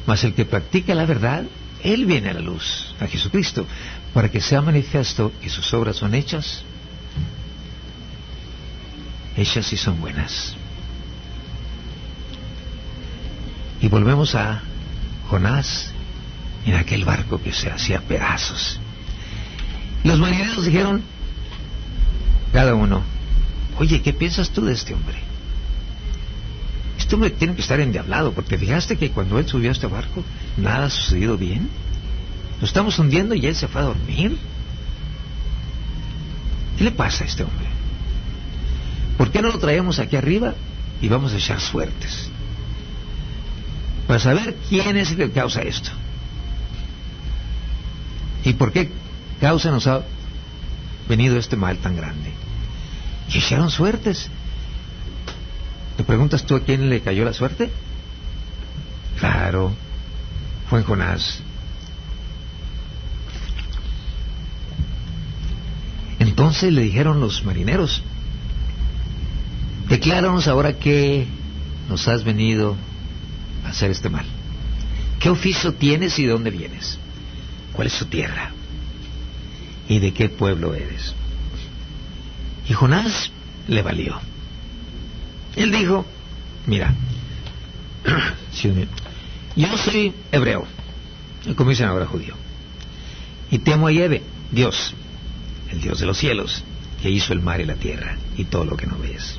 Mas 0.06 0.22
el 0.22 0.34
que 0.34 0.44
practica 0.44 0.94
la 0.94 1.04
verdad, 1.04 1.42
él 1.82 2.06
viene 2.06 2.30
a 2.30 2.34
la 2.34 2.42
luz, 2.42 2.94
a 3.00 3.08
Jesucristo, 3.08 3.66
para 4.14 4.28
que 4.28 4.40
sea 4.40 4.62
manifiesto 4.62 5.32
que 5.42 5.50
sus 5.50 5.74
obras 5.74 5.96
son 5.96 6.14
hechas, 6.14 6.62
hechas 9.36 9.72
y 9.72 9.76
son 9.76 10.00
buenas. 10.00 10.54
Y 13.80 13.88
volvemos 13.88 14.36
a 14.36 14.62
Jonás 15.28 15.90
en 16.66 16.74
aquel 16.74 17.04
barco 17.04 17.42
que 17.42 17.52
se 17.52 17.68
hacía 17.68 18.00
pedazos. 18.02 18.78
Los 20.04 20.20
marineros 20.20 20.64
dijeron, 20.64 21.02
cada 22.52 22.76
uno, 22.76 23.02
oye, 23.76 24.02
¿qué 24.02 24.12
piensas 24.12 24.50
tú 24.50 24.66
de 24.66 24.74
este 24.74 24.94
hombre? 24.94 25.25
Hombre 27.12 27.30
tiene 27.30 27.54
que 27.54 27.62
estar 27.62 27.78
endiablado, 27.80 28.32
porque 28.32 28.58
fijaste 28.58 28.96
que 28.96 29.10
cuando 29.10 29.38
él 29.38 29.46
subió 29.46 29.70
a 29.70 29.72
este 29.72 29.86
barco, 29.86 30.24
nada 30.56 30.86
ha 30.86 30.90
sucedido 30.90 31.38
bien. 31.38 31.68
Lo 32.60 32.66
estamos 32.66 32.98
hundiendo 32.98 33.34
y 33.34 33.46
él 33.46 33.54
se 33.54 33.68
fue 33.68 33.80
a 33.80 33.84
dormir. 33.84 34.36
¿Qué 36.76 36.84
le 36.84 36.90
pasa 36.90 37.24
a 37.24 37.26
este 37.26 37.44
hombre? 37.44 37.66
¿Por 39.16 39.30
qué 39.30 39.40
no 39.40 39.48
lo 39.48 39.58
traemos 39.58 39.98
aquí 39.98 40.16
arriba 40.16 40.54
y 41.00 41.08
vamos 41.08 41.32
a 41.32 41.36
echar 41.36 41.60
suertes? 41.60 42.28
Para 44.06 44.20
saber 44.20 44.56
quién 44.68 44.96
es 44.96 45.10
el 45.10 45.16
que 45.16 45.30
causa 45.30 45.62
esto. 45.62 45.90
¿Y 48.44 48.52
por 48.52 48.72
qué 48.72 48.90
causa 49.40 49.70
nos 49.70 49.86
ha 49.86 50.02
venido 51.08 51.38
este 51.38 51.56
mal 51.56 51.78
tan 51.78 51.96
grande? 51.96 52.30
Y 53.32 53.38
echaron 53.38 53.70
suertes. 53.70 54.28
¿Te 56.06 56.12
preguntas 56.12 56.46
tú 56.46 56.54
a 56.54 56.60
quién 56.60 56.88
le 56.88 57.00
cayó 57.00 57.24
la 57.24 57.32
suerte? 57.32 57.68
Claro, 59.18 59.72
fue 60.70 60.78
en 60.78 60.84
Jonás. 60.84 61.40
Entonces 66.20 66.72
le 66.72 66.82
dijeron 66.82 67.18
los 67.18 67.44
marineros, 67.44 68.02
decláranos 69.88 70.46
ahora 70.46 70.74
que 70.74 71.26
nos 71.88 72.06
has 72.06 72.22
venido 72.22 72.76
a 73.64 73.70
hacer 73.70 73.90
este 73.90 74.08
mal. 74.08 74.26
¿Qué 75.18 75.28
oficio 75.28 75.74
tienes 75.74 76.20
y 76.20 76.26
de 76.26 76.32
dónde 76.32 76.52
vienes? 76.52 76.98
¿Cuál 77.72 77.88
es 77.88 77.98
tu 77.98 78.04
tierra? 78.04 78.52
¿Y 79.88 79.98
de 79.98 80.12
qué 80.12 80.28
pueblo 80.28 80.72
eres? 80.72 81.14
Y 82.68 82.74
Jonás 82.74 83.32
le 83.66 83.82
valió. 83.82 84.20
Él 85.56 85.72
dijo, 85.72 86.04
mira, 86.66 86.94
yo 89.56 89.76
soy 89.78 90.12
hebreo, 90.30 90.66
como 91.56 91.70
dicen 91.70 91.86
ahora 91.86 92.06
judío, 92.06 92.34
y 93.50 93.58
temo 93.58 93.88
a 93.88 93.92
Yahvé, 93.92 94.22
Dios, 94.50 94.94
el 95.70 95.80
Dios 95.80 95.98
de 95.98 96.06
los 96.06 96.18
cielos, 96.18 96.62
que 97.02 97.10
hizo 97.10 97.32
el 97.32 97.40
mar 97.40 97.60
y 97.60 97.64
la 97.64 97.74
tierra 97.74 98.16
y 98.36 98.44
todo 98.44 98.64
lo 98.64 98.76
que 98.76 98.86
no 98.86 98.98
ves. 98.98 99.38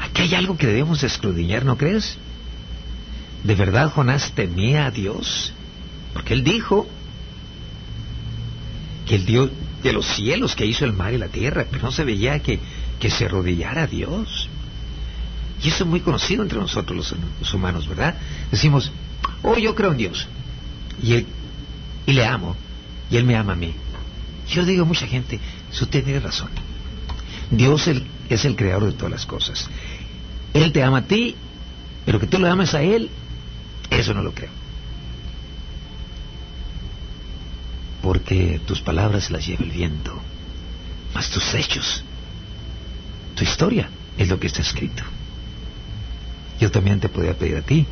Aquí 0.00 0.22
hay 0.22 0.34
algo 0.34 0.56
que 0.56 0.66
debemos 0.66 1.02
escudriñar, 1.02 1.64
¿no 1.64 1.76
crees? 1.76 2.18
¿De 3.42 3.54
verdad 3.54 3.90
Jonás 3.90 4.32
temía 4.32 4.86
a 4.86 4.90
Dios? 4.90 5.52
Porque 6.12 6.34
él 6.34 6.44
dijo 6.44 6.86
que 9.06 9.16
el 9.16 9.26
Dios 9.26 9.50
de 9.82 9.92
los 9.92 10.06
cielos 10.06 10.54
que 10.54 10.64
hizo 10.64 10.84
el 10.84 10.94
mar 10.94 11.12
y 11.12 11.18
la 11.18 11.28
tierra, 11.28 11.66
pero 11.70 11.84
no 11.84 11.92
se 11.92 12.04
veía 12.04 12.40
que, 12.40 12.58
que 12.98 13.10
se 13.10 13.26
arrodillara 13.26 13.82
a 13.82 13.86
Dios. 13.86 14.43
Y 15.64 15.68
eso 15.68 15.84
es 15.84 15.90
muy 15.90 16.00
conocido 16.00 16.42
entre 16.42 16.58
nosotros 16.58 17.16
los, 17.40 17.54
humanos, 17.54 17.88
¿verdad? 17.88 18.14
Decimos, 18.50 18.92
oh, 19.42 19.56
yo 19.56 19.74
creo 19.74 19.92
en 19.92 19.96
Dios. 19.96 20.28
Y, 21.02 21.24
y 22.04 22.12
le 22.12 22.26
amo. 22.26 22.54
Y 23.10 23.16
Él 23.16 23.24
me 23.24 23.34
ama 23.34 23.54
a 23.54 23.56
mí. 23.56 23.74
Yo 24.46 24.66
digo 24.66 24.82
a 24.82 24.84
mucha 24.84 25.06
gente, 25.06 25.40
usted 25.72 26.04
tiene 26.04 26.20
razón. 26.20 26.50
Dios 27.50 27.88
el, 27.88 28.06
es 28.28 28.44
el 28.44 28.56
creador 28.56 28.84
de 28.84 28.92
todas 28.92 29.10
las 29.10 29.24
cosas. 29.24 29.70
Él 30.52 30.70
te 30.70 30.82
ama 30.82 30.98
a 30.98 31.04
ti, 31.06 31.34
pero 32.04 32.20
que 32.20 32.26
tú 32.26 32.38
lo 32.38 32.52
ames 32.52 32.74
a 32.74 32.82
Él, 32.82 33.08
eso 33.88 34.12
no 34.12 34.22
lo 34.22 34.34
creo. 34.34 34.50
Porque 38.02 38.60
tus 38.66 38.82
palabras 38.82 39.30
las 39.30 39.46
lleva 39.46 39.64
el 39.64 39.70
viento, 39.70 40.20
más 41.14 41.30
tus 41.30 41.54
hechos, 41.54 42.04
tu 43.34 43.44
historia 43.44 43.88
es 44.18 44.28
lo 44.28 44.38
que 44.38 44.48
está 44.48 44.60
escrito. 44.60 45.02
Yo 46.60 46.70
también 46.70 47.00
te 47.00 47.08
podría 47.08 47.34
pedir 47.34 47.56
a 47.56 47.62
ti, 47.62 47.86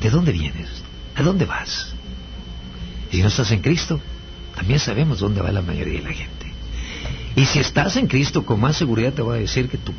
¿de 0.00 0.10
dónde 0.10 0.32
vienes? 0.32 0.68
¿A 1.14 1.22
dónde 1.22 1.44
vas? 1.44 1.94
Y 3.10 3.16
si 3.16 3.22
no 3.22 3.28
estás 3.28 3.50
en 3.50 3.60
Cristo, 3.60 4.00
también 4.54 4.80
sabemos 4.80 5.20
dónde 5.20 5.40
va 5.42 5.52
la 5.52 5.62
mayoría 5.62 6.00
de 6.00 6.08
la 6.08 6.14
gente. 6.14 6.46
Y 7.36 7.44
si 7.44 7.58
estás 7.58 7.96
en 7.96 8.06
Cristo, 8.06 8.44
con 8.44 8.60
más 8.60 8.76
seguridad 8.76 9.12
te 9.12 9.22
voy 9.22 9.36
a 9.36 9.40
decir 9.40 9.68
que 9.68 9.78
tu, 9.78 9.92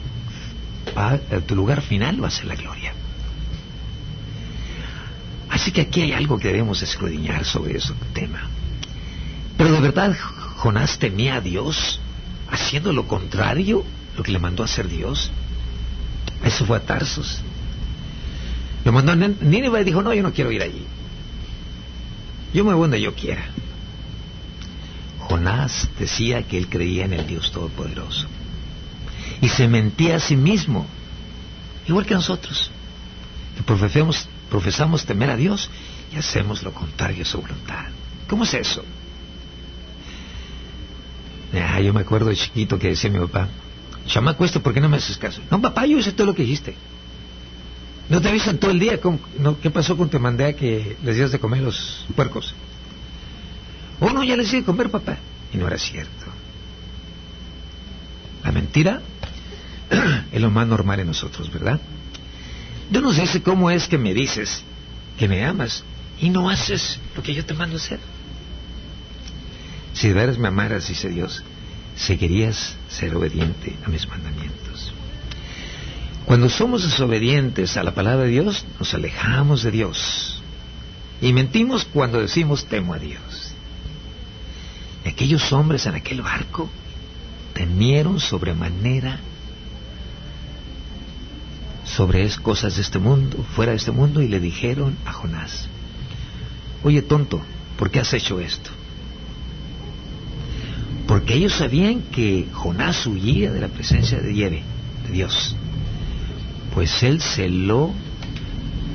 tu 1.45 1.55
lugar 1.55 1.81
final 1.81 2.21
va 2.21 2.27
a 2.27 2.31
ser 2.31 2.45
la 2.45 2.55
gloria. 2.55 2.93
Así 5.49 5.71
que 5.71 5.81
aquí 5.81 6.01
hay 6.01 6.13
algo 6.13 6.37
que 6.37 6.47
debemos 6.47 6.81
escudriñar 6.81 7.45
sobre 7.45 7.77
ese 7.77 7.93
tema. 8.13 8.49
Pero 9.57 9.71
de 9.71 9.79
verdad, 9.79 10.15
Jonás 10.57 10.99
temía 10.99 11.35
a 11.35 11.41
Dios 11.41 11.99
haciendo 12.49 12.93
lo 12.93 13.07
contrario, 13.07 13.83
lo 14.15 14.23
que 14.23 14.31
le 14.31 14.39
mandó 14.39 14.63
a 14.63 14.65
hacer 14.65 14.87
Dios. 14.87 15.31
Eso 16.43 16.65
fue 16.65 16.77
a 16.77 16.81
Tarsos. 16.81 17.41
Lo 18.85 18.91
Nínive 18.91 19.83
dijo, 19.83 20.01
no, 20.01 20.13
yo 20.13 20.23
no 20.23 20.31
quiero 20.31 20.51
ir 20.51 20.61
allí. 20.61 20.85
Yo 22.53 22.63
me 22.63 22.73
voy 22.73 22.83
donde 22.83 23.01
yo 23.01 23.13
quiera. 23.13 23.43
Jonás 25.19 25.89
decía 25.99 26.43
que 26.43 26.57
él 26.57 26.69
creía 26.69 27.05
en 27.05 27.13
el 27.13 27.27
Dios 27.27 27.51
Todopoderoso. 27.51 28.27
Y 29.41 29.49
se 29.49 29.67
mentía 29.67 30.15
a 30.15 30.19
sí 30.19 30.35
mismo, 30.37 30.87
igual 31.87 32.05
que 32.05 32.13
nosotros, 32.13 32.71
que 33.57 33.63
profesamos, 33.63 34.29
profesamos 34.49 35.05
temer 35.05 35.29
a 35.29 35.35
Dios 35.35 35.69
y 36.13 36.17
hacemos 36.17 36.63
lo 36.63 36.73
contrario 36.73 37.23
a 37.23 37.25
su 37.25 37.41
voluntad. 37.41 37.85
¿Cómo 38.29 38.45
es 38.45 38.53
eso? 38.53 38.83
Ah, 41.53 41.81
yo 41.81 41.93
me 41.93 42.01
acuerdo 42.01 42.29
de 42.29 42.35
chiquito 42.35 42.79
que 42.79 42.89
decía 42.89 43.09
mi 43.09 43.19
papá, 43.19 43.47
chamaco 44.07 44.45
este, 44.45 44.59
¿por 44.59 44.73
qué 44.73 44.81
no 44.81 44.89
me 44.89 44.97
haces 44.97 45.17
caso? 45.17 45.41
No, 45.51 45.61
papá, 45.61 45.85
yo 45.85 45.97
hice 45.97 46.11
todo 46.11 46.27
lo 46.27 46.35
que 46.35 46.43
dijiste. 46.43 46.75
No 48.09 48.21
te 48.21 48.29
avisan 48.29 48.57
todo 48.57 48.71
el 48.71 48.79
día. 48.79 48.99
¿Qué 49.61 49.69
pasó 49.69 49.97
cuando 49.97 50.11
te 50.11 50.19
mandé 50.19 50.45
a 50.45 50.53
que 50.53 50.95
les 51.03 51.15
dieras 51.15 51.31
de 51.31 51.39
comer 51.39 51.61
los 51.61 52.05
puercos? 52.15 52.55
Oh, 53.99 54.11
no, 54.11 54.23
ya 54.23 54.37
les 54.37 54.51
di 54.51 54.57
de 54.57 54.63
comer, 54.63 54.89
papá. 54.89 55.17
Y 55.53 55.57
no 55.57 55.67
era 55.67 55.77
cierto. 55.77 56.25
La 58.43 58.51
mentira 58.51 59.01
es 60.31 60.41
lo 60.41 60.49
más 60.49 60.67
normal 60.67 61.01
en 61.01 61.07
nosotros, 61.07 61.51
¿verdad? 61.51 61.81
Yo 62.89 63.01
no 63.01 63.11
sé 63.11 63.41
cómo 63.41 63.69
es 63.69 63.87
que 63.87 63.97
me 63.97 64.13
dices 64.13 64.63
que 65.17 65.27
me 65.27 65.43
amas 65.43 65.83
y 66.21 66.29
no 66.29 66.49
haces 66.49 66.99
lo 67.15 67.23
que 67.23 67.33
yo 67.33 67.45
te 67.45 67.53
mando 67.53 67.75
hacer. 67.75 67.99
Si 69.93 70.07
de 70.07 70.13
veras 70.13 70.37
me 70.37 70.47
amaras, 70.47 70.87
dice 70.87 71.09
Dios, 71.09 71.43
seguirías 71.97 72.75
ser 72.89 73.15
obediente 73.15 73.75
a 73.85 73.89
mis 73.89 74.07
mandamientos. 74.07 74.93
Cuando 76.25 76.49
somos 76.49 76.83
desobedientes 76.83 77.77
a 77.77 77.83
la 77.83 77.93
palabra 77.93 78.25
de 78.25 78.31
Dios, 78.31 78.65
nos 78.79 78.93
alejamos 78.93 79.63
de 79.63 79.71
Dios. 79.71 80.41
Y 81.21 81.33
mentimos 81.33 81.85
cuando 81.85 82.21
decimos 82.21 82.65
temo 82.65 82.93
a 82.93 82.99
Dios. 82.99 83.53
aquellos 85.05 85.53
hombres 85.53 85.85
en 85.85 85.95
aquel 85.95 86.21
barco 86.21 86.69
temieron 87.53 88.19
sobremanera 88.19 89.19
sobre 91.85 92.29
cosas 92.41 92.75
de 92.75 92.81
este 92.81 92.99
mundo, 92.99 93.43
fuera 93.55 93.71
de 93.71 93.77
este 93.77 93.91
mundo, 93.91 94.21
y 94.21 94.27
le 94.27 94.41
dijeron 94.41 94.97
a 95.05 95.13
Jonás, 95.13 95.67
oye 96.83 97.01
tonto, 97.01 97.41
¿por 97.77 97.89
qué 97.89 98.01
has 98.01 98.13
hecho 98.13 98.39
esto? 98.41 98.69
Porque 101.07 101.35
ellos 101.35 101.53
sabían 101.53 102.01
que 102.11 102.47
Jonás 102.51 103.07
huía 103.07 103.51
de 103.51 103.61
la 103.61 103.69
presencia 103.69 104.19
de 104.19 104.33
de 104.33 104.63
Dios. 105.11 105.55
Pues 106.73 107.01
él 107.01 107.21
se 107.21 107.49
lo 107.49 107.93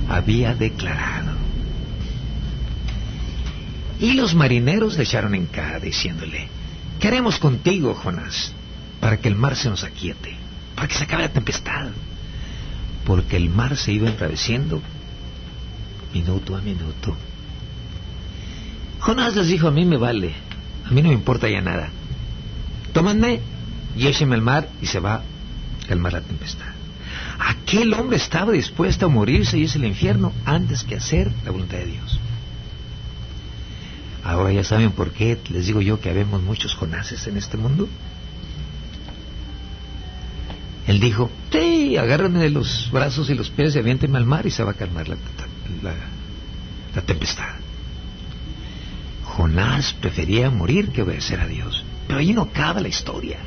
había 0.09 0.55
declarado. 0.55 1.33
Y 3.99 4.13
los 4.13 4.35
marineros 4.35 4.97
le 4.97 5.05
echaron 5.05 5.35
en 5.35 5.47
cara 5.47 5.81
diciéndole, 5.81 6.49
¿qué 7.01 7.09
haremos 7.09 7.39
contigo, 7.39 7.95
Jonás? 7.95 8.53
Para 9.01 9.17
que 9.17 9.29
el 9.29 9.37
mar 9.37 9.57
se 9.57 9.71
nos 9.71 9.83
aquiete, 9.83 10.37
para 10.75 10.89
que 10.89 10.95
se 10.95 11.05
acabe 11.05 11.23
la 11.23 11.33
tempestad. 11.33 11.89
Porque 13.07 13.37
el 13.37 13.49
mar 13.49 13.77
se 13.77 13.93
iba 13.93 14.09
embraveciendo 14.09 14.83
minuto 16.13 16.57
a 16.57 16.61
minuto. 16.61 17.17
Jonás 19.01 19.35
les 19.35 19.49
dijo, 19.49 19.69
a 19.69 19.71
mí 19.71 19.85
me 19.85 19.97
vale, 19.97 20.35
a 20.85 20.91
mí 20.91 21.01
no 21.01 21.09
me 21.09 21.15
importa 21.15 21.49
ya 21.49 21.61
nada. 21.61 21.91
Tómanme 22.93 23.41
y 23.97 24.07
échenme 24.07 24.35
al 24.35 24.43
mar 24.43 24.69
y 24.81 24.87
se 24.87 25.01
va 25.01 25.17
a 25.17 25.23
calmar 25.89 26.13
la 26.13 26.21
tempestad. 26.21 26.67
Aquel 27.39 27.93
hombre 27.95 28.17
estaba 28.17 28.53
dispuesto 28.53 29.07
a 29.07 29.09
morirse 29.09 29.59
y 29.59 29.65
es 29.65 29.75
el 29.77 29.85
infierno 29.85 30.33
antes 30.45 30.85
que 30.85 30.97
hacer 30.97 31.31
la 31.45 31.51
voluntad 31.51 31.79
de 31.79 31.87
Dios. 31.87 32.21
Ahora 34.25 34.53
ya 34.53 34.63
saben 34.63 34.93
por 34.93 35.11
qué 35.11 35.39
les 35.51 35.67
digo 35.67 35.81
yo 35.81 36.01
que 36.01 36.11
habemos 36.11 36.43
muchos 36.43 36.75
Jonases 36.75 37.27
en 37.27 37.37
este 37.37 37.57
mundo. 37.57 37.89
Él 40.87 41.01
dijo, 41.01 41.31
sí, 41.51 41.97
agárrame 41.97 42.41
de 42.41 42.51
los 42.51 42.91
brazos 42.93 43.31
y 43.31 43.35
los 43.35 43.51
pies 43.51 43.75
y 43.75 43.79
aviénteme 43.79 44.19
al 44.19 44.27
mar 44.27 44.47
y 44.47 44.51
se 44.51 44.63
va 44.63 44.73
a 44.73 44.75
calmar 44.75 45.09
la, 45.09 45.17
la 46.95 47.03
tempestad. 47.03 47.55
Jonás 49.25 49.95
prefería 49.95 50.51
morir 50.51 50.91
que 50.91 51.03
obedecer 51.03 51.41
a 51.41 51.47
Dios. 51.47 51.85
Pero 52.13 52.21
ahí 52.21 52.35
no 52.35 52.43
acaba 52.43 52.79
la 52.79 52.89
historia. 52.89 53.39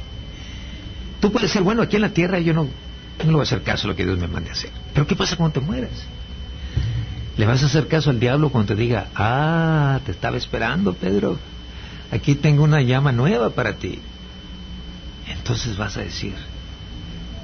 Tú 1.20 1.32
puedes 1.32 1.52
ser 1.52 1.62
bueno 1.62 1.84
aquí 1.84 1.98
en 1.98 2.02
la 2.02 2.10
tierra, 2.10 2.40
yo 2.40 2.52
no, 2.52 2.64
no 2.64 3.26
le 3.26 3.32
voy 3.32 3.42
a 3.42 3.44
hacer 3.44 3.62
caso 3.62 3.86
a 3.86 3.92
lo 3.92 3.96
que 3.96 4.04
Dios 4.04 4.18
me 4.18 4.28
mande 4.28 4.50
a 4.50 4.54
hacer. 4.54 4.72
Pero 4.92 5.06
¿qué 5.06 5.16
pasa 5.16 5.36
cuando 5.36 5.60
te 5.60 5.64
mueras? 5.64 5.92
¿Le 7.38 7.46
vas 7.46 7.62
a 7.62 7.68
hacer 7.68 7.88
caso 7.88 8.10
al 8.10 8.20
diablo 8.20 8.50
cuando 8.50 8.74
te 8.74 8.82
diga, 8.82 9.10
ah, 9.14 10.00
te 10.04 10.14
estaba 10.14 10.36
esperando, 10.38 10.96
Pedro? 10.96 11.38
Aquí 12.10 12.34
tengo 12.34 12.64
una 12.64 12.82
llama 12.82 13.12
nueva 13.12 13.52
para 13.52 13.74
ti. 13.74 14.00
Entonces 15.28 15.78
vas 15.78 15.98
a 15.98 16.02
decir, 16.02 16.34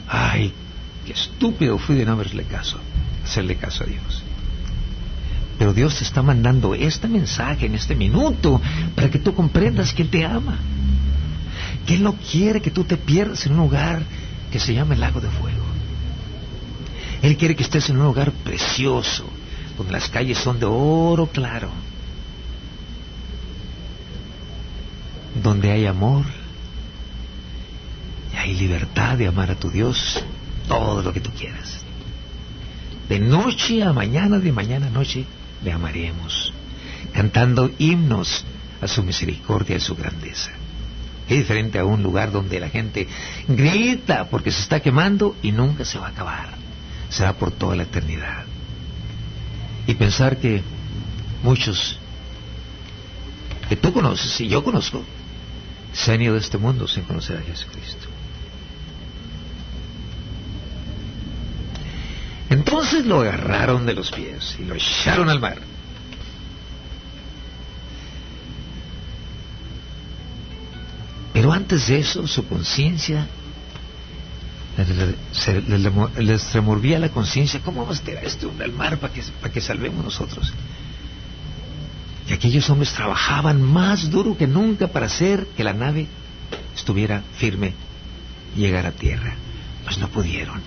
ay, 0.07 0.51
qué 1.05 1.13
estúpido 1.13 1.77
fui 1.77 1.97
de 1.97 2.05
no 2.05 2.13
haberle 2.13 2.45
caso, 2.45 2.79
hacerle 3.23 3.57
caso 3.57 3.83
a 3.83 3.85
Dios. 3.85 4.23
Pero 5.59 5.71
Dios 5.71 5.99
te 5.99 6.03
está 6.03 6.23
mandando 6.23 6.73
este 6.73 7.07
mensaje 7.07 7.67
en 7.67 7.75
este 7.75 7.93
minuto 7.93 8.59
para 8.95 9.11
que 9.11 9.19
tú 9.19 9.35
comprendas 9.35 9.93
que 9.93 10.01
Él 10.01 10.09
te 10.09 10.25
ama. 10.25 10.57
Que 11.85 11.95
Él 11.95 12.03
no 12.03 12.13
quiere 12.13 12.61
que 12.61 12.71
tú 12.71 12.83
te 12.83 12.97
pierdas 12.97 13.45
en 13.45 13.53
un 13.53 13.59
lugar 13.59 14.03
que 14.51 14.59
se 14.59 14.73
llama 14.73 14.93
el 14.93 14.99
lago 14.99 15.19
de 15.21 15.29
fuego. 15.29 15.65
Él 17.21 17.37
quiere 17.37 17.55
que 17.55 17.63
estés 17.63 17.89
en 17.89 17.97
un 17.97 18.05
lugar 18.05 18.31
precioso, 18.31 19.25
donde 19.77 19.93
las 19.93 20.09
calles 20.09 20.37
son 20.37 20.59
de 20.59 20.65
oro 20.65 21.27
claro, 21.27 21.69
donde 25.41 25.71
hay 25.71 25.85
amor 25.85 26.25
y 28.33 28.37
hay 28.37 28.55
libertad 28.55 29.17
de 29.17 29.27
amar 29.27 29.51
a 29.51 29.55
tu 29.55 29.69
Dios 29.69 30.23
todo 30.67 31.01
lo 31.01 31.13
que 31.13 31.21
tú 31.21 31.29
quieras. 31.31 31.81
De 33.07 33.19
noche 33.19 33.83
a 33.83 33.93
mañana, 33.93 34.39
de 34.39 34.51
mañana 34.51 34.87
a 34.87 34.89
noche, 34.89 35.25
le 35.63 35.71
amaremos, 35.71 36.53
cantando 37.13 37.69
himnos 37.77 38.45
a 38.81 38.87
su 38.87 39.03
misericordia 39.03 39.77
y 39.77 39.79
su 39.79 39.95
grandeza. 39.95 40.51
Es 41.31 41.37
diferente 41.37 41.79
a 41.79 41.85
un 41.85 42.03
lugar 42.03 42.33
donde 42.33 42.59
la 42.59 42.67
gente 42.67 43.07
grita 43.47 44.27
porque 44.29 44.51
se 44.51 44.61
está 44.61 44.81
quemando 44.81 45.37
y 45.41 45.53
nunca 45.53 45.85
se 45.85 45.97
va 45.97 46.07
a 46.07 46.09
acabar. 46.09 46.49
Será 47.09 47.31
por 47.37 47.51
toda 47.51 47.73
la 47.77 47.83
eternidad. 47.83 48.43
Y 49.87 49.93
pensar 49.93 50.39
que 50.39 50.61
muchos 51.41 51.97
que 53.69 53.77
tú 53.77 53.93
conoces 53.93 54.41
y 54.41 54.49
yo 54.49 54.61
conozco 54.61 55.05
se 55.93 56.11
han 56.11 56.21
ido 56.21 56.33
de 56.33 56.41
este 56.41 56.57
mundo 56.57 56.85
sin 56.85 57.03
conocer 57.03 57.37
a 57.37 57.43
Jesucristo. 57.43 58.07
Entonces 62.49 63.05
lo 63.05 63.21
agarraron 63.21 63.85
de 63.85 63.93
los 63.93 64.11
pies 64.11 64.57
y 64.59 64.65
lo 64.65 64.75
echaron 64.75 65.29
al 65.29 65.39
mar. 65.39 65.70
Antes 71.71 71.89
eso, 71.89 72.27
su 72.27 72.45
conciencia 72.47 73.27
les 76.17 76.53
removía 76.53 76.99
la 76.99 77.09
conciencia. 77.09 77.61
¿Cómo 77.63 77.81
vamos 77.81 77.99
a 77.99 78.03
tirar 78.03 78.25
este 78.25 78.45
hombre 78.45 78.65
al 78.65 78.73
mar 78.73 78.97
para 78.97 79.13
que, 79.13 79.21
para 79.39 79.53
que 79.53 79.61
salvemos 79.61 80.03
nosotros? 80.03 80.51
Y 82.27 82.33
aquellos 82.33 82.69
hombres 82.69 82.93
trabajaban 82.93 83.61
más 83.61 84.09
duro 84.09 84.37
que 84.37 84.47
nunca 84.47 84.87
para 84.87 85.05
hacer 85.05 85.47
que 85.55 85.63
la 85.63 85.73
nave 85.73 86.07
estuviera 86.75 87.23
firme 87.37 87.73
y 88.55 88.59
llegara 88.59 88.89
a 88.89 88.93
tierra. 88.93 89.35
Pues 89.85 89.97
no 89.97 90.09
pudieron, 90.09 90.61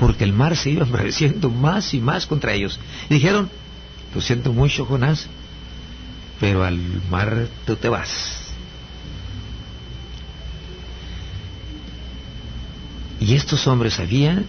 porque 0.00 0.24
el 0.24 0.32
mar 0.32 0.56
se 0.56 0.70
iba 0.70 0.82
embraveciendo 0.86 1.50
más 1.50 1.94
y 1.94 2.00
más 2.00 2.26
contra 2.26 2.52
ellos. 2.52 2.80
Y 3.08 3.14
dijeron, 3.14 3.48
lo 4.12 4.20
siento 4.20 4.52
mucho, 4.52 4.86
Jonás, 4.86 5.28
pero 6.40 6.64
al 6.64 6.78
mar 7.10 7.46
tú 7.64 7.76
te 7.76 7.88
vas. 7.88 8.41
Y 13.22 13.36
estos 13.36 13.68
hombres 13.68 13.94
sabían, 13.94 14.46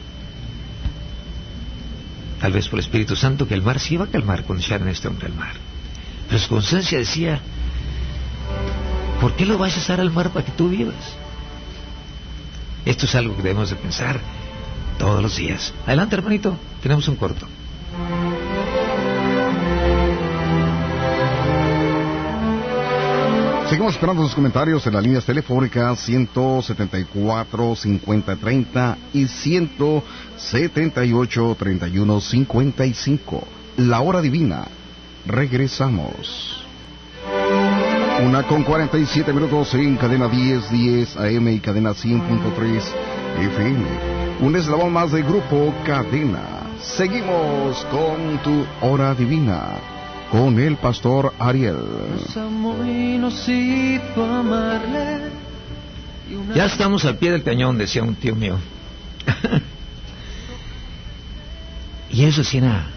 tal 2.41 2.53
vez 2.53 2.67
por 2.67 2.79
el 2.79 2.85
Espíritu 2.85 3.15
Santo, 3.15 3.47
que 3.47 3.53
el 3.53 3.61
mar 3.61 3.79
se 3.79 3.93
iba 3.93 4.05
a 4.05 4.07
calmar 4.07 4.45
cuando 4.45 4.63
echaran 4.65 4.87
a 4.87 4.91
este 4.91 5.07
hombre 5.07 5.27
al 5.27 5.35
mar. 5.35 5.53
Pero 6.27 6.39
su 6.39 6.49
conciencia 6.49 6.97
decía, 6.97 7.39
¿por 9.21 9.35
qué 9.35 9.45
lo 9.45 9.59
vas 9.59 9.77
a 9.77 9.79
echar 9.79 10.01
al 10.01 10.09
mar 10.09 10.31
para 10.31 10.43
que 10.43 10.51
tú 10.53 10.69
vivas? 10.69 10.95
Esto 12.83 13.05
es 13.05 13.13
algo 13.13 13.35
que 13.35 13.43
debemos 13.43 13.69
de 13.69 13.75
pensar 13.75 14.19
todos 14.97 15.21
los 15.21 15.35
días. 15.35 15.71
Adelante, 15.85 16.15
hermanito, 16.15 16.57
tenemos 16.81 17.07
un 17.07 17.15
corto. 17.15 17.47
Seguimos 23.73 23.95
esperando 23.95 24.21
sus 24.21 24.35
comentarios 24.35 24.85
en 24.85 24.93
las 24.93 25.01
líneas 25.01 25.25
telefónicas 25.25 25.99
174 26.01 27.75
5030 27.75 28.97
y 29.13 29.25
178 29.25 31.55
3155. 31.57 33.47
La 33.77 34.01
hora 34.01 34.21
divina. 34.21 34.67
Regresamos. 35.25 36.63
Una 38.23 38.43
con 38.43 38.63
47 38.63 39.33
minutos 39.33 39.73
en 39.73 39.97
cadena 39.97 40.27
1010 40.27 40.69
10 40.69 41.17
AM 41.17 41.47
y 41.47 41.59
cadena 41.59 41.93
100.3 41.93 42.83
FM. 43.39 43.85
Un 44.41 44.55
eslabón 44.55 44.93
más 44.93 45.11
de 45.11 45.23
grupo 45.23 45.73
Cadena. 45.83 46.43
Seguimos 46.79 47.83
con 47.85 48.37
tu 48.43 48.67
hora 48.81 49.15
divina 49.15 49.92
con 50.33 50.59
el 50.59 50.77
pastor 50.77 51.31
Ariel. 51.37 51.77
Ya 56.55 56.65
estamos 56.65 57.05
al 57.05 57.17
pie 57.17 57.31
del 57.31 57.43
cañón, 57.43 57.77
decía 57.77 58.01
un 58.01 58.15
tío 58.15 58.35
mío. 58.35 58.57
y 62.09 62.25
eso 62.25 62.41
decía 62.41 62.87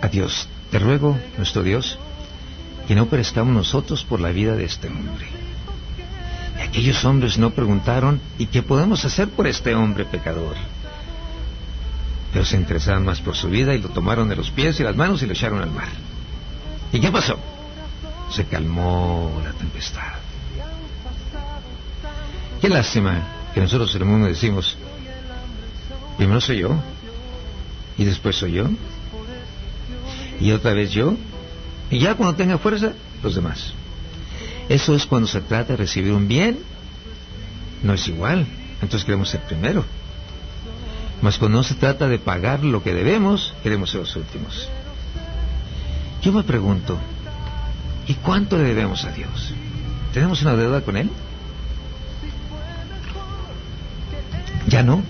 a 0.00 0.08
Dios, 0.08 0.48
te 0.70 0.78
ruego, 0.78 1.18
nuestro 1.36 1.62
Dios, 1.62 1.98
que 2.88 2.94
no 2.94 3.08
prestamos 3.08 3.54
nosotros 3.54 4.02
por 4.02 4.18
la 4.18 4.30
vida 4.30 4.56
de 4.56 4.64
este 4.64 4.88
hombre. 4.88 5.26
Y 6.58 6.62
aquellos 6.62 7.04
hombres 7.04 7.36
no 7.36 7.50
preguntaron, 7.50 8.22
¿y 8.38 8.46
qué 8.46 8.62
podemos 8.62 9.04
hacer 9.04 9.28
por 9.28 9.46
este 9.46 9.74
hombre 9.74 10.06
pecador? 10.06 10.56
Pero 12.32 12.46
se 12.46 12.56
interesaban 12.56 13.04
más 13.04 13.20
por 13.20 13.36
su 13.36 13.50
vida 13.50 13.74
y 13.74 13.82
lo 13.82 13.90
tomaron 13.90 14.30
de 14.30 14.36
los 14.36 14.50
pies 14.50 14.80
y 14.80 14.82
las 14.82 14.96
manos 14.96 15.22
y 15.22 15.26
lo 15.26 15.34
echaron 15.34 15.60
al 15.60 15.70
mar. 15.70 15.88
¿Y 16.92 17.00
qué 17.00 17.10
pasó? 17.10 17.38
Se 18.30 18.44
calmó 18.44 19.40
la 19.44 19.52
tempestad. 19.52 20.14
Qué 22.60 22.68
lástima 22.68 23.26
que 23.54 23.60
nosotros 23.60 23.94
en 23.94 24.02
el 24.02 24.08
mundo 24.08 24.26
decimos, 24.26 24.76
primero 26.16 26.40
soy 26.40 26.58
yo, 26.58 26.76
y 27.98 28.04
después 28.04 28.36
soy 28.36 28.52
yo, 28.52 28.68
y 30.40 30.52
otra 30.52 30.72
vez 30.74 30.90
yo, 30.90 31.14
y 31.90 31.98
ya 31.98 32.14
cuando 32.14 32.36
tenga 32.36 32.58
fuerza, 32.58 32.92
los 33.22 33.34
demás. 33.34 33.72
Eso 34.68 34.94
es 34.94 35.06
cuando 35.06 35.28
se 35.28 35.40
trata 35.40 35.72
de 35.72 35.76
recibir 35.76 36.12
un 36.12 36.28
bien, 36.28 36.58
no 37.82 37.94
es 37.94 38.08
igual, 38.08 38.46
entonces 38.82 39.04
queremos 39.04 39.28
ser 39.28 39.40
primero. 39.42 39.84
Mas 41.22 41.38
cuando 41.38 41.58
no 41.58 41.64
se 41.64 41.74
trata 41.74 42.08
de 42.08 42.18
pagar 42.18 42.62
lo 42.64 42.82
que 42.82 42.92
debemos, 42.92 43.54
queremos 43.62 43.90
ser 43.90 44.00
los 44.00 44.16
últimos. 44.16 44.68
Yo 46.26 46.32
me 46.32 46.42
pregunto, 46.42 46.98
¿y 48.08 48.14
cuánto 48.14 48.58
le 48.58 48.64
debemos 48.64 49.04
a 49.04 49.12
Dios? 49.12 49.54
¿Tenemos 50.12 50.42
una 50.42 50.56
deuda 50.56 50.80
con 50.80 50.96
Él? 50.96 51.08
Ya 54.66 54.82
no. 54.82 55.04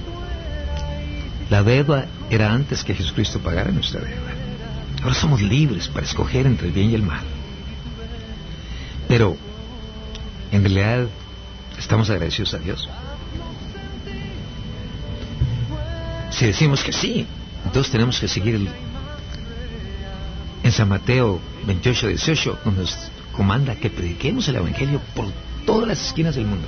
La 1.48 1.62
deuda 1.62 2.04
era 2.28 2.52
antes 2.52 2.84
que 2.84 2.94
Jesucristo 2.94 3.38
pagara 3.38 3.72
nuestra 3.72 4.02
deuda. 4.02 4.34
Ahora 5.02 5.14
somos 5.14 5.40
libres 5.40 5.88
para 5.88 6.04
escoger 6.04 6.44
entre 6.44 6.66
el 6.66 6.74
bien 6.74 6.90
y 6.90 6.96
el 6.96 7.02
mal. 7.02 7.24
Pero, 9.08 9.38
en 10.52 10.60
realidad, 10.60 11.06
¿estamos 11.78 12.10
agradecidos 12.10 12.52
a 12.52 12.58
Dios? 12.58 12.86
Si 16.28 16.44
decimos 16.44 16.84
que 16.84 16.92
sí, 16.92 17.26
entonces 17.64 17.90
tenemos 17.90 18.20
que 18.20 18.28
seguir 18.28 18.56
el, 18.56 18.68
en 20.66 20.72
San 20.72 20.88
Mateo 20.88 21.40
28, 21.64 22.08
18, 22.08 22.58
nos 22.76 22.96
comanda 23.30 23.76
que 23.76 23.88
prediquemos 23.88 24.48
el 24.48 24.56
Evangelio 24.56 25.00
por 25.14 25.26
todas 25.64 25.86
las 25.86 26.04
esquinas 26.08 26.34
del 26.34 26.46
mundo. 26.46 26.66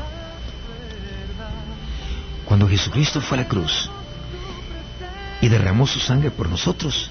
Cuando 2.45 2.69
Jesucristo 2.69 3.21
fue 3.21 3.39
a 3.39 3.43
la 3.43 3.49
cruz 3.49 3.91
y 5.41 5.49
derramó 5.49 5.85
su 5.87 5.99
sangre 5.99 6.31
por 6.31 6.49
nosotros, 6.49 7.11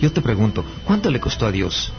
yo 0.00 0.10
te 0.10 0.22
pregunto, 0.22 0.64
¿cuánto 0.86 1.10
le 1.10 1.20
costó 1.20 1.46
a 1.46 1.52
Dios 1.52 1.92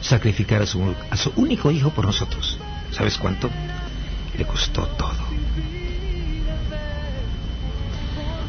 sacrificar 0.00 0.62
a 0.62 0.66
su, 0.66 0.94
a 1.08 1.16
su 1.16 1.32
único 1.36 1.70
hijo 1.70 1.90
por 1.90 2.06
nosotros? 2.06 2.58
¿Sabes 2.90 3.16
cuánto? 3.18 3.48
Le 4.36 4.44
costó 4.46 4.82
todo. 4.82 5.28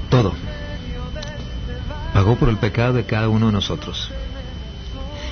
Todo. 0.10 0.34
pagó 2.12 2.36
por 2.36 2.50
el 2.50 2.58
pecado 2.58 2.94
de 2.94 3.06
cada 3.06 3.30
uno 3.30 3.46
de 3.46 3.52
nosotros. 3.52 4.12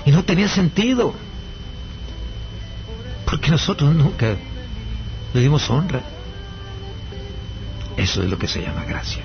Y 0.07 0.11
no 0.11 0.23
tenía 0.23 0.47
sentido. 0.47 1.13
Porque 3.25 3.51
nosotros 3.51 3.93
nunca 3.93 4.37
le 5.33 5.41
dimos 5.41 5.69
honra. 5.69 6.01
Eso 7.97 8.23
es 8.23 8.29
lo 8.29 8.39
que 8.39 8.47
se 8.47 8.61
llama 8.61 8.85
gracia. 8.85 9.21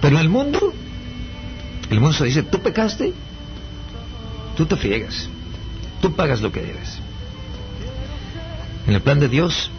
Pero 0.00 0.18
el 0.18 0.28
mundo, 0.28 0.72
el 1.88 2.00
mundo 2.00 2.18
se 2.18 2.24
dice, 2.24 2.42
tú 2.42 2.60
pecaste, 2.62 3.14
tú 4.56 4.66
te 4.66 4.74
friegas, 4.74 5.28
tú 6.02 6.16
pagas 6.16 6.40
lo 6.40 6.50
que 6.50 6.60
debes. 6.60 6.98
En 8.88 8.94
el 8.94 9.02
plan 9.02 9.20
de 9.20 9.28
Dios, 9.28 9.70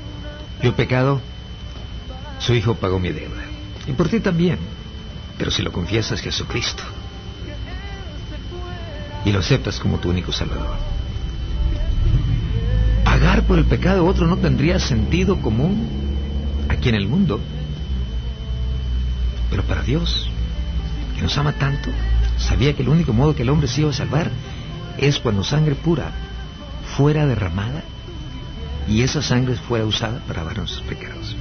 yo 0.64 0.70
he 0.70 0.74
pecado, 0.74 1.20
su 2.40 2.54
Hijo 2.54 2.76
pagó 2.76 2.98
mi 2.98 3.10
deuda. 3.10 3.44
Y 3.88 3.92
por 3.92 4.08
ti 4.08 4.22
también. 4.22 4.58
Pero 5.38 5.52
si 5.52 5.64
lo 5.64 5.74
confiesas 5.74 6.22
Jesucristo 6.22 6.84
y 9.26 9.32
lo 9.32 9.40
aceptas 9.40 9.80
como 9.80 9.98
tu 9.98 10.10
único 10.10 10.32
Salvador. 10.32 10.78
Pagar 13.04 13.44
por 13.44 13.58
el 13.58 13.66
pecado 13.66 14.04
de 14.04 14.10
otro 14.10 14.28
no 14.28 14.38
tendría 14.38 14.80
sentido 14.80 15.42
común 15.42 15.88
aquí 16.70 16.90
en 16.90 16.96
el 16.96 17.08
mundo. 17.08 17.40
Pero 19.50 19.64
para 19.64 19.82
Dios, 19.82 20.30
que 21.16 21.22
nos 21.22 21.38
ama 21.38 21.54
tanto, 21.54 21.90
sabía 22.38 22.74
que 22.74 22.84
el 22.84 22.90
único 22.90 23.14
modo 23.14 23.36
que 23.36 23.42
el 23.42 23.50
hombre 23.50 23.68
se 23.68 23.82
iba 23.82 23.90
a 23.90 23.94
salvar 23.94 24.32
es 24.98 25.20
cuando 25.20 25.44
sangre 25.44 25.76
pura 25.76 26.12
fuera 26.96 27.26
derramada 27.26 27.84
y 28.88 29.02
esa 29.02 29.22
sangre 29.22 29.56
fuera 29.56 29.86
usada 29.86 30.20
para 30.28 30.42
lavar 30.42 30.58
nuestros 30.60 30.84
pecados. 30.84 31.36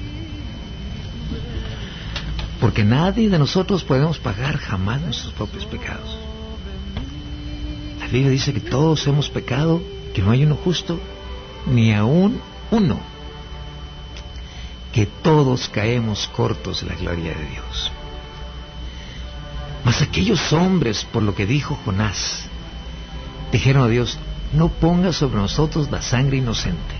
Porque 2.61 2.85
nadie 2.85 3.29
de 3.29 3.39
nosotros 3.39 3.85
podemos 3.85 4.19
pagar 4.19 4.57
jamás 4.57 5.03
nuestros 5.03 5.35
propios 5.35 5.67
pecados. 5.67 6.24
Biblia 8.15 8.31
dice 8.31 8.53
que 8.53 8.61
todos 8.61 9.05
hemos 9.09 9.29
pecado, 9.29 9.83
que 10.15 10.23
no 10.23 10.31
hay 10.31 10.45
uno 10.45 10.55
justo, 10.55 11.01
ni 11.67 11.93
aún 11.93 12.41
uno. 12.71 13.01
Que 14.93 15.05
todos 15.05 15.69
caemos 15.69 16.29
cortos 16.29 16.83
de 16.83 16.91
la 16.91 16.95
gloria 16.95 17.35
de 17.35 17.45
Dios. 17.45 17.91
Mas 19.85 20.01
aquellos 20.01 20.53
hombres, 20.53 21.05
por 21.05 21.25
lo 21.25 21.35
que 21.35 21.45
dijo 21.45 21.77
Jonás, 21.85 22.45
dijeron 23.51 23.83
a 23.83 23.89
Dios, 23.89 24.17
no 24.53 24.69
pongas 24.69 25.17
sobre 25.17 25.39
nosotros 25.39 25.91
la 25.91 26.01
sangre 26.01 26.37
inocente, 26.37 26.95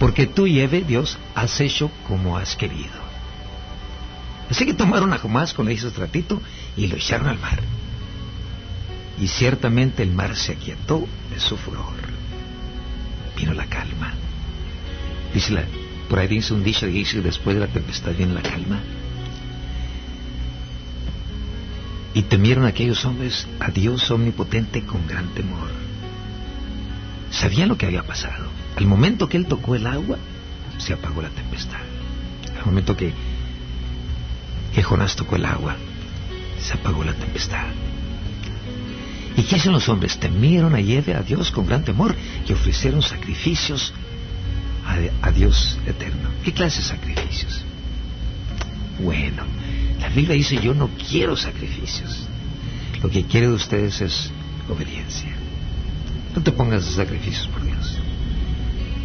porque 0.00 0.26
tú, 0.26 0.46
Eve, 0.46 0.82
Dios, 0.82 1.18
has 1.36 1.60
hecho 1.60 1.88
como 2.08 2.36
has 2.36 2.56
querido. 2.56 3.04
Así 4.50 4.66
que 4.66 4.74
tomaron 4.74 5.12
a 5.12 5.18
Jonás 5.18 5.54
con 5.54 5.66
le 5.66 5.74
hizo 5.74 5.88
ratito 5.96 6.42
y 6.76 6.88
lo 6.88 6.96
echaron 6.96 7.28
al 7.28 7.38
mar. 7.38 7.60
Y 9.20 9.28
ciertamente 9.28 10.02
el 10.02 10.10
mar 10.10 10.36
se 10.36 10.52
aquietó 10.52 11.06
de 11.30 11.40
su 11.40 11.56
furor. 11.56 11.94
Vino 13.36 13.54
la 13.54 13.66
calma. 13.66 14.14
Dice 15.32 15.52
la, 15.52 15.64
por 16.08 16.18
ahí 16.18 16.28
dice 16.28 16.54
un 16.54 16.64
dicho 16.64 16.86
que 16.86 16.92
dice 16.92 17.20
después 17.20 17.56
de 17.56 17.60
la 17.60 17.72
tempestad 17.72 18.12
viene 18.12 18.34
la 18.34 18.42
calma. 18.42 18.80
Y 22.12 22.22
temieron 22.22 22.64
aquellos 22.64 23.04
hombres 23.04 23.48
a 23.58 23.70
Dios 23.70 24.10
omnipotente 24.10 24.82
con 24.84 25.06
gran 25.06 25.28
temor. 25.34 25.68
Sabían 27.30 27.68
lo 27.68 27.76
que 27.76 27.86
había 27.86 28.04
pasado. 28.04 28.48
Al 28.76 28.86
momento 28.86 29.28
que 29.28 29.36
él 29.36 29.46
tocó 29.46 29.74
el 29.74 29.86
agua, 29.86 30.18
se 30.78 30.92
apagó 30.92 31.22
la 31.22 31.30
tempestad. 31.30 31.80
Al 32.56 32.66
momento 32.66 32.96
que 32.96 33.12
que 34.74 34.82
Jonás 34.82 35.14
tocó 35.14 35.36
el 35.36 35.44
agua, 35.44 35.76
se 36.60 36.74
apagó 36.74 37.04
la 37.04 37.14
tempestad. 37.14 37.66
¿Y 39.36 39.42
qué 39.42 39.56
hicieron 39.56 39.74
los 39.74 39.88
hombres? 39.88 40.18
Temieron 40.18 40.74
a 40.74 40.80
Yeve, 40.80 41.14
a 41.14 41.22
Dios 41.22 41.50
con 41.50 41.66
gran 41.66 41.84
temor 41.84 42.14
y 42.46 42.52
ofrecieron 42.52 43.02
sacrificios 43.02 43.92
a, 45.22 45.30
Dios 45.30 45.78
eterno. 45.86 46.30
¿Qué 46.44 46.52
clase 46.52 46.78
de 46.78 46.88
sacrificios? 46.88 47.62
Bueno, 49.02 49.42
la 50.00 50.08
Biblia 50.10 50.36
dice 50.36 50.60
yo 50.62 50.74
no 50.74 50.88
quiero 51.08 51.36
sacrificios. 51.36 52.26
Lo 53.02 53.10
que 53.10 53.24
quiero 53.24 53.48
de 53.48 53.54
ustedes 53.54 54.00
es 54.00 54.30
obediencia. 54.68 55.34
No 56.34 56.42
te 56.42 56.52
pongas 56.52 56.84
sacrificios 56.84 57.48
por 57.48 57.64
Dios. 57.64 57.98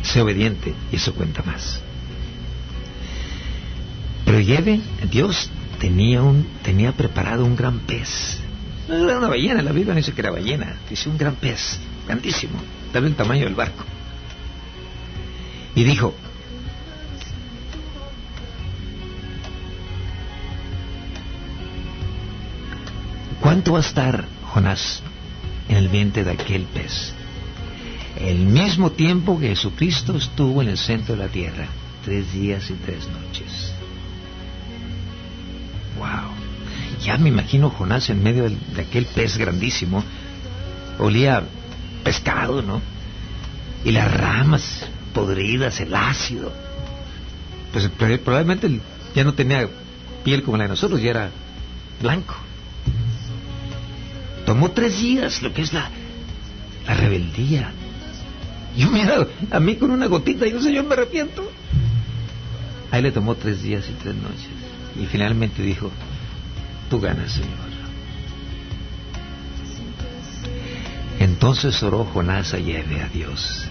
Sé 0.03 0.21
obediente 0.21 0.73
y 0.91 0.95
eso 0.95 1.13
cuenta 1.13 1.41
más. 1.43 1.81
Pero 4.25 4.39
lleve, 4.39 4.79
Dios 5.09 5.49
tenía, 5.79 6.21
un, 6.21 6.45
tenía 6.61 6.91
preparado 6.91 7.45
un 7.45 7.55
gran 7.55 7.79
pez. 7.79 8.39
Era 8.89 9.19
una 9.19 9.27
ballena, 9.27 9.61
la 9.61 9.71
Biblia 9.71 9.93
no 9.93 9.97
dice 9.97 10.13
que 10.13 10.21
era 10.21 10.31
ballena, 10.31 10.75
dice 10.89 11.09
un 11.09 11.17
gran 11.17 11.35
pez, 11.35 11.79
grandísimo, 12.07 12.59
tal 12.91 13.05
el 13.05 13.15
tamaño 13.15 13.45
del 13.45 13.53
barco. 13.53 13.83
Y 15.75 15.83
dijo, 15.83 16.15
¿cuánto 23.39 23.73
va 23.73 23.77
a 23.77 23.81
estar 23.81 24.25
Jonás 24.51 25.03
en 25.67 25.77
el 25.77 25.89
vientre 25.89 26.23
de 26.23 26.31
aquel 26.31 26.63
pez? 26.63 27.13
El 28.17 28.39
mismo 28.47 28.91
tiempo 28.91 29.39
que 29.39 29.49
Jesucristo 29.49 30.17
estuvo 30.17 30.63
en 30.63 30.69
el 30.69 30.79
centro 30.79 31.15
de 31.15 31.25
la 31.25 31.29
tierra, 31.29 31.67
tres 32.03 32.33
días 32.33 32.71
y 32.71 32.73
tres 32.73 33.07
noches. 33.07 33.71
Wow. 35.99 36.28
Ya 37.03 37.17
me 37.17 37.29
imagino 37.29 37.69
Jonás 37.69 38.09
en 38.09 38.21
medio 38.21 38.49
de 38.49 38.81
aquel 38.81 39.05
pez 39.05 39.37
grandísimo. 39.37 40.03
Olía 40.97 41.43
pescado, 42.03 42.61
¿no? 42.61 42.81
Y 43.85 43.91
las 43.91 44.11
ramas 44.13 44.85
podridas, 45.13 45.79
el 45.79 45.95
ácido. 45.95 46.51
Pues 47.71 47.89
probablemente 48.19 48.79
ya 49.15 49.23
no 49.23 49.33
tenía 49.33 49.69
piel 50.23 50.43
como 50.43 50.57
la 50.57 50.63
de 50.63 50.69
nosotros, 50.69 51.01
ya 51.01 51.11
era 51.11 51.31
blanco. 52.01 52.35
Tomó 54.45 54.71
tres 54.71 54.99
días 54.99 55.41
lo 55.41 55.53
que 55.53 55.61
es 55.61 55.73
la, 55.73 55.89
la 56.85 56.95
rebeldía. 56.95 57.71
Yo 58.75 58.89
mira, 58.89 59.27
a 59.51 59.59
mí 59.59 59.75
con 59.75 59.91
una 59.91 60.07
gotita, 60.07 60.47
yo 60.47 60.59
yo 60.59 60.83
me 60.83 60.93
arrepiento. 60.93 61.49
Ahí 62.91 63.01
le 63.01 63.11
tomó 63.11 63.35
tres 63.35 63.61
días 63.61 63.85
y 63.89 63.93
tres 63.93 64.15
noches. 64.15 64.49
Y 64.99 65.05
finalmente 65.05 65.61
dijo, 65.61 65.91
tú 66.89 66.99
ganas, 66.99 67.31
Señor. 67.31 67.69
Entonces 71.19 71.81
oró 71.83 72.05
Jonás 72.05 72.53
a 72.53 72.59
Yahvé, 72.59 73.01
a 73.01 73.09
Dios, 73.09 73.65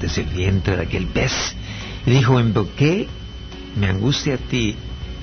desde 0.00 0.22
el 0.22 0.28
vientre 0.28 0.76
de 0.76 0.82
aquel 0.82 1.06
pez, 1.06 1.32
y 2.06 2.10
dijo, 2.10 2.38
invoqué 2.38 3.08
me 3.76 3.88
angustia 3.88 4.34
a 4.34 4.38
ti, 4.38 4.74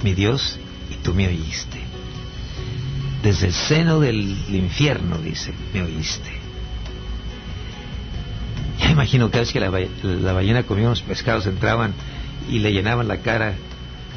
mi 0.04 0.14
Dios, 0.14 0.58
y 0.92 0.96
tú 1.04 1.14
me 1.14 1.28
oíste. 1.28 1.80
Desde 3.24 3.48
el 3.48 3.54
seno 3.54 4.00
del 4.00 4.38
infierno, 4.50 5.18
dice, 5.18 5.54
me 5.74 5.82
oíste. 5.82 6.32
Ya 8.80 8.92
imagino 8.92 9.30
cada 9.30 9.42
vez 9.42 9.52
que 9.52 9.60
la, 9.60 10.34
ballena 10.34 10.64
comía 10.64 10.86
unos 10.86 11.02
pescados, 11.02 11.46
entraban 11.48 11.94
y 12.50 12.60
le 12.60 12.72
llenaban 12.72 13.08
la 13.08 13.18
cara 13.18 13.56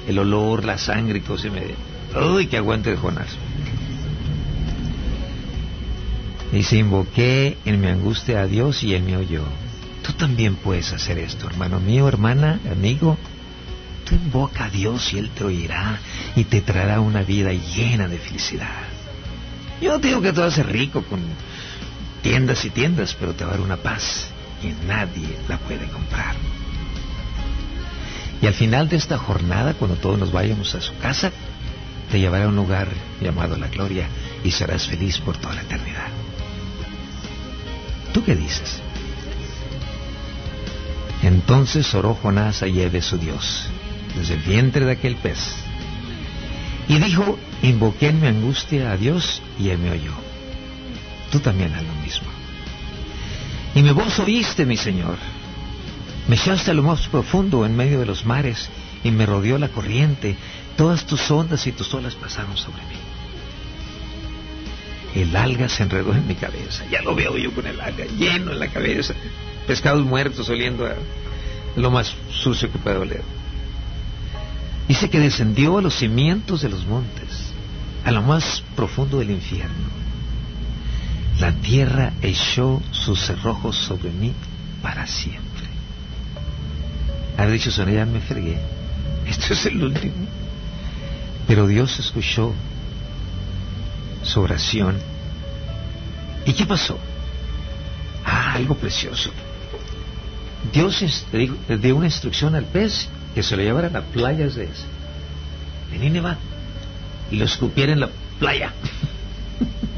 el 0.07 0.18
olor, 0.18 0.64
la 0.64 0.78
sangre 0.78 1.18
y 1.18 1.20
todo 1.22 1.39
se 1.39 1.51
me... 1.51 1.89
¡Uy, 2.15 2.47
que 2.47 2.57
aguante 2.57 2.91
de 2.91 2.97
Jonás! 2.97 3.37
Dice, 6.53 6.77
invoqué 6.77 7.57
en 7.65 7.81
mi 7.81 7.87
angustia 7.87 8.41
a 8.41 8.47
Dios 8.47 8.83
y 8.83 8.95
Él 8.95 9.05
me 9.05 9.17
oyó. 9.17 9.45
Tú 10.03 10.13
también 10.15 10.57
puedes 10.57 10.93
hacer 10.93 11.19
esto, 11.19 11.47
hermano 11.47 11.79
mío, 11.79 12.09
hermana, 12.09 12.59
amigo. 12.71 13.17
Tú 14.05 14.17
invoca 14.17 14.65
a 14.65 14.71
Dios 14.71 15.13
y 15.13 15.19
Él 15.19 15.31
te 15.31 15.45
oirá 15.45 16.01
y 16.35 16.45
te 16.45 16.61
traerá 16.61 17.01
una 17.01 17.23
vida 17.23 17.53
llena 17.53 18.09
de 18.09 18.19
felicidad. 18.19 18.83
Yo 19.81 19.93
no 19.93 19.99
digo 19.99 20.21
que 20.21 20.33
te 20.33 20.41
vas 20.41 20.55
a 20.55 20.57
ser 20.57 20.73
rico 20.73 21.05
con 21.05 21.21
tiendas 22.23 22.65
y 22.65 22.71
tiendas, 22.71 23.15
pero 23.19 23.35
te 23.35 23.45
va 23.45 23.51
a 23.51 23.55
dar 23.55 23.63
una 23.63 23.77
paz 23.77 24.27
que 24.61 24.75
nadie 24.87 25.37
la 25.49 25.59
puede 25.59 25.87
comprar. 25.89 26.35
Y 28.43 28.47
al 28.47 28.55
final 28.55 28.89
de 28.89 28.97
esta 28.97 29.19
jornada, 29.19 29.75
cuando 29.75 29.97
todos 29.97 30.19
nos 30.19 30.33
vayamos 30.33 30.75
a 30.75 30.81
su 30.81 30.97
casa, 30.99 31.31
te 32.11 32.19
llevará 32.19 32.45
a 32.45 32.49
un 32.49 32.57
lugar 32.57 32.89
llamado 33.21 33.57
la 33.57 33.69
gloria 33.69 34.09
y 34.45 34.51
serás 34.51 34.87
feliz 34.87 35.19
por 35.19 35.37
toda 35.37 35.55
la 35.55 35.63
eternidad. 35.63 36.09
¿Tú 38.13 38.25
qué 38.25 38.35
dices? 38.35 38.81
Entonces 41.23 41.95
oró 41.95 42.15
Jonás 42.15 42.63
a 42.63 42.67
Yeve 42.67 43.03
su 43.03 43.19
Dios, 43.19 43.67
desde 44.17 44.35
el 44.35 44.41
vientre 44.41 44.85
de 44.85 44.93
aquel 44.93 45.17
pez. 45.17 45.39
Y 46.89 46.99
dijo, 46.99 47.39
invoqué 47.63 48.09
en 48.09 48.21
mi 48.21 48.27
angustia 48.27 48.91
a 48.91 48.97
Dios 48.97 49.43
y 49.59 49.69
él 49.69 49.79
me 49.79 49.93
oyó. 49.93 50.13
Tú 51.31 51.39
también 51.39 51.73
haz 51.75 51.85
lo 51.85 51.95
mismo. 52.03 52.27
Y 53.75 53.83
mi 53.83 53.91
voz 53.91 54.19
oíste, 54.19 54.67
mi 54.67 54.77
Señor 54.77 55.17
me 56.31 56.37
echaste 56.37 56.71
a 56.71 56.75
lo 56.75 56.85
más 56.85 57.09
profundo 57.09 57.67
en 57.67 57.77
medio 57.77 57.99
de 57.99 58.07
los 58.07 58.25
mares 58.25 58.69
y 59.03 59.11
me 59.11 59.27
rodeó 59.27 59.59
la 59.59 59.69
corriente. 59.69 60.37
Todas 60.81 61.05
tus 61.05 61.31
ondas 61.31 61.66
y 61.66 61.72
tus 61.72 61.93
olas 61.93 62.14
pasaron 62.14 62.57
sobre 62.57 62.81
mí. 62.87 62.97
el 65.14 65.37
alga 65.37 65.68
se 65.68 65.83
enredó 65.83 66.14
en 66.14 66.26
mi 66.26 66.37
cabeza. 66.37 66.87
Ya 66.91 67.03
lo 67.03 67.14
veo 67.14 67.37
yo 67.37 67.53
con 67.53 67.66
el 67.66 67.78
alga 67.78 68.07
lleno 68.07 68.51
en 68.51 68.59
la 68.59 68.68
cabeza. 68.68 69.12
Pescados 69.66 70.03
muertos 70.07 70.49
oliendo 70.49 70.87
a 70.87 70.95
lo 71.76 71.91
más 71.91 72.14
sucio 72.31 72.72
que 72.72 72.78
puede 72.78 72.97
oler. 72.97 73.22
Dice 74.89 75.11
que 75.11 75.20
descendió 75.20 75.76
a 75.76 75.83
los 75.83 75.97
cimientos 75.97 76.62
de 76.62 76.70
los 76.70 76.87
montes, 76.87 77.53
a 78.07 78.11
lo 78.11 78.22
más 78.22 78.62
profundo 78.74 79.18
del 79.18 79.33
infierno. 79.33 79.91
La 81.41 81.53
tierra 81.53 82.14
echó 82.22 82.81
sus 82.91 83.20
cerrojos 83.20 83.76
sobre 83.76 84.12
mí 84.12 84.33
para 84.81 85.07
siempre. 85.07 85.66
Haber 87.37 87.53
dicho, 87.53 87.70
ya 87.70 88.07
me 88.07 88.22
fregué. 88.22 88.59
Esto 89.26 89.53
es 89.53 89.66
el 89.66 89.85
último. 89.85 90.39
Pero 91.51 91.67
Dios 91.67 91.99
escuchó 91.99 92.55
su 94.23 94.41
oración. 94.41 94.97
¿Y 96.47 96.53
qué 96.53 96.65
pasó? 96.65 96.97
Ah, 98.25 98.53
algo 98.55 98.77
precioso. 98.77 99.33
Dios 100.73 101.05
dio 101.81 101.97
una 101.97 102.07
instrucción 102.07 102.55
al 102.55 102.67
pez 102.67 103.09
que 103.35 103.43
se 103.43 103.57
lo 103.57 103.65
llevara 103.65 103.89
a 103.89 103.91
las 103.91 104.05
playas 104.05 104.55
de, 104.55 104.69
de 105.91 105.99
Nínive 105.99 106.37
y 107.33 107.37
lo 107.37 107.47
escupiera 107.47 107.95
en 107.95 107.99
la 107.99 108.11
playa. 108.39 108.73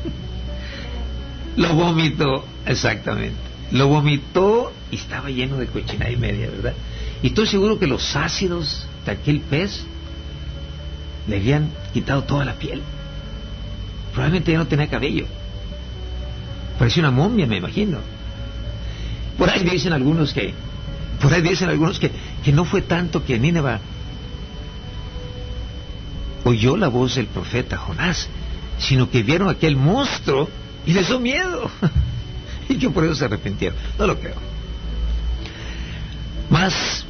lo 1.57 1.75
vomitó, 1.75 2.47
exactamente. 2.65 3.37
Lo 3.73 3.89
vomitó 3.89 4.73
y 4.91 4.97
estaba 4.97 5.29
lleno 5.29 5.59
de 5.59 5.67
cochina 5.67 6.09
y 6.09 6.17
media, 6.17 6.49
¿verdad? 6.49 6.73
Y 7.23 7.27
estoy 7.27 7.47
seguro 7.47 7.79
que 7.79 7.87
los 7.87 8.17
ácidos 8.17 8.87
de 9.05 9.13
aquel 9.13 9.41
pez 9.41 9.85
le 11.27 11.37
habían 11.37 11.71
quitado 11.93 12.25
toda 12.25 12.45
la 12.45 12.55
piel. 12.55 12.83
Probablemente 14.13 14.53
ya 14.53 14.59
no 14.59 14.67
tenía 14.67 14.89
cabello. 14.89 15.27
Parecía 16.79 17.03
una 17.03 17.11
momia, 17.11 17.47
me 17.47 17.57
imagino. 17.57 17.99
Por 19.39 19.49
ahí 19.49 19.63
dicen 19.65 19.93
algunos 19.93 20.33
que, 20.33 20.55
por 21.21 21.33
ahí 21.33 21.43
dicen 21.43 21.69
algunos 21.69 21.99
que, 21.99 22.11
que 22.45 22.53
no 22.53 22.65
fue 22.65 22.83
tanto 22.83 23.25
que 23.25 23.39
Nínive 23.39 23.79
oyó 26.45 26.77
la 26.77 26.89
voz 26.89 27.15
del 27.15 27.27
profeta 27.27 27.79
Jonás, 27.79 28.29
sino 28.79 29.11
que 29.11 29.23
vieron 29.23 29.49
aquel 29.49 29.77
monstruo 29.77 30.49
y 30.87 30.93
les 30.93 31.09
dio 31.09 31.21
miedo. 31.21 31.71
y 32.69 32.77
que 32.77 32.91
por 32.91 33.05
eso 33.05 33.15
se 33.15 33.25
arrepintieron. 33.25 33.79
No 33.99 34.07
lo 34.07 34.19
creo. 34.19 34.35
Más 36.51 37.07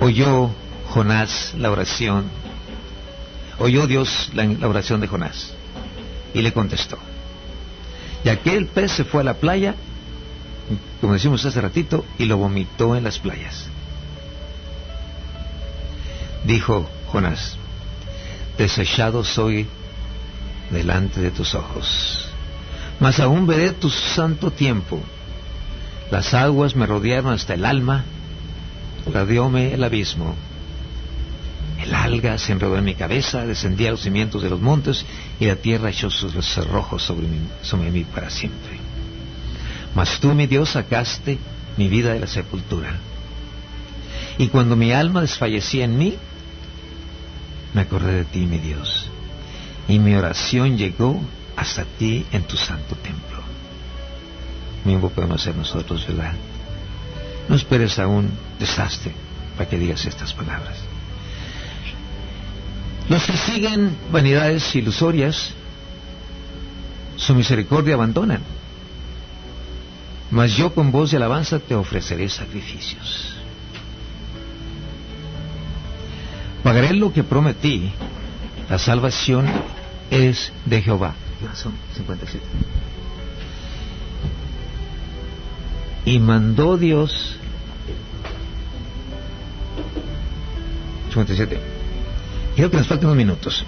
oyó 0.00 0.50
Jonás 0.94 1.54
la 1.58 1.72
oración 1.72 2.30
oyó 3.58 3.88
Dios 3.88 4.30
la, 4.32 4.44
oración 4.68 5.00
de 5.00 5.08
Jonás 5.08 5.52
y 6.32 6.40
le 6.40 6.52
contestó. 6.52 6.98
Y 8.24 8.28
aquel 8.28 8.66
pez 8.66 8.92
se 8.92 9.04
fue 9.04 9.22
a 9.22 9.24
la 9.24 9.34
playa, 9.34 9.74
como 11.00 11.14
decimos 11.14 11.44
hace 11.44 11.60
ratito, 11.60 12.04
y 12.16 12.26
lo 12.26 12.36
vomitó 12.36 12.94
en 12.94 13.02
las 13.02 13.18
playas. 13.18 13.66
Dijo 16.44 16.88
Jonás, 17.08 17.56
desechado 18.56 19.24
soy 19.24 19.66
delante 20.70 21.20
de 21.20 21.32
tus 21.32 21.56
ojos, 21.56 22.28
mas 23.00 23.18
aún 23.18 23.48
veré 23.48 23.72
tu 23.72 23.90
santo 23.90 24.52
tiempo. 24.52 25.02
Las 26.12 26.34
aguas 26.34 26.76
me 26.76 26.86
rodearon 26.86 27.32
hasta 27.32 27.54
el 27.54 27.64
alma, 27.64 28.04
radióme 29.12 29.74
el 29.74 29.82
abismo 29.82 30.36
se 32.38 32.52
enredó 32.52 32.76
en 32.76 32.84
mi 32.84 32.94
cabeza, 32.94 33.46
descendí 33.46 33.86
a 33.86 33.92
los 33.92 34.02
cimientos 34.02 34.42
de 34.42 34.50
los 34.50 34.60
montes 34.60 35.04
y 35.40 35.46
la 35.46 35.56
tierra 35.56 35.90
echó 35.90 36.10
sus 36.10 36.32
cerrojos 36.46 37.02
sobre 37.02 37.26
mí, 37.26 37.38
sobre 37.62 37.90
mí 37.90 38.04
para 38.04 38.30
siempre. 38.30 38.78
Mas 39.94 40.18
tú, 40.20 40.34
mi 40.34 40.46
Dios, 40.46 40.70
sacaste 40.70 41.38
mi 41.76 41.88
vida 41.88 42.12
de 42.12 42.20
la 42.20 42.26
sepultura. 42.26 42.98
Y 44.38 44.48
cuando 44.48 44.76
mi 44.76 44.92
alma 44.92 45.20
desfallecía 45.20 45.84
en 45.84 45.98
mí, 45.98 46.16
me 47.72 47.82
acordé 47.82 48.12
de 48.12 48.24
ti, 48.24 48.46
mi 48.46 48.58
Dios. 48.58 49.06
Y 49.88 49.98
mi 49.98 50.14
oración 50.14 50.76
llegó 50.76 51.20
hasta 51.56 51.84
ti 51.84 52.26
en 52.32 52.42
tu 52.42 52.56
santo 52.56 52.96
templo. 52.96 53.42
Mismo 54.84 55.10
podemos 55.10 55.42
ser 55.42 55.54
nosotros, 55.56 56.06
¿verdad? 56.06 56.34
No 57.48 57.56
esperes 57.56 57.98
a 57.98 58.06
un 58.06 58.30
desastre 58.58 59.12
para 59.56 59.68
que 59.68 59.78
digas 59.78 60.04
estas 60.06 60.32
palabras. 60.32 60.93
Los 63.08 63.24
que 63.24 63.36
siguen 63.36 63.96
vanidades 64.10 64.74
ilusorias, 64.74 65.52
su 67.16 67.34
misericordia 67.34 67.94
abandonan. 67.94 68.40
Mas 70.30 70.56
yo 70.56 70.74
con 70.74 70.90
voz 70.90 71.10
de 71.10 71.18
alabanza 71.18 71.58
te 71.58 71.74
ofreceré 71.74 72.28
sacrificios. 72.28 73.36
Pagaré 76.62 76.94
lo 76.94 77.12
que 77.12 77.22
prometí. 77.22 77.92
La 78.70 78.78
salvación 78.78 79.46
es 80.10 80.50
de 80.64 80.80
Jehová. 80.80 81.14
Y 86.06 86.18
mandó 86.18 86.78
Dios 86.78 87.36
57 91.12 91.73
Quiero 92.54 92.70
que 92.70 92.76
nos 92.76 92.90
unos 92.90 93.16
minutos. 93.16 93.64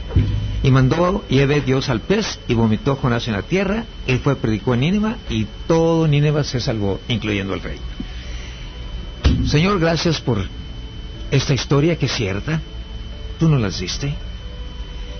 Y 0.62 0.70
mandó 0.70 1.24
Eve 1.28 1.60
Dios 1.60 1.88
al 1.88 2.00
pez 2.00 2.38
y 2.46 2.54
vomitó 2.54 2.94
Jonás 2.94 3.26
en 3.26 3.34
la 3.34 3.42
tierra. 3.42 3.84
Él 4.06 4.20
fue, 4.20 4.36
predicó 4.36 4.74
en 4.74 4.80
Nínive 4.80 5.16
y 5.28 5.46
todo 5.66 6.06
Nínive 6.06 6.44
se 6.44 6.60
salvó, 6.60 7.00
incluyendo 7.08 7.54
al 7.54 7.62
rey. 7.62 7.78
Señor, 9.46 9.80
gracias 9.80 10.20
por 10.20 10.46
esta 11.32 11.52
historia 11.52 11.96
que 11.98 12.06
es 12.06 12.12
cierta. 12.12 12.60
Tú 13.40 13.48
nos 13.48 13.60
las 13.60 13.80
diste. 13.80 14.14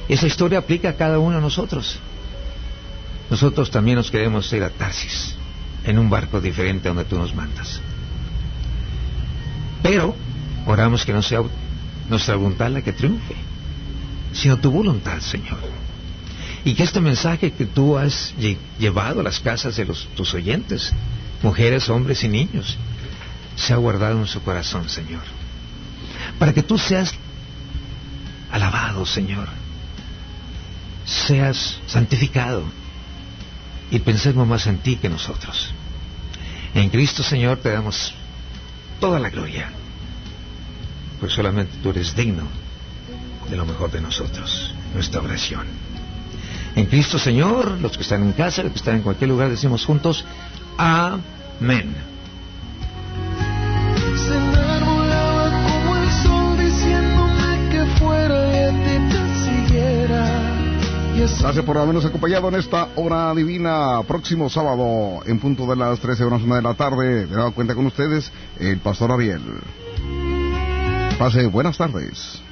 Esa 0.09 0.29
historia 0.29 0.61
aplica 0.61 0.91
a 0.91 0.97
cada 0.97 1.19
uno 1.19 1.37
de 1.37 1.43
nosotros. 1.43 1.99
Nosotros 3.31 3.73
también 3.73 3.97
nos 3.97 4.13
queremos 4.13 4.53
ir 4.53 4.63
a 4.63 4.71
Tarsis, 4.71 5.35
en 5.85 5.99
un 5.99 6.09
barco 6.09 6.41
diferente 6.41 6.87
a 6.87 6.95
donde 6.95 7.05
tú 7.05 7.19
nos 7.19 7.35
mandas. 7.35 7.81
Pero 9.83 10.15
oramos 10.67 11.05
que 11.05 11.13
no 11.13 11.23
sea 11.23 11.43
nuestra 12.09 12.37
voluntad 12.37 12.71
la 12.71 12.83
que 12.83 12.93
triunfe 12.93 13.35
sino 14.37 14.59
tu 14.59 14.71
voluntad, 14.71 15.21
Señor. 15.21 15.59
Y 16.65 16.75
que 16.75 16.83
este 16.83 17.01
mensaje 17.01 17.53
que 17.53 17.65
tú 17.65 17.97
has 17.97 18.35
llevado 18.79 19.21
a 19.21 19.23
las 19.23 19.41
casas 19.41 19.77
de 19.77 19.87
tus 19.87 20.35
oyentes, 20.35 20.93
mujeres, 21.43 21.89
hombres 21.89 22.23
y 22.25 22.29
niños, 22.29 22.77
sea 23.57 23.77
guardado 23.77 24.21
en 24.21 24.27
su 24.27 24.43
corazón, 24.43 24.89
Señor. 24.89 25.23
Para 26.39 26.53
que 26.53 26.63
tú 26.63 26.77
seas 26.77 27.15
alabado, 28.51 29.07
Señor. 29.07 29.49
Seas 31.05 31.79
santificado. 31.87 32.65
Y 33.91 34.01
pensemos 34.01 34.47
más 34.47 34.67
en 34.67 34.79
ti 34.79 34.97
que 34.97 35.09
nosotros. 35.09 35.71
En 36.75 36.91
Cristo, 36.91 37.23
Señor, 37.23 37.59
te 37.59 37.71
damos 37.71 38.13
toda 39.01 39.21
la 39.21 39.31
gloria. 39.31 39.71
Pues 41.21 41.33
solamente 41.33 41.79
tú 41.83 41.91
eres 41.91 42.15
digno 42.15 42.66
de 43.51 43.57
lo 43.57 43.65
mejor 43.65 43.91
de 43.91 44.01
nosotros, 44.01 44.75
nuestra 44.95 45.21
oración. 45.21 45.67
En 46.75 46.87
Cristo 46.87 47.19
Señor, 47.19 47.81
los 47.81 47.97
que 47.97 48.03
están 48.03 48.23
en 48.23 48.33
casa, 48.33 48.63
los 48.63 48.73
que 48.73 48.79
están 48.79 48.97
en 48.97 49.03
cualquier 49.03 49.31
lugar, 49.31 49.49
decimos 49.49 49.85
juntos, 49.85 50.25
amén. 50.77 51.95
Gracias 61.41 61.65
por 61.65 61.79
habernos 61.79 62.05
acompañado 62.05 62.49
en 62.49 62.57
esta 62.57 62.89
hora 62.97 63.33
divina. 63.35 64.03
Próximo 64.07 64.51
sábado, 64.51 65.21
en 65.27 65.39
punto 65.39 65.67
de 65.67 65.77
las 65.77 65.99
13 66.01 66.25
horas 66.25 66.43
de 66.43 66.63
la 66.63 66.75
tarde, 66.75 67.27
me 67.27 67.37
dado 67.37 67.53
cuenta 67.53 67.75
con 67.75 67.87
ustedes 67.87 68.33
el 68.59 68.79
pastor 68.79 69.13
Ariel. 69.13 69.43
Pase 71.19 71.47
buenas 71.47 71.79
tardes. 71.79 72.43